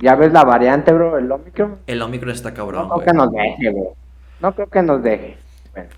ya 0.00 0.16
ves 0.16 0.32
la 0.32 0.44
variante, 0.44 0.92
bro, 0.92 1.18
el 1.18 1.30
Omicron. 1.32 1.80
El 1.86 2.00
Omicron 2.02 2.30
está 2.32 2.54
cabrón, 2.54 2.88
No 2.88 2.88
creo 2.88 3.02
que 3.02 3.12
nos 3.12 3.30
deje, 3.32 3.70
bro. 3.70 3.96
No 4.40 4.54
creo 4.54 4.68
que 4.70 4.82
nos 4.82 5.02
deje. 5.02 5.36
Bueno, 5.72 5.90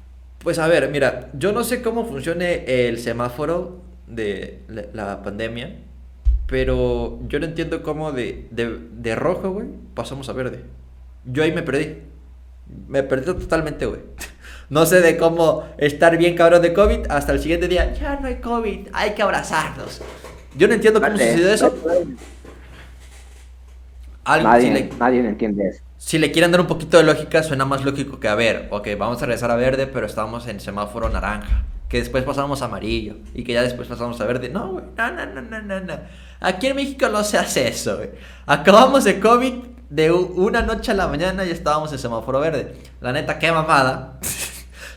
Pues 0.42 0.58
a 0.58 0.66
ver, 0.68 0.90
mira, 0.90 1.30
yo 1.34 1.52
no 1.52 1.64
sé 1.64 1.82
cómo 1.82 2.04
funcione 2.04 2.64
el 2.88 2.98
semáforo 2.98 3.82
de 4.06 4.64
la, 4.68 4.86
la 4.92 5.22
pandemia, 5.22 5.84
pero 6.46 7.20
yo 7.28 7.40
no 7.40 7.46
entiendo 7.46 7.82
cómo 7.82 8.12
de, 8.12 8.48
de, 8.50 8.78
de 8.92 9.14
rojo, 9.16 9.50
güey, 9.52 9.68
pasamos 9.94 10.28
a 10.28 10.32
verde. 10.34 10.64
Yo 11.24 11.42
ahí 11.44 11.52
me 11.52 11.62
perdí. 11.62 11.98
Me 12.88 13.02
perdí 13.04 13.26
totalmente, 13.26 13.86
güey. 13.86 14.00
No 14.72 14.86
sé 14.86 15.02
de 15.02 15.18
cómo 15.18 15.64
estar 15.76 16.16
bien 16.16 16.34
cabrón 16.34 16.62
de 16.62 16.72
COVID 16.72 17.10
hasta 17.10 17.32
el 17.32 17.40
siguiente 17.40 17.68
día. 17.68 17.92
Ya 17.92 18.18
no 18.18 18.26
hay 18.26 18.36
COVID, 18.36 18.88
hay 18.94 19.10
que 19.10 19.20
abrazarnos. 19.20 20.00
Yo 20.56 20.66
no 20.66 20.72
entiendo 20.72 20.98
cómo 20.98 21.12
Vale. 21.12 21.30
sucedió 21.30 21.52
eso. 21.52 21.74
Algo, 24.24 24.48
nadie, 24.48 24.68
si, 24.68 24.72
le, 24.72 24.90
nadie 24.98 25.20
entiende 25.20 25.68
eso. 25.68 25.82
si 25.98 26.18
le 26.18 26.32
quieren 26.32 26.52
dar 26.52 26.62
un 26.62 26.66
poquito 26.66 26.96
de 26.96 27.02
lógica, 27.02 27.42
suena 27.42 27.66
más 27.66 27.84
lógico 27.84 28.18
que, 28.18 28.28
a 28.28 28.34
ver, 28.34 28.68
ok, 28.70 28.88
vamos 28.98 29.22
a 29.22 29.26
regresar 29.26 29.50
a 29.50 29.56
verde, 29.56 29.86
pero 29.88 30.06
estamos 30.06 30.48
en 30.48 30.58
semáforo 30.58 31.10
naranja. 31.10 31.66
Que 31.90 31.98
después 31.98 32.24
pasamos 32.24 32.62
a 32.62 32.64
amarillo. 32.64 33.16
Y 33.34 33.44
que 33.44 33.52
ya 33.52 33.60
después 33.60 33.88
pasamos 33.88 34.18
a 34.22 34.24
verde. 34.24 34.48
No, 34.48 34.72
güey. 34.72 34.86
No, 34.96 35.10
no, 35.10 35.26
no, 35.26 35.60
no, 35.60 35.80
no. 35.80 35.94
Aquí 36.40 36.68
en 36.68 36.76
México 36.76 37.10
no 37.10 37.22
se 37.24 37.36
hace 37.36 37.68
eso, 37.68 37.98
güey. 37.98 38.08
Acabamos 38.46 39.04
de 39.04 39.20
COVID 39.20 39.52
de 39.90 40.10
una 40.10 40.62
noche 40.62 40.92
a 40.92 40.94
la 40.94 41.08
mañana 41.08 41.44
y 41.44 41.50
estábamos 41.50 41.92
en 41.92 41.98
semáforo 41.98 42.40
verde. 42.40 42.74
La 43.02 43.12
neta, 43.12 43.38
qué 43.38 43.52
mamada. 43.52 44.18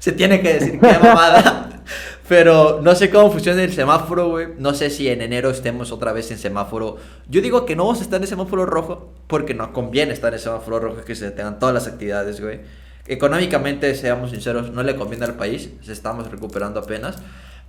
Se 0.06 0.12
tiene 0.12 0.40
que 0.40 0.54
decir 0.54 0.80
qué 0.80 1.00
mamada. 1.00 1.82
Pero 2.30 2.80
no 2.84 2.94
sé 2.94 3.10
cómo 3.10 3.32
funciona 3.32 3.64
el 3.64 3.74
semáforo, 3.74 4.30
güey. 4.30 4.50
No 4.60 4.76
sé 4.76 4.92
si 4.92 5.10
en 5.10 5.24
enero 5.24 5.50
estemos 5.50 5.92
otra 5.92 6.14
vez 6.14 6.30
en 6.30 6.38
semáforo. 6.38 6.98
Yo 7.28 7.42
digo 7.42 7.66
que 7.66 7.76
no 7.76 7.86
vamos 7.86 8.02
a 8.02 8.04
estar 8.04 8.22
en 8.22 8.28
semáforo 8.28 8.68
rojo 8.68 9.12
porque 9.26 9.56
no 9.56 9.74
conviene 9.74 10.14
estar 10.14 10.32
en 10.32 10.40
semáforo 10.40 10.78
rojo 10.78 11.04
que 11.04 11.16
se 11.16 11.32
tengan 11.32 11.58
todas 11.58 11.74
las 11.74 11.88
actividades, 11.88 12.40
güey. 12.40 12.60
Económicamente, 13.08 13.96
seamos 13.96 14.30
sinceros, 14.30 14.70
no 14.70 14.84
le 14.84 14.96
conviene 14.96 15.26
al 15.26 15.38
país. 15.38 15.72
Se 15.82 15.94
estamos 15.94 16.30
recuperando 16.30 16.82
apenas. 16.82 17.18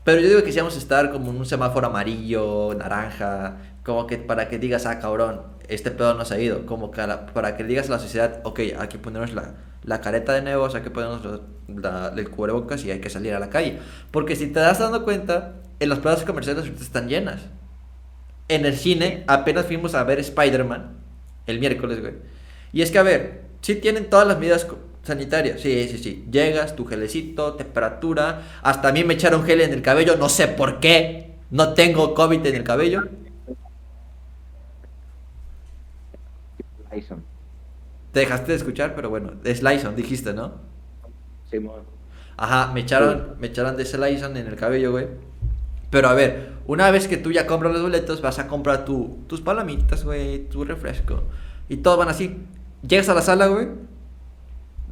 Pero 0.05 0.21
yo 0.21 0.29
digo 0.29 0.43
que 0.43 0.53
si 0.53 0.59
vamos 0.59 0.75
a 0.75 0.79
estar 0.79 1.11
como 1.13 1.31
en 1.31 1.39
un 1.39 1.47
semáforo 1.47 1.87
amarillo, 1.87 2.75
naranja, 2.75 3.57
como 3.83 4.07
que 4.07 4.19
para 4.19 4.51
que 4.51 4.59
digas, 4.59 4.85
ah, 4.85 4.99
cabrón, 4.99 5.41
este 5.69 5.91
pedo 5.91 6.13
no 6.13 6.27
se 6.27 6.35
ha 6.35 6.39
ido. 6.39 6.67
Como 6.67 6.91
que 6.91 7.01
para 7.33 7.57
que 7.57 7.65
digas 7.65 7.89
a 7.89 7.93
la 7.93 7.99
sociedad, 7.99 8.43
ok, 8.45 8.61
aquí 8.79 8.99
ponemos 8.99 9.33
la, 9.33 9.55
la 9.87 10.01
careta 10.03 10.35
de 10.35 10.43
nuevo, 10.43 10.67
aquí 10.67 10.91
ponemos 10.91 11.23
la- 11.69 12.13
el 12.17 12.31
cubrebocas 12.31 12.85
y 12.85 12.91
hay 12.91 13.01
que 13.01 13.11
salir 13.11 13.35
a 13.35 13.41
la 13.41 13.51
calle. 13.51 13.79
Porque 14.11 14.37
si 14.37 14.49
te 14.49 14.61
das 14.61 14.79
dando 14.81 15.05
cuenta, 15.05 15.55
en 15.81 15.89
las 15.89 16.01
plazas 16.01 16.25
comerciales 16.27 16.67
están 16.81 17.09
llenas. 17.09 17.43
En 18.49 18.65
el 18.65 18.77
cine 18.77 19.25
apenas 19.27 19.67
fuimos 19.67 19.95
a 19.95 20.05
ver 20.05 20.21
Spider-Man 20.21 20.97
el 21.47 21.59
miércoles, 21.61 22.01
güey. 22.01 22.15
Y 22.73 22.83
es 22.83 22.91
que, 22.91 22.99
a 22.99 23.03
ver, 23.03 23.43
sí 23.61 23.77
tienen 23.77 24.09
todas 24.11 24.27
las 24.27 24.39
medidas 24.39 24.67
sanitarias. 25.03 25.61
Sí, 25.61 25.89
sí, 25.89 25.99
sí. 25.99 26.25
Llegas, 26.31 26.77
tu 26.77 26.85
gelecito, 26.87 27.55
temperatura. 27.55 28.43
Hasta 28.63 28.89
a 28.89 28.93
mí 28.93 29.05
me 29.05 29.15
echaron 29.15 29.45
gel 29.45 29.61
en 29.63 29.73
el 29.73 29.83
cabello, 29.83 30.17
no 30.17 30.29
sé 30.29 30.49
por 30.49 30.81
qué. 30.81 31.35
No 31.51 31.75
tengo 31.75 32.15
COVID 32.15 32.45
en 32.47 32.55
el 32.55 32.65
cabello. 32.65 33.03
Te 38.17 38.21
dejaste 38.21 38.53
de 38.53 38.57
escuchar, 38.57 38.95
pero 38.95 39.11
bueno, 39.11 39.33
es 39.45 39.63
Lyson, 39.63 39.95
dijiste, 39.95 40.33
¿no? 40.33 40.55
Simón. 41.51 41.83
Ajá, 42.39 42.73
me 42.73 42.81
echaron, 42.81 43.35
me 43.39 43.49
echaron 43.49 43.77
de 43.77 43.83
ese 43.83 43.99
Lysol 43.99 44.35
en 44.39 44.47
el 44.47 44.57
cabello, 44.57 44.91
güey. 44.91 45.07
Pero 45.91 46.09
a 46.09 46.15
ver, 46.15 46.55
una 46.67 46.91
vez 46.91 47.09
que 47.09 47.19
tú 47.19 47.31
ya 47.31 47.47
compras 47.47 47.75
los 47.75 47.83
boletos, 47.83 48.23
vas 48.23 48.39
a 48.39 48.47
comprar 48.49 48.87
tu, 48.87 49.19
tus 49.27 49.43
palomitas, 49.43 50.03
güey, 50.03 50.49
tu 50.49 50.65
refresco. 50.65 51.25
Y 51.69 51.77
todos 51.77 51.99
van 51.99 52.09
así. 52.09 52.39
Llegas 52.89 53.11
a 53.11 53.15
la 53.15 53.21
sala, 53.21 53.49
güey. 53.49 53.69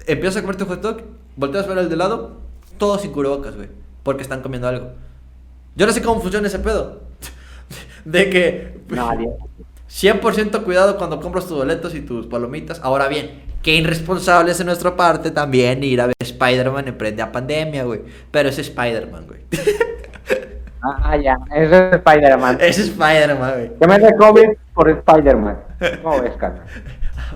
Empiezas 0.07 0.37
a 0.37 0.41
comer 0.43 0.57
tu 0.57 0.67
hot 0.67 0.83
dog, 0.83 0.99
volteas 1.35 1.65
a 1.65 1.69
ver 1.69 1.79
el 1.79 1.89
de 1.89 1.97
lado, 1.97 2.43
todos 2.77 3.01
sin 3.01 3.11
cubrebocas, 3.11 3.57
güey. 3.57 3.71
Porque 4.03 4.23
están 4.23 4.43
comiendo 4.43 4.69
algo. 4.69 4.91
Yo 5.77 5.87
no 5.87 5.93
sé 5.95 6.03
cómo 6.03 6.21
funciona 6.21 6.49
ese 6.49 6.59
pedo. 6.59 7.01
De 8.05 8.29
que 8.29 8.81
Nadie. 8.91 9.31
100% 9.95 10.65
cuidado 10.65 10.99
cuando 10.99 11.21
compras 11.21 11.47
tus 11.47 11.57
boletos 11.57 11.95
y 11.95 12.01
tus 12.01 12.27
palomitas. 12.27 12.81
Ahora 12.83 13.07
bien, 13.07 13.43
qué 13.63 13.77
irresponsable 13.77 14.51
es 14.51 14.59
de 14.59 14.65
nuestra 14.65 14.97
parte 14.97 15.31
también 15.31 15.85
ir 15.85 16.01
a 16.01 16.07
ver 16.07 16.17
Spider-Man 16.19 16.89
en 16.89 16.99
prende 16.99 17.23
a 17.23 17.31
pandemia, 17.31 17.85
güey. 17.85 18.01
Pero 18.33 18.49
es 18.49 18.59
Spider-Man, 18.59 19.27
güey. 19.27 19.41
Ah, 20.87 21.17
ya. 21.17 21.39
Es 21.57 21.73
Spider-Man. 21.73 22.59
es 22.61 22.79
Spider-Man, 22.79 23.53
güey. 23.55 23.71
Que 23.79 23.87
me 23.87 23.99
de 23.99 24.15
COVID 24.17 24.49
por 24.75 24.91
Spider-Man. 24.91 25.59
¿Cómo 26.03 26.21
ves, 26.21 26.35
Carlos? 26.39 26.61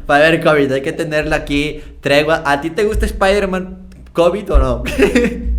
Para 0.04 0.24
ver, 0.24 0.44
COVID, 0.44 0.70
hay 0.72 0.82
que 0.82 0.92
tenerla 0.92 1.36
aquí. 1.36 1.82
Tregua. 2.02 2.42
¿A 2.44 2.61
ti 2.61 2.68
te 2.68 2.84
gusta 2.84 3.06
Spider-Man 3.06 3.88
COVID 4.12 4.52
o 4.52 4.59
no? 4.59 4.82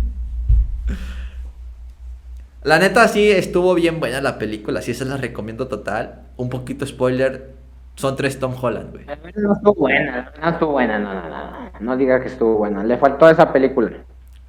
la 2.62 2.78
neta, 2.78 3.08
sí 3.08 3.30
estuvo 3.30 3.74
bien 3.74 4.00
buena 4.00 4.20
la 4.20 4.38
película. 4.38 4.82
Sí, 4.82 4.94
se 4.94 5.04
la 5.04 5.16
recomiendo 5.16 5.68
total. 5.68 6.22
Un 6.36 6.48
poquito 6.50 6.86
spoiler. 6.86 7.54
Son 7.94 8.16
tres 8.16 8.38
Tom 8.38 8.54
Holland, 8.60 8.92
güey. 8.92 9.04
No 9.36 9.52
estuvo 9.52 9.74
buena, 9.74 10.32
no 10.40 10.48
estuvo 10.48 10.72
buena, 10.72 10.98
no, 10.98 11.12
no, 11.12 11.28
no. 11.28 11.70
No 11.80 11.96
diga 11.96 12.20
que 12.20 12.28
estuvo 12.28 12.56
buena. 12.58 12.82
Le 12.84 12.96
faltó 12.96 13.28
esa 13.28 13.52
película. 13.52 13.90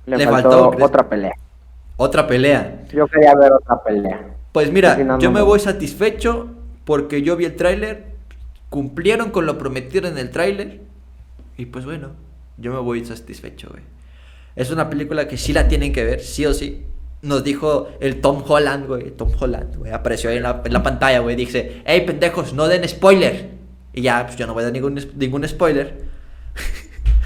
Le, 0.06 0.18
Le 0.18 0.28
faltó, 0.28 0.70
otra 0.70 1.08
pelea. 1.08 1.34
Otra 1.98 2.28
pelea. 2.28 2.84
Yo 2.94 3.08
quería 3.08 3.36
ver 3.36 3.52
otra 3.52 3.84
pelea. 3.84 4.36
Pues 4.52 4.72
mira, 4.72 4.98
no, 4.98 5.20
yo 5.20 5.30
no, 5.30 5.34
me 5.34 5.40
no. 5.40 5.46
voy 5.46 5.60
satisfecho 5.60 6.50
porque 6.86 7.22
yo 7.22 7.36
vi 7.36 7.46
el 7.46 7.56
tráiler, 7.56 8.06
cumplieron 8.70 9.32
con 9.32 9.46
lo 9.46 9.58
prometido 9.58 10.08
en 10.08 10.18
el 10.18 10.32
tráiler 10.32 10.82
y 11.58 11.68
pues 11.68 11.86
bueno, 11.86 12.10
yo 12.58 12.74
me 12.74 12.80
voy 12.80 13.06
satisfecho, 13.06 13.70
güey. 13.70 13.84
Es 14.56 14.72
una 14.72 14.90
película 14.90 15.28
que 15.28 15.38
sí 15.38 15.54
la 15.54 15.68
tienen 15.68 15.94
que 15.94 16.04
ver, 16.04 16.20
sí 16.20 16.46
o 16.46 16.54
sí. 16.54 16.86
Nos 17.22 17.44
dijo 17.44 17.90
el 18.00 18.20
Tom 18.20 18.44
Holland, 18.48 18.88
güey, 18.88 19.12
Tom 19.12 19.32
Holland, 19.40 19.78
güey, 19.78 19.92
apareció 19.92 20.32
ahí 20.32 20.38
en 20.38 20.44
la, 20.44 20.62
en 20.66 20.74
la 20.74 20.82
pantalla, 20.82 21.20
güey, 21.20 21.36
dice, 21.36 21.84
hey 21.86 22.04
pendejos, 22.06 22.54
no 22.54 22.68
den 22.68 22.88
spoiler. 22.88 23.50
Y 23.94 24.02
ya, 24.02 24.26
pues 24.26 24.38
yo 24.38 24.48
no 24.48 24.54
voy 24.54 24.62
a 24.62 24.66
dar 24.66 24.74
ningún, 24.74 25.00
ningún 25.16 25.48
spoiler. 25.48 26.06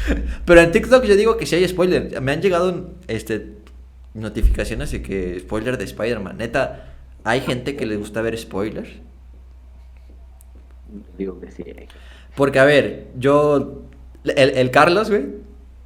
Pero 0.45 0.61
en 0.61 0.71
TikTok 0.71 1.03
yo 1.03 1.15
digo 1.15 1.37
que 1.37 1.45
sí 1.45 1.55
hay 1.55 1.67
spoiler. 1.67 2.21
Me 2.21 2.31
han 2.31 2.41
llegado 2.41 2.91
este, 3.07 3.53
notificaciones 4.13 4.91
de 4.91 5.01
que 5.01 5.39
spoiler 5.39 5.77
de 5.77 5.83
Spider-Man. 5.85 6.37
Neta, 6.37 6.93
hay 7.23 7.41
gente 7.41 7.75
que 7.75 7.85
le 7.85 7.97
gusta 7.97 8.21
ver 8.21 8.37
spoilers. 8.37 8.89
Digo 11.17 11.39
que 11.39 11.51
sí. 11.51 11.63
Porque, 12.35 12.59
a 12.59 12.65
ver, 12.65 13.07
yo. 13.17 13.83
El, 14.23 14.49
el 14.51 14.71
Carlos, 14.71 15.09
güey. 15.09 15.25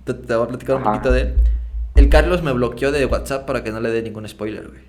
Te, 0.05 0.13
te 0.13 0.35
voy 0.35 0.45
a 0.45 0.47
platicar 0.47 0.77
un 0.77 0.83
poquito 0.83 1.11
de 1.11 1.21
él. 1.21 1.35
El 1.99 2.07
Carlos 2.07 2.41
me 2.43 2.53
bloqueó 2.53 2.93
de 2.93 3.05
WhatsApp 3.05 3.45
para 3.45 3.61
que 3.61 3.71
no 3.71 3.81
le 3.81 3.89
dé 3.91 4.01
ningún 4.01 4.25
spoiler, 4.27 4.69
güey. 4.69 4.81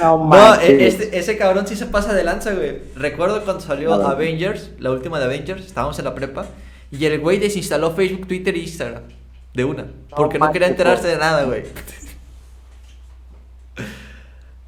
No, 0.00 0.28
No, 0.28 0.54
e- 0.60 0.86
este- 0.88 1.16
ese 1.16 1.36
cabrón 1.36 1.66
sí 1.68 1.76
se 1.76 1.86
pasa 1.86 2.14
de 2.14 2.24
lanza, 2.24 2.52
güey. 2.54 2.78
Recuerdo 2.96 3.44
cuando 3.44 3.62
salió. 3.62 3.94
Avengers, 3.94 4.70
la 4.78 4.90
última 4.90 5.18
de 5.20 5.26
Avengers, 5.26 5.64
estábamos 5.64 5.98
en 5.98 6.04
la 6.06 6.14
prepa. 6.14 6.46
Y 6.90 7.04
el 7.06 7.20
güey 7.20 7.38
desinstaló 7.38 7.92
Facebook, 7.92 8.26
Twitter 8.26 8.54
e 8.56 8.58
Instagram. 8.58 9.02
De 9.54 9.64
una. 9.64 9.86
Porque 10.16 10.38
no 10.38 10.50
quería 10.50 10.68
enterarse 10.68 11.06
de 11.08 11.18
nada, 11.18 11.44
güey. 11.44 11.62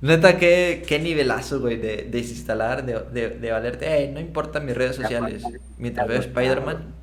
Neta, 0.05 0.37
qué, 0.37 0.85
qué 0.87 0.99
nivelazo, 0.99 1.61
güey, 1.61 1.79
de 1.79 2.07
desinstalar, 2.11 2.85
de, 2.85 3.01
de, 3.11 3.31
de 3.31 3.51
valerte. 3.51 3.91
Ey, 3.91 4.13
no 4.13 4.21
importa 4.21 4.61
mis 4.61 4.77
redes 4.77 4.97
sociales. 4.97 5.43
Mientras 5.79 6.07
veo 6.07 6.21
Spider-Man. 6.21 6.95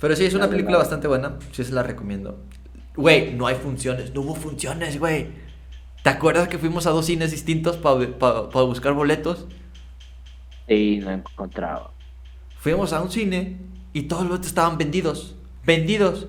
Pero 0.00 0.16
sí, 0.16 0.24
es 0.24 0.32
una 0.32 0.46
La 0.46 0.50
película 0.50 0.78
bastante 0.78 1.08
buena. 1.08 1.38
Sí, 1.52 1.62
se 1.62 1.72
la 1.72 1.82
recomiendo. 1.82 2.42
Güey, 2.94 3.34
no 3.34 3.46
hay 3.46 3.56
funciones. 3.56 4.14
No 4.14 4.22
hubo 4.22 4.34
funciones, 4.34 4.98
güey. 4.98 5.26
¿Te 6.02 6.08
acuerdas 6.08 6.48
que 6.48 6.56
fuimos 6.56 6.86
a 6.86 6.90
dos 6.90 7.04
cines 7.04 7.32
distintos 7.32 7.76
para 7.76 8.62
buscar 8.64 8.94
boletos? 8.94 9.46
Sí, 10.66 11.00
no 11.02 11.10
he 11.10 11.14
encontrado. 11.14 11.92
Fuimos 12.60 12.94
a 12.94 13.02
un 13.02 13.10
cine 13.10 13.58
y 13.92 14.04
todos 14.04 14.22
los 14.22 14.30
boletos 14.30 14.48
estaban 14.48 14.78
vendidos. 14.78 15.36
Vendidos. 15.66 16.28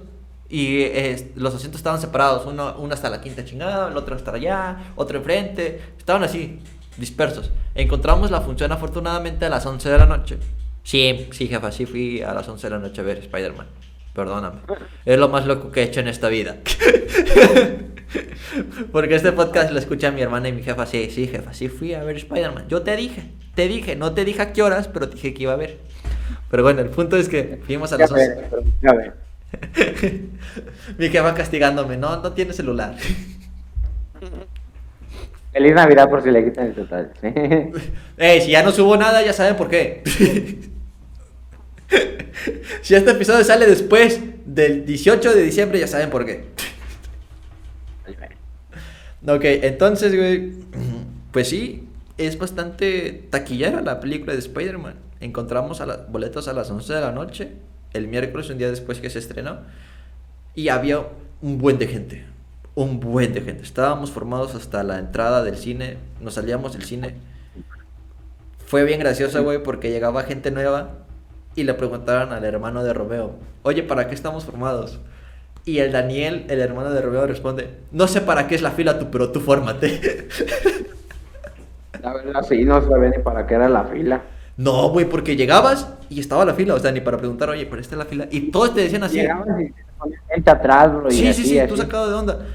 Y 0.49 0.81
eh, 0.81 1.31
los 1.35 1.53
asientos 1.53 1.79
estaban 1.79 1.99
separados. 1.99 2.45
Uno, 2.45 2.75
uno 2.77 2.93
hasta 2.93 3.09
la 3.09 3.21
quinta 3.21 3.43
chingada, 3.43 3.89
el 3.89 3.97
otro 3.97 4.15
hasta 4.15 4.31
allá, 4.31 4.93
otro 4.95 5.17
enfrente. 5.17 5.81
Estaban 5.97 6.23
así, 6.23 6.59
dispersos. 6.97 7.51
Encontramos 7.75 8.31
la 8.31 8.41
función 8.41 8.71
afortunadamente 8.71 9.45
a 9.45 9.49
las 9.49 9.65
11 9.65 9.89
de 9.89 9.97
la 9.97 10.05
noche. 10.05 10.37
Sí, 10.83 11.27
sí, 11.31 11.47
jefa, 11.47 11.71
sí 11.71 11.85
fui 11.85 12.21
a 12.21 12.33
las 12.33 12.47
11 12.47 12.67
de 12.67 12.71
la 12.71 12.79
noche 12.79 13.01
a 13.01 13.03
ver 13.03 13.17
Spider-Man. 13.17 13.67
Perdóname. 14.13 14.61
Es 15.05 15.19
lo 15.19 15.29
más 15.29 15.45
loco 15.45 15.69
que 15.69 15.81
he 15.81 15.83
hecho 15.83 15.99
en 15.99 16.07
esta 16.07 16.27
vida. 16.29 16.57
Porque 18.91 19.15
este 19.15 19.31
podcast 19.31 19.71
lo 19.71 19.79
escucha 19.79 20.11
mi 20.11 20.21
hermana 20.21 20.49
y 20.49 20.53
mi 20.53 20.63
jefa. 20.63 20.85
Sí, 20.85 21.09
sí, 21.11 21.27
jefa, 21.27 21.53
sí 21.53 21.67
fui 21.67 21.93
a 21.93 22.03
ver 22.03 22.15
Spider-Man. 22.15 22.67
Yo 22.67 22.81
te 22.81 22.95
dije, 22.95 23.31
te 23.53 23.67
dije, 23.67 23.95
no 23.95 24.13
te 24.13 24.25
dije 24.25 24.41
a 24.41 24.53
qué 24.53 24.63
horas, 24.63 24.87
pero 24.87 25.09
te 25.09 25.15
dije 25.15 25.33
que 25.33 25.43
iba 25.43 25.53
a 25.53 25.57
ver. 25.57 25.77
Pero 26.49 26.63
bueno, 26.63 26.81
el 26.81 26.89
punto 26.89 27.17
es 27.17 27.29
que 27.29 27.61
fuimos 27.65 27.91
a 27.93 27.97
Ya 27.97 28.07
las 28.07 28.11
11. 28.11 29.26
Mi 30.97 31.09
jefa 31.09 31.33
castigándome, 31.33 31.97
no, 31.97 32.21
no 32.21 32.33
tiene 32.33 32.53
celular. 32.53 32.95
Feliz 35.53 35.73
Navidad 35.73 36.09
por 36.09 36.21
si 36.21 36.29
le 36.29 36.45
quitan 36.45 36.67
el 36.67 36.75
total. 36.75 37.11
Ey, 38.17 38.41
si 38.41 38.51
ya 38.51 38.61
no 38.61 38.71
subo 38.71 38.95
nada, 38.95 39.23
ya 39.25 39.33
saben 39.33 39.55
por 39.55 39.69
qué. 39.69 40.03
si 42.81 42.93
este 42.93 43.11
episodio 43.11 43.43
sale 43.43 43.65
después 43.65 44.19
del 44.45 44.85
18 44.85 45.33
de 45.33 45.41
diciembre, 45.41 45.79
ya 45.79 45.87
saben 45.87 46.09
por 46.09 46.25
qué. 46.25 46.45
Ok, 49.27 49.43
entonces, 49.43 50.15
güey, 50.15 50.53
pues 51.31 51.49
sí, 51.49 51.89
es 52.17 52.37
bastante 52.37 53.27
taquillera 53.29 53.81
la 53.81 53.99
película 53.99 54.33
de 54.33 54.39
Spider-Man. 54.39 54.95
Encontramos 55.19 55.81
a 55.81 55.85
las 55.85 56.11
boletos 56.11 56.47
a 56.47 56.53
las 56.53 56.69
11 56.69 56.93
de 56.93 57.01
la 57.01 57.11
noche, 57.11 57.51
el 57.97 58.07
miércoles, 58.07 58.49
un 58.49 58.57
día 58.57 58.69
después 58.69 58.99
que 58.99 59.09
se 59.09 59.19
estrenó, 59.19 59.59
y 60.55 60.69
había 60.69 61.05
un 61.41 61.57
buen 61.57 61.77
de 61.77 61.87
gente, 61.87 62.25
un 62.75 62.99
buen 62.99 63.33
de 63.33 63.41
gente. 63.41 63.63
Estábamos 63.63 64.11
formados 64.11 64.55
hasta 64.55 64.83
la 64.83 64.99
entrada 64.99 65.43
del 65.43 65.57
cine, 65.57 65.97
nos 66.21 66.35
salíamos 66.35 66.73
del 66.73 66.83
cine. 66.83 67.15
Fue 68.65 68.83
bien 68.83 68.99
gracioso, 68.99 69.43
güey, 69.43 69.61
porque 69.61 69.91
llegaba 69.91 70.23
gente 70.23 70.51
nueva 70.51 70.91
y 71.55 71.63
le 71.63 71.73
preguntaron 71.73 72.33
al 72.33 72.43
hermano 72.43 72.83
de 72.83 72.93
Romeo, 72.93 73.35
oye, 73.63 73.83
¿para 73.83 74.07
qué 74.07 74.15
estamos 74.15 74.45
formados? 74.45 74.99
Y 75.65 75.79
el 75.79 75.91
Daniel, 75.91 76.45
el 76.49 76.59
hermano 76.59 76.91
de 76.91 77.01
Romeo, 77.01 77.27
responde, 77.27 77.69
no 77.91 78.07
sé 78.07 78.21
para 78.21 78.47
qué 78.47 78.55
es 78.55 78.61
la 78.61 78.71
fila 78.71 78.99
tú, 78.99 79.09
pero 79.11 79.31
tú 79.31 79.41
fórmate. 79.41 80.27
La 82.01 82.13
verdad, 82.13 82.41
sí, 82.47 82.63
no 82.63 82.81
sabía 82.87 83.09
ni 83.09 83.21
para 83.21 83.45
qué 83.47 83.55
era 83.55 83.67
la 83.67 83.83
fila. 83.85 84.21
No, 84.57 84.89
güey, 84.89 85.07
porque 85.07 85.35
llegabas 85.35 85.87
y 86.09 86.19
estaba 86.19 86.43
la 86.43 86.55
fila, 86.55 86.73
o 86.73 86.79
sea, 86.79 86.91
ni 86.91 86.99
para 87.01 87.17
preguntar, 87.17 87.49
oye, 87.49 87.65
pero 87.67 87.79
esta 87.79 87.95
es 87.95 87.99
la 87.99 88.05
fila. 88.05 88.27
Y 88.31 88.51
todos 88.51 88.73
te 88.73 88.81
decían 88.81 89.03
así. 89.03 89.17
Llegabas 89.17 89.47
y 89.61 90.41
te 90.41 90.49
atrás, 90.49 90.93
bro. 90.93 91.07
y 91.09 91.11
Sí, 91.11 91.17
sí, 91.19 91.27
así, 91.27 91.43
sí, 91.43 91.59
así. 91.59 91.69
tú 91.69 91.77
sacado 91.77 92.09
de 92.09 92.15
onda. 92.15 92.45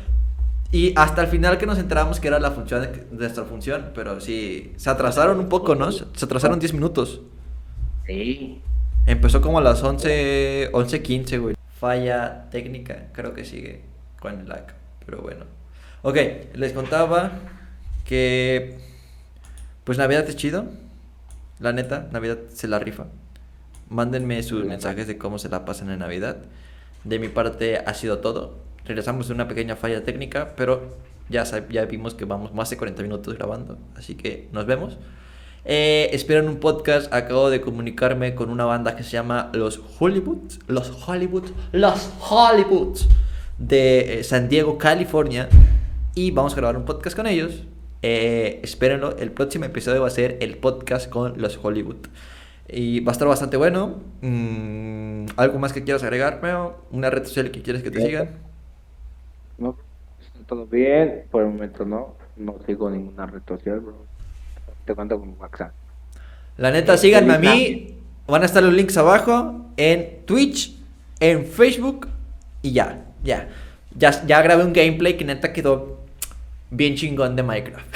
Y 0.73 0.93
hasta 0.97 1.21
el 1.23 1.29
final 1.29 1.59
que 1.59 1.67
nos 1.67 1.79
enteramos 1.79 2.19
que 2.19 2.29
era 2.29 2.41
la 2.41 2.51
función, 2.51 2.83
de 2.83 3.07
nuestra 3.13 3.45
función, 3.45 3.91
pero 3.95 4.21
sí, 4.21 4.73
se 4.77 4.91
atrasaron 4.91 5.39
un 5.39 5.49
poco, 5.49 5.75
¿no? 5.75 5.93
Se 5.93 6.25
atrasaron 6.25 6.59
10 6.59 6.75
minutos. 6.75 7.21
Sí. 8.07 8.61
Empezó 9.07 9.41
como 9.41 9.59
a 9.59 9.61
las 9.61 9.83
11, 9.83 10.73
11.15, 10.73 11.41
güey. 11.41 11.55
Falla 11.79 12.49
técnica, 12.51 13.09
creo 13.13 13.35
que 13.35 13.45
sigue 13.45 13.83
con 14.19 14.41
el 14.41 14.49
lag, 14.49 14.75
pero 15.05 15.21
bueno. 15.21 15.45
Ok, 16.03 16.17
les 16.55 16.73
contaba 16.73 17.33
que 18.05 18.79
pues 19.85 19.99
Navidad 19.99 20.29
es 20.29 20.37
chido. 20.37 20.65
La 21.61 21.73
neta, 21.73 22.09
Navidad 22.13 22.39
se 22.53 22.69
la 22.69 22.79
rifa. 22.79 23.07
Mándenme 23.89 24.43
sus 24.43 24.65
mensajes 24.65 25.07
de 25.07 25.19
cómo 25.19 25.39
se 25.39 25.49
la 25.49 25.65
pasan 25.65 25.91
en 25.91 25.99
Navidad. 25.99 26.39
De 27.05 27.19
mi 27.19 27.29
parte 27.29 27.79
ha 27.79 27.95
sido 27.95 28.19
todo. 28.19 28.55
Regresamos 28.85 29.29
de 29.29 29.35
una 29.35 29.49
pequeña 29.49 29.77
falla 29.77 30.05
técnica, 30.05 30.55
pero 30.57 30.97
ya, 31.29 31.45
ya 31.69 31.85
vimos 31.85 32.15
que 32.15 32.25
vamos 32.25 32.55
más 32.55 32.71
de 32.71 32.77
40 32.77 33.03
minutos 33.03 33.35
grabando. 33.35 33.79
Así 33.97 34.15
que 34.15 34.49
nos 34.53 34.67
vemos. 34.67 34.99
Eh, 35.65 36.11
esperen 36.13 36.49
un 36.49 36.57
podcast. 36.57 37.13
Acabo 37.13 37.51
de 37.51 37.61
comunicarme 37.61 38.35
con 38.35 38.51
una 38.51 38.65
banda 38.65 38.97
que 38.97 39.03
se 39.03 39.11
llama 39.11 39.51
Los 39.53 39.81
Hollywoods. 39.99 40.61
Los 40.67 40.91
Hollywoods. 40.91 41.53
Los 41.73 42.11
Hollywoods. 42.21 43.09
De 43.59 44.21
eh, 44.21 44.25
San 44.25 44.49
Diego, 44.49 44.79
California. 44.79 45.49
Y 46.15 46.31
vamos 46.31 46.55
a 46.55 46.57
grabar 46.57 46.77
un 46.77 46.85
podcast 46.85 47.17
con 47.17 47.27
ellos. 47.27 47.63
Eh, 48.03 48.61
espérenlo. 48.63 49.17
El 49.17 49.31
próximo 49.31 49.65
episodio 49.65 50.03
va 50.03 50.09
a 50.09 50.11
ser 50.11 50.37
el 50.41 50.59
podcast 50.59 51.09
con 51.09 51.41
los 51.41 51.59
Hollywood. 51.63 52.09
Y 52.69 53.01
va 53.01 53.13
a 53.13 53.15
estar 53.15 53.29
bastante 53.29 53.57
bueno. 53.57 54.01
Mm, 54.21 55.27
¿Algo 55.37 55.59
más 55.59 55.73
que 55.73 55.85
quieras 55.85 56.03
agregar, 56.03 56.41
Meo? 56.43 56.77
¿Una 56.91 57.11
red 57.11 57.25
social 57.25 57.51
que 57.51 57.63
quieres 57.63 57.83
que 57.83 57.91
te 57.91 58.01
sigan? 58.05 58.31
No, 59.59 59.77
está 60.21 60.47
todo 60.47 60.67
bien. 60.67 61.25
Por 61.31 61.43
el 61.43 61.49
momento 61.49 61.85
no. 61.85 62.17
No 62.37 62.57
sigo 62.67 62.91
ninguna 62.91 63.27
red 63.27 63.43
social, 63.47 63.81
bro. 63.81 63.95
Te 64.85 64.95
cuento 64.95 65.19
con 65.19 65.37
WhatsApp. 65.39 65.73
La 66.57 66.71
neta, 66.71 66.97
síganme 66.97 67.35
a 67.35 67.39
mí. 67.39 67.99
Van 68.27 68.43
a 68.43 68.47
estar 68.47 68.63
los 68.63 68.73
links 68.73 68.97
abajo 68.97 69.67
en 69.77 70.25
Twitch, 70.25 70.77
en 71.21 71.45
Facebook 71.45 72.09
y 72.63 72.73
ya, 72.73 73.05
ya. 73.23 73.49
Ya, 73.97 74.25
ya 74.25 74.41
grabé 74.41 74.65
un 74.65 74.73
gameplay 74.73 75.17
que 75.17 75.25
neta 75.25 75.53
quedó 75.53 76.02
bien 76.73 76.95
chingón 76.97 77.37
de 77.37 77.43
Minecraft. 77.43 77.87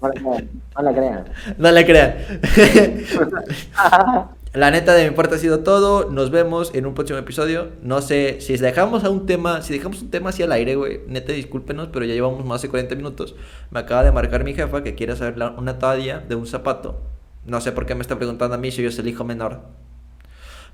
No 0.00 0.08
le 0.08 0.20
crean. 0.20 0.48
No 0.76 0.82
le 0.82 0.94
crean. 0.94 1.24
No 1.58 1.72
le 1.72 1.86
crean. 1.86 2.14
La 4.54 4.70
neta 4.70 4.94
de 4.94 5.10
mi 5.10 5.14
parte 5.14 5.34
ha 5.34 5.38
sido 5.38 5.60
todo. 5.60 6.10
Nos 6.10 6.30
vemos 6.30 6.74
en 6.74 6.86
un 6.86 6.94
próximo 6.94 7.18
episodio. 7.18 7.68
No 7.82 8.00
sé 8.00 8.40
si 8.40 8.56
dejamos 8.56 9.04
a 9.04 9.10
un 9.10 9.26
tema, 9.26 9.60
si 9.62 9.74
dejamos 9.74 10.00
un 10.00 10.10
tema 10.10 10.30
así 10.30 10.42
al 10.42 10.52
aire, 10.52 10.74
güey. 10.74 11.00
Neta, 11.06 11.32
discúlpenos, 11.32 11.88
pero 11.92 12.06
ya 12.06 12.14
llevamos 12.14 12.44
más 12.46 12.62
de 12.62 12.68
40 12.70 12.94
minutos. 12.94 13.36
Me 13.70 13.80
acaba 13.80 14.04
de 14.04 14.12
marcar 14.12 14.44
mi 14.44 14.54
jefa 14.54 14.82
que 14.82 14.94
quiere 14.94 15.16
saber 15.16 15.36
la- 15.36 15.50
una 15.50 15.78
talla 15.78 16.20
de 16.20 16.34
un 16.34 16.46
zapato. 16.46 17.02
No 17.44 17.60
sé 17.60 17.72
por 17.72 17.84
qué 17.84 17.94
me 17.94 18.02
está 18.02 18.16
preguntando 18.16 18.54
a 18.54 18.58
mí 18.58 18.70
si 18.70 18.82
yo 18.82 18.90
soy 18.90 19.02
el 19.02 19.08
hijo 19.08 19.24
menor. 19.24 19.60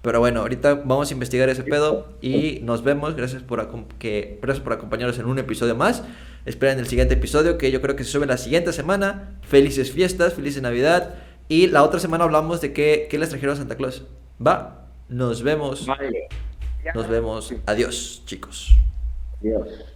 Pero 0.03 0.20
bueno, 0.20 0.41
ahorita 0.41 0.83
vamos 0.85 1.11
a 1.11 1.14
investigar 1.14 1.49
ese 1.49 1.64
pedo 1.64 2.09
y 2.20 2.61
nos 2.62 2.85
vemos. 2.85 3.16
Gracias 3.16 3.43
por, 3.43 3.66
que, 3.99 4.39
gracias 4.41 4.62
por 4.62 4.72
acompañarnos 4.75 5.18
en 5.18 5.27
un 5.27 5.39
episodio 5.39 5.75
más. 5.75 6.05
Esperen 6.45 6.78
el 6.78 6.86
siguiente 6.86 7.14
episodio 7.14 7.57
que 7.57 7.70
yo 7.70 7.80
creo 7.80 7.97
que 7.97 8.05
se 8.05 8.11
sube 8.11 8.26
la 8.26 8.36
siguiente 8.36 8.72
semana. 8.72 9.38
Felices 9.42 9.90
fiestas, 9.90 10.34
feliz 10.34 10.61
Navidad. 10.61 11.14
Y 11.49 11.68
la 11.68 11.82
otra 11.82 12.01
semana 12.01 12.24
hablamos 12.24 12.61
de 12.61 12.72
qué, 12.72 13.07
qué 13.11 13.18
les 13.18 13.30
trajeron 13.30 13.55
a 13.55 13.59
Santa 13.59 13.76
Claus. 13.76 14.05
Va, 14.45 14.88
nos 15.09 15.42
vemos. 15.42 15.86
Vale. 15.86 16.28
Nos 16.95 17.09
vemos. 17.09 17.55
Adiós, 17.66 18.22
chicos. 18.26 18.76
Adiós. 19.40 19.93